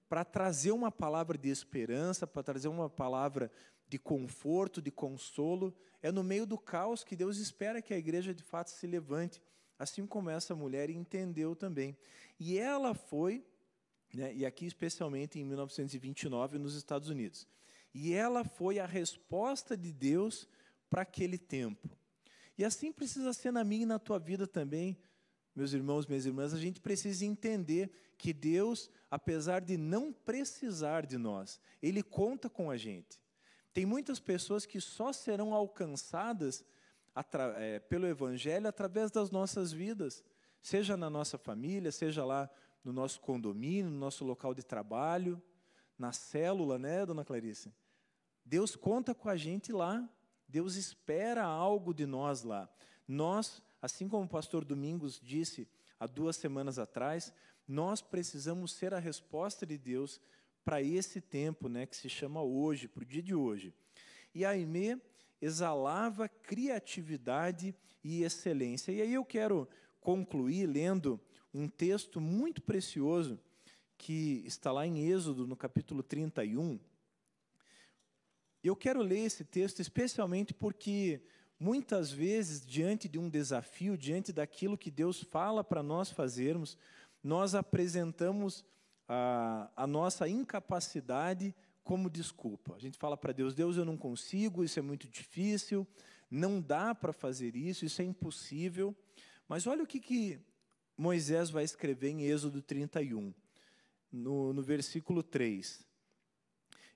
para 0.08 0.24
trazer 0.24 0.72
uma 0.72 0.90
palavra 0.90 1.38
de 1.38 1.48
esperança, 1.48 2.26
para 2.26 2.42
trazer 2.42 2.68
uma 2.68 2.90
palavra 2.90 3.50
de 3.88 3.98
conforto, 3.98 4.82
de 4.82 4.90
consolo. 4.90 5.74
É 6.02 6.10
no 6.10 6.22
meio 6.22 6.44
do 6.44 6.58
caos 6.58 7.04
que 7.04 7.16
Deus 7.16 7.38
espera 7.38 7.80
que 7.80 7.94
a 7.94 7.98
igreja 7.98 8.34
de 8.34 8.42
fato 8.42 8.70
se 8.70 8.86
levante, 8.86 9.40
assim 9.82 10.06
como 10.06 10.30
essa 10.30 10.54
mulher 10.54 10.90
entendeu 10.90 11.56
também. 11.56 11.96
E 12.38 12.58
ela 12.58 12.94
foi, 12.94 13.44
né, 14.14 14.34
e 14.34 14.46
aqui 14.46 14.66
especialmente 14.66 15.38
em 15.38 15.44
1929 15.44 16.58
nos 16.58 16.74
Estados 16.74 17.08
Unidos, 17.08 17.46
e 17.94 18.12
ela 18.12 18.44
foi 18.44 18.78
a 18.78 18.86
resposta 18.86 19.76
de 19.76 19.92
Deus 19.92 20.48
para 20.88 21.02
aquele 21.02 21.38
tempo. 21.38 21.88
E 22.56 22.64
assim 22.64 22.92
precisa 22.92 23.32
ser 23.32 23.50
na 23.50 23.64
minha 23.64 23.82
e 23.82 23.86
na 23.86 23.98
tua 23.98 24.18
vida 24.18 24.46
também 24.46 24.98
meus 25.54 25.74
irmãos, 25.74 26.06
minhas 26.06 26.24
irmãs, 26.24 26.54
a 26.54 26.58
gente 26.58 26.80
precisa 26.80 27.26
entender 27.26 27.90
que 28.16 28.32
Deus, 28.32 28.90
apesar 29.10 29.60
de 29.60 29.76
não 29.76 30.12
precisar 30.12 31.04
de 31.04 31.18
nós, 31.18 31.60
Ele 31.82 32.02
conta 32.02 32.48
com 32.48 32.70
a 32.70 32.76
gente. 32.76 33.20
Tem 33.72 33.84
muitas 33.84 34.18
pessoas 34.18 34.64
que 34.64 34.80
só 34.80 35.12
serão 35.12 35.52
alcançadas 35.52 36.64
é, 37.56 37.78
pelo 37.78 38.06
Evangelho 38.06 38.68
através 38.68 39.10
das 39.10 39.30
nossas 39.30 39.72
vidas, 39.72 40.24
seja 40.60 40.96
na 40.96 41.10
nossa 41.10 41.36
família, 41.36 41.92
seja 41.92 42.24
lá 42.24 42.50
no 42.84 42.92
nosso 42.92 43.20
condomínio, 43.20 43.90
no 43.90 43.98
nosso 43.98 44.24
local 44.24 44.54
de 44.54 44.62
trabalho, 44.62 45.42
na 45.98 46.12
célula, 46.12 46.78
né, 46.78 47.04
dona 47.06 47.24
Clarice? 47.24 47.72
Deus 48.44 48.74
conta 48.74 49.14
com 49.14 49.28
a 49.28 49.36
gente 49.36 49.72
lá, 49.72 50.08
Deus 50.48 50.76
espera 50.76 51.44
algo 51.44 51.94
de 51.94 52.06
nós 52.06 52.42
lá. 52.42 52.68
Nós 53.06 53.62
Assim 53.82 54.08
como 54.08 54.26
o 54.26 54.28
pastor 54.28 54.64
Domingos 54.64 55.20
disse 55.20 55.68
há 55.98 56.06
duas 56.06 56.36
semanas 56.36 56.78
atrás, 56.78 57.32
nós 57.66 58.00
precisamos 58.00 58.72
ser 58.72 58.94
a 58.94 59.00
resposta 59.00 59.66
de 59.66 59.76
Deus 59.76 60.20
para 60.64 60.80
esse 60.80 61.20
tempo 61.20 61.68
né, 61.68 61.84
que 61.84 61.96
se 61.96 62.08
chama 62.08 62.40
hoje, 62.40 62.86
para 62.86 63.02
o 63.02 63.06
dia 63.06 63.22
de 63.22 63.34
hoje. 63.34 63.74
E 64.32 64.44
a 64.44 64.50
Aimee 64.50 65.02
exalava 65.42 66.28
criatividade 66.28 67.74
e 68.02 68.22
excelência. 68.22 68.92
E 68.92 69.02
aí 69.02 69.12
eu 69.12 69.24
quero 69.24 69.68
concluir 70.00 70.66
lendo 70.66 71.20
um 71.52 71.68
texto 71.68 72.18
muito 72.18 72.62
precioso 72.62 73.38
que 73.98 74.42
está 74.46 74.72
lá 74.72 74.86
em 74.86 75.06
Êxodo, 75.06 75.46
no 75.46 75.56
capítulo 75.56 76.02
31. 76.02 76.80
Eu 78.64 78.74
quero 78.74 79.02
ler 79.02 79.26
esse 79.26 79.44
texto 79.44 79.80
especialmente 79.80 80.54
porque 80.54 81.20
Muitas 81.62 82.10
vezes, 82.10 82.66
diante 82.66 83.08
de 83.08 83.20
um 83.20 83.28
desafio, 83.28 83.96
diante 83.96 84.32
daquilo 84.32 84.76
que 84.76 84.90
Deus 84.90 85.22
fala 85.22 85.62
para 85.62 85.80
nós 85.80 86.10
fazermos, 86.10 86.76
nós 87.22 87.54
apresentamos 87.54 88.64
a, 89.06 89.70
a 89.76 89.86
nossa 89.86 90.28
incapacidade 90.28 91.54
como 91.82 92.08
desculpa. 92.08 92.74
A 92.74 92.78
gente 92.78 92.98
fala 92.98 93.16
para 93.16 93.32
Deus: 93.32 93.54
Deus, 93.54 93.76
eu 93.76 93.84
não 93.84 93.96
consigo, 93.96 94.64
isso 94.64 94.78
é 94.78 94.82
muito 94.82 95.08
difícil, 95.08 95.86
não 96.30 96.60
dá 96.60 96.94
para 96.94 97.12
fazer 97.12 97.56
isso, 97.56 97.84
isso 97.84 98.00
é 98.00 98.04
impossível. 98.04 98.96
Mas 99.48 99.66
olha 99.66 99.82
o 99.82 99.86
que, 99.86 100.00
que 100.00 100.40
Moisés 100.96 101.50
vai 101.50 101.64
escrever 101.64 102.10
em 102.10 102.22
Êxodo 102.22 102.62
31, 102.62 103.34
no, 104.10 104.52
no 104.52 104.62
versículo 104.62 105.22
3. 105.22 105.84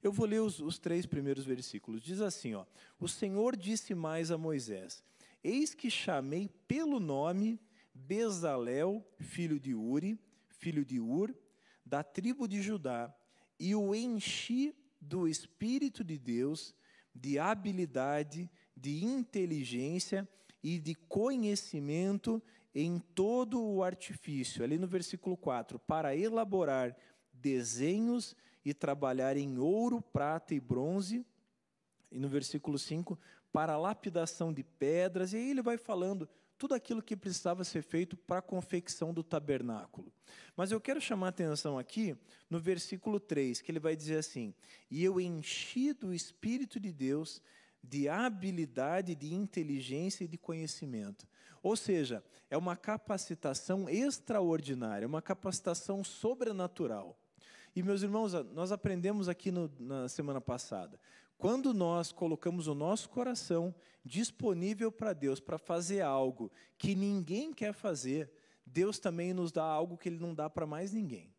Eu 0.02 0.12
vou 0.12 0.26
ler 0.26 0.40
os, 0.40 0.60
os 0.60 0.78
três 0.78 1.04
primeiros 1.04 1.44
versículos. 1.44 2.00
Diz 2.00 2.20
assim: 2.20 2.54
ó, 2.54 2.64
O 3.00 3.08
Senhor 3.08 3.56
disse 3.56 3.94
mais 3.94 4.30
a 4.30 4.38
Moisés: 4.38 5.02
Eis 5.42 5.74
que 5.74 5.90
chamei 5.90 6.48
pelo 6.68 7.00
nome 7.00 7.60
Bezalel, 7.92 9.04
filho 9.18 9.58
de 9.58 9.74
Uri, 9.74 10.18
filho 10.48 10.84
de 10.84 11.00
Ur, 11.00 11.34
da 11.84 12.04
tribo 12.04 12.46
de 12.46 12.62
Judá 12.62 13.14
e 13.58 13.74
o 13.74 13.94
enchi 13.94 14.74
do 15.00 15.26
Espírito 15.28 16.02
de 16.02 16.18
Deus, 16.18 16.74
de 17.14 17.38
habilidade, 17.38 18.50
de 18.76 19.04
inteligência 19.04 20.28
e 20.62 20.78
de 20.78 20.94
conhecimento 20.94 22.42
em 22.74 22.98
todo 22.98 23.62
o 23.62 23.82
artifício. 23.82 24.62
Ali 24.62 24.78
no 24.78 24.86
versículo 24.86 25.36
4, 25.36 25.78
para 25.78 26.14
elaborar 26.14 26.96
desenhos 27.32 28.36
e 28.64 28.74
trabalhar 28.74 29.36
em 29.36 29.58
ouro, 29.58 30.02
prata 30.02 30.54
e 30.54 30.60
bronze. 30.60 31.24
E 32.10 32.18
no 32.18 32.28
versículo 32.28 32.78
5, 32.78 33.18
para 33.52 33.78
lapidação 33.78 34.52
de 34.52 34.62
pedras. 34.62 35.32
E 35.32 35.36
aí 35.36 35.50
ele 35.50 35.62
vai 35.62 35.78
falando 35.78 36.28
tudo 36.58 36.74
aquilo 36.74 37.02
que 37.02 37.16
precisava 37.16 37.64
ser 37.64 37.82
feito 37.82 38.16
para 38.16 38.38
a 38.38 38.42
confecção 38.42 39.12
do 39.12 39.22
tabernáculo. 39.22 40.12
Mas 40.56 40.72
eu 40.72 40.80
quero 40.80 41.00
chamar 41.00 41.26
a 41.26 41.30
atenção 41.30 41.78
aqui 41.78 42.16
no 42.48 42.58
versículo 42.58 43.20
3, 43.20 43.60
que 43.60 43.70
ele 43.70 43.80
vai 43.80 43.94
dizer 43.94 44.18
assim: 44.18 44.54
E 44.90 45.04
eu 45.04 45.20
enchi 45.20 45.92
do 45.92 46.14
Espírito 46.14 46.80
de 46.80 46.92
Deus 46.92 47.42
de 47.82 48.08
habilidade, 48.08 49.14
de 49.14 49.32
inteligência 49.32 50.24
e 50.24 50.28
de 50.28 50.36
conhecimento. 50.36 51.26
Ou 51.62 51.76
seja, 51.76 52.22
é 52.50 52.56
uma 52.56 52.76
capacitação 52.76 53.88
extraordinária, 53.88 55.06
uma 55.06 55.22
capacitação 55.22 56.02
sobrenatural. 56.02 57.18
E, 57.74 57.82
meus 57.82 58.02
irmãos, 58.02 58.32
nós 58.54 58.72
aprendemos 58.72 59.28
aqui 59.28 59.50
no, 59.50 59.70
na 59.78 60.08
semana 60.08 60.40
passada. 60.40 60.98
Quando 61.38 61.74
nós 61.74 62.12
colocamos 62.12 62.66
o 62.66 62.74
nosso 62.74 63.10
coração 63.10 63.74
disponível 64.04 64.90
para 64.90 65.12
Deus 65.12 65.40
para 65.40 65.58
fazer 65.58 66.00
algo 66.00 66.50
que 66.78 66.94
ninguém 66.94 67.52
quer 67.52 67.74
fazer, 67.74 68.30
Deus 68.64 68.98
também 68.98 69.34
nos 69.34 69.52
dá 69.52 69.62
algo 69.62 69.98
que 69.98 70.08
Ele 70.08 70.18
não 70.18 70.34
dá 70.34 70.48
para 70.48 70.66
mais 70.66 70.92
ninguém. 70.92 71.34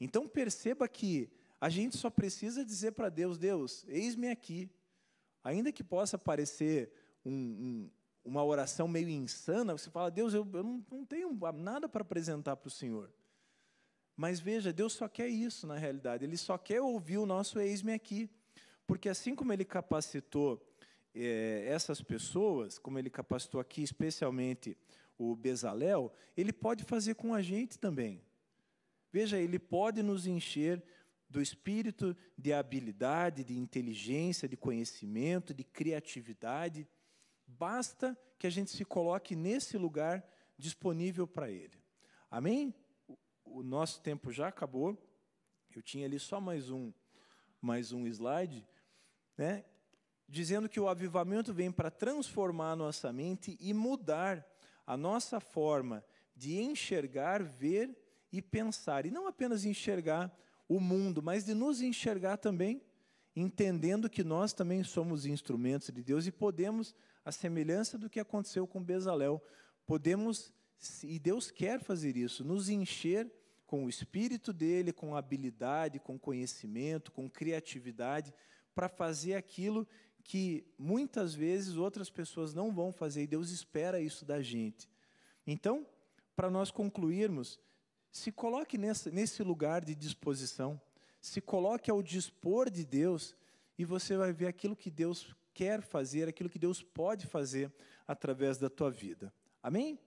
Então 0.00 0.28
perceba 0.28 0.88
que 0.88 1.30
a 1.60 1.68
gente 1.68 1.96
só 1.96 2.10
precisa 2.10 2.64
dizer 2.64 2.92
para 2.92 3.08
Deus: 3.08 3.38
Deus, 3.38 3.84
eis-me 3.88 4.28
aqui. 4.28 4.70
Ainda 5.42 5.72
que 5.72 5.82
possa 5.82 6.18
parecer 6.18 6.92
um, 7.24 7.32
um, 7.32 7.90
uma 8.24 8.44
oração 8.44 8.86
meio 8.86 9.08
insana, 9.08 9.76
você 9.76 9.90
fala: 9.90 10.10
Deus, 10.10 10.32
eu, 10.34 10.48
eu 10.52 10.62
não, 10.62 10.84
não 10.90 11.04
tenho 11.04 11.36
nada 11.54 11.88
para 11.88 12.02
apresentar 12.02 12.56
para 12.56 12.68
o 12.68 12.70
Senhor. 12.70 13.12
Mas 14.16 14.40
veja, 14.40 14.72
Deus 14.72 14.94
só 14.94 15.08
quer 15.08 15.28
isso 15.28 15.66
na 15.66 15.76
realidade, 15.76 16.24
Ele 16.24 16.36
só 16.36 16.56
quer 16.56 16.80
ouvir 16.80 17.18
o 17.18 17.26
nosso 17.26 17.58
eis-me 17.58 17.92
aqui. 17.92 18.30
Porque 18.86 19.08
assim 19.08 19.34
como 19.34 19.52
Ele 19.52 19.64
capacitou 19.64 20.64
é, 21.14 21.64
essas 21.68 22.02
pessoas, 22.02 22.78
como 22.78 22.98
Ele 22.98 23.10
capacitou 23.10 23.60
aqui 23.60 23.82
especialmente 23.82 24.76
o 25.18 25.34
Bezalel, 25.34 26.12
Ele 26.36 26.52
pode 26.52 26.84
fazer 26.84 27.14
com 27.14 27.34
a 27.34 27.42
gente 27.42 27.78
também. 27.78 28.22
Veja, 29.12 29.38
Ele 29.38 29.58
pode 29.58 30.02
nos 30.02 30.26
encher 30.26 30.82
do 31.28 31.42
espírito 31.42 32.16
de 32.38 32.52
habilidade, 32.52 33.42
de 33.42 33.58
inteligência, 33.58 34.48
de 34.48 34.56
conhecimento, 34.56 35.52
de 35.52 35.64
criatividade. 35.64 36.86
Basta 37.46 38.16
que 38.38 38.46
a 38.46 38.50
gente 38.50 38.70
se 38.70 38.84
coloque 38.84 39.34
nesse 39.34 39.76
lugar 39.76 40.24
disponível 40.56 41.26
para 41.26 41.50
Ele. 41.50 41.82
Amém? 42.30 42.74
o 43.56 43.62
nosso 43.62 44.02
tempo 44.02 44.30
já 44.30 44.48
acabou. 44.48 44.96
Eu 45.74 45.80
tinha 45.80 46.04
ali 46.04 46.18
só 46.18 46.40
mais 46.40 46.70
um, 46.70 46.92
mais 47.60 47.90
um 47.90 48.06
slide, 48.06 48.66
né? 49.36 49.64
Dizendo 50.28 50.68
que 50.68 50.80
o 50.80 50.88
avivamento 50.88 51.54
vem 51.54 51.70
para 51.70 51.90
transformar 51.90 52.72
a 52.72 52.76
nossa 52.76 53.12
mente 53.12 53.56
e 53.60 53.72
mudar 53.72 54.44
a 54.86 54.96
nossa 54.96 55.40
forma 55.40 56.04
de 56.34 56.60
enxergar, 56.60 57.42
ver 57.42 57.96
e 58.32 58.42
pensar. 58.42 59.06
E 59.06 59.10
não 59.10 59.26
apenas 59.26 59.64
enxergar 59.64 60.36
o 60.68 60.80
mundo, 60.80 61.22
mas 61.22 61.44
de 61.44 61.54
nos 61.54 61.80
enxergar 61.80 62.36
também, 62.38 62.82
entendendo 63.34 64.10
que 64.10 64.24
nós 64.24 64.52
também 64.52 64.82
somos 64.82 65.26
instrumentos 65.26 65.90
de 65.92 66.02
Deus 66.02 66.26
e 66.26 66.32
podemos, 66.32 66.94
a 67.24 67.30
semelhança 67.30 67.96
do 67.96 68.10
que 68.10 68.20
aconteceu 68.20 68.66
com 68.66 68.82
Bezalel, 68.82 69.42
podemos 69.86 70.52
e 71.02 71.18
Deus 71.18 71.50
quer 71.50 71.80
fazer 71.80 72.16
isso, 72.16 72.44
nos 72.44 72.68
encher 72.68 73.30
com 73.66 73.84
o 73.84 73.88
espírito 73.88 74.52
dele, 74.52 74.92
com 74.92 75.16
habilidade, 75.16 75.98
com 75.98 76.18
conhecimento, 76.18 77.10
com 77.10 77.28
criatividade, 77.28 78.32
para 78.76 78.90
fazer 78.90 79.32
aquilo 79.32 79.88
que 80.22 80.66
muitas 80.78 81.34
vezes 81.34 81.76
outras 81.76 82.10
pessoas 82.10 82.52
não 82.52 82.74
vão 82.74 82.92
fazer 82.92 83.22
e 83.22 83.26
Deus 83.26 83.50
espera 83.50 83.98
isso 83.98 84.22
da 84.22 84.42
gente. 84.42 84.86
Então, 85.46 85.86
para 86.36 86.50
nós 86.50 86.70
concluirmos, 86.70 87.58
se 88.12 88.30
coloque 88.30 88.76
nessa, 88.76 89.10
nesse 89.10 89.42
lugar 89.42 89.82
de 89.82 89.94
disposição, 89.94 90.78
se 91.20 91.40
coloque 91.40 91.90
ao 91.90 92.02
dispor 92.02 92.68
de 92.68 92.84
Deus 92.84 93.34
e 93.78 93.84
você 93.84 94.14
vai 94.14 94.30
ver 94.30 94.46
aquilo 94.46 94.76
que 94.76 94.90
Deus 94.90 95.34
quer 95.54 95.80
fazer, 95.80 96.28
aquilo 96.28 96.50
que 96.50 96.58
Deus 96.58 96.82
pode 96.82 97.26
fazer 97.26 97.72
através 98.06 98.58
da 98.58 98.68
tua 98.68 98.90
vida. 98.90 99.32
Amém? 99.62 99.98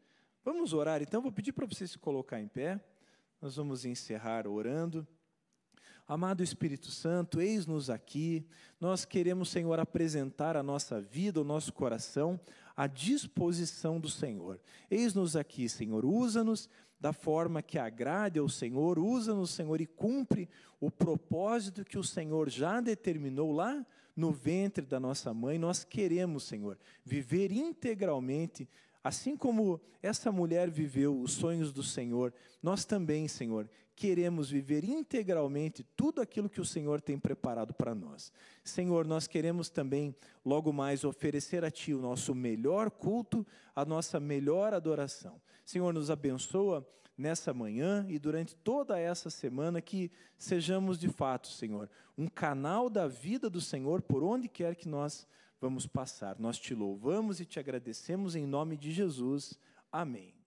Vamos 0.45 0.73
orar, 0.73 1.01
então 1.01 1.23
vou 1.23 1.31
pedir 1.31 1.53
para 1.53 1.65
você 1.65 1.87
se 1.87 1.97
colocar 1.97 2.39
em 2.39 2.47
pé. 2.47 2.79
Nós 3.41 3.55
vamos 3.55 3.83
encerrar 3.83 4.45
orando. 4.45 5.07
Amado 6.09 6.41
Espírito 6.41 6.89
Santo, 6.89 7.39
eis-nos 7.39 7.87
aqui. 7.87 8.43
Nós 8.81 9.05
queremos, 9.05 9.49
Senhor, 9.49 9.79
apresentar 9.79 10.57
a 10.57 10.63
nossa 10.63 10.99
vida, 10.99 11.39
o 11.39 11.43
nosso 11.43 11.71
coração 11.71 12.39
à 12.75 12.87
disposição 12.87 13.99
do 13.99 14.09
Senhor. 14.09 14.59
Eis-nos 14.89 15.35
aqui, 15.35 15.69
Senhor. 15.69 16.03
Usa-nos 16.03 16.67
da 16.99 17.13
forma 17.13 17.61
que 17.61 17.77
agrade 17.77 18.39
ao 18.39 18.49
Senhor. 18.49 18.97
Usa-nos, 18.97 19.51
Senhor, 19.51 19.79
e 19.81 19.85
cumpre 19.85 20.49
o 20.81 20.89
propósito 20.89 21.85
que 21.85 21.99
o 21.99 22.03
Senhor 22.03 22.49
já 22.49 22.81
determinou 22.81 23.51
lá 23.51 23.85
no 24.15 24.31
ventre 24.31 24.87
da 24.87 24.99
nossa 24.99 25.31
mãe. 25.31 25.59
Nós 25.59 25.83
queremos, 25.83 26.41
Senhor, 26.41 26.79
viver 27.05 27.51
integralmente 27.51 28.67
Assim 29.03 29.37
como 29.37 29.79
essa 30.03 30.31
mulher 30.31 30.69
viveu 30.69 31.19
os 31.19 31.31
sonhos 31.31 31.71
do 31.71 31.81
Senhor, 31.81 32.33
nós 32.61 32.83
também, 32.83 33.27
Senhor, 33.27 33.69
queremos 33.99 34.49
viver 34.49 34.85
integralmente 34.85 35.85
tudo 35.93 36.21
aquilo 36.21 36.49
que 36.49 36.61
o 36.61 36.65
Senhor 36.65 37.01
tem 37.01 37.19
preparado 37.19 37.73
para 37.73 37.93
nós. 37.93 38.31
Senhor, 38.63 39.05
nós 39.05 39.27
queremos 39.27 39.69
também, 39.69 40.15
logo 40.45 40.71
mais, 40.71 41.03
oferecer 41.03 41.65
a 41.65 41.69
Ti 41.69 41.93
o 41.93 42.01
nosso 42.01 42.33
melhor 42.33 42.89
culto, 42.89 43.45
a 43.75 43.83
nossa 43.83 44.17
melhor 44.17 44.73
adoração. 44.73 45.41
Senhor, 45.65 45.93
nos 45.93 46.09
abençoa 46.09 46.87
nessa 47.17 47.53
manhã 47.53 48.05
e 48.07 48.17
durante 48.17 48.55
toda 48.55 48.97
essa 48.97 49.29
semana 49.29 49.81
que 49.81 50.09
sejamos 50.37 50.97
de 50.97 51.09
fato, 51.09 51.49
Senhor, 51.49 51.89
um 52.17 52.27
canal 52.27 52.89
da 52.89 53.05
vida 53.05 53.49
do 53.49 53.59
Senhor 53.59 54.01
por 54.01 54.23
onde 54.23 54.47
quer 54.47 54.77
que 54.77 54.87
nós 54.87 55.27
vamos 55.59 55.85
passar. 55.85 56.39
Nós 56.39 56.57
te 56.57 56.73
louvamos 56.73 57.41
e 57.41 57.45
te 57.45 57.59
agradecemos 57.59 58.33
em 58.33 58.47
nome 58.47 58.77
de 58.77 58.93
Jesus. 58.93 59.59
Amém. 59.91 60.38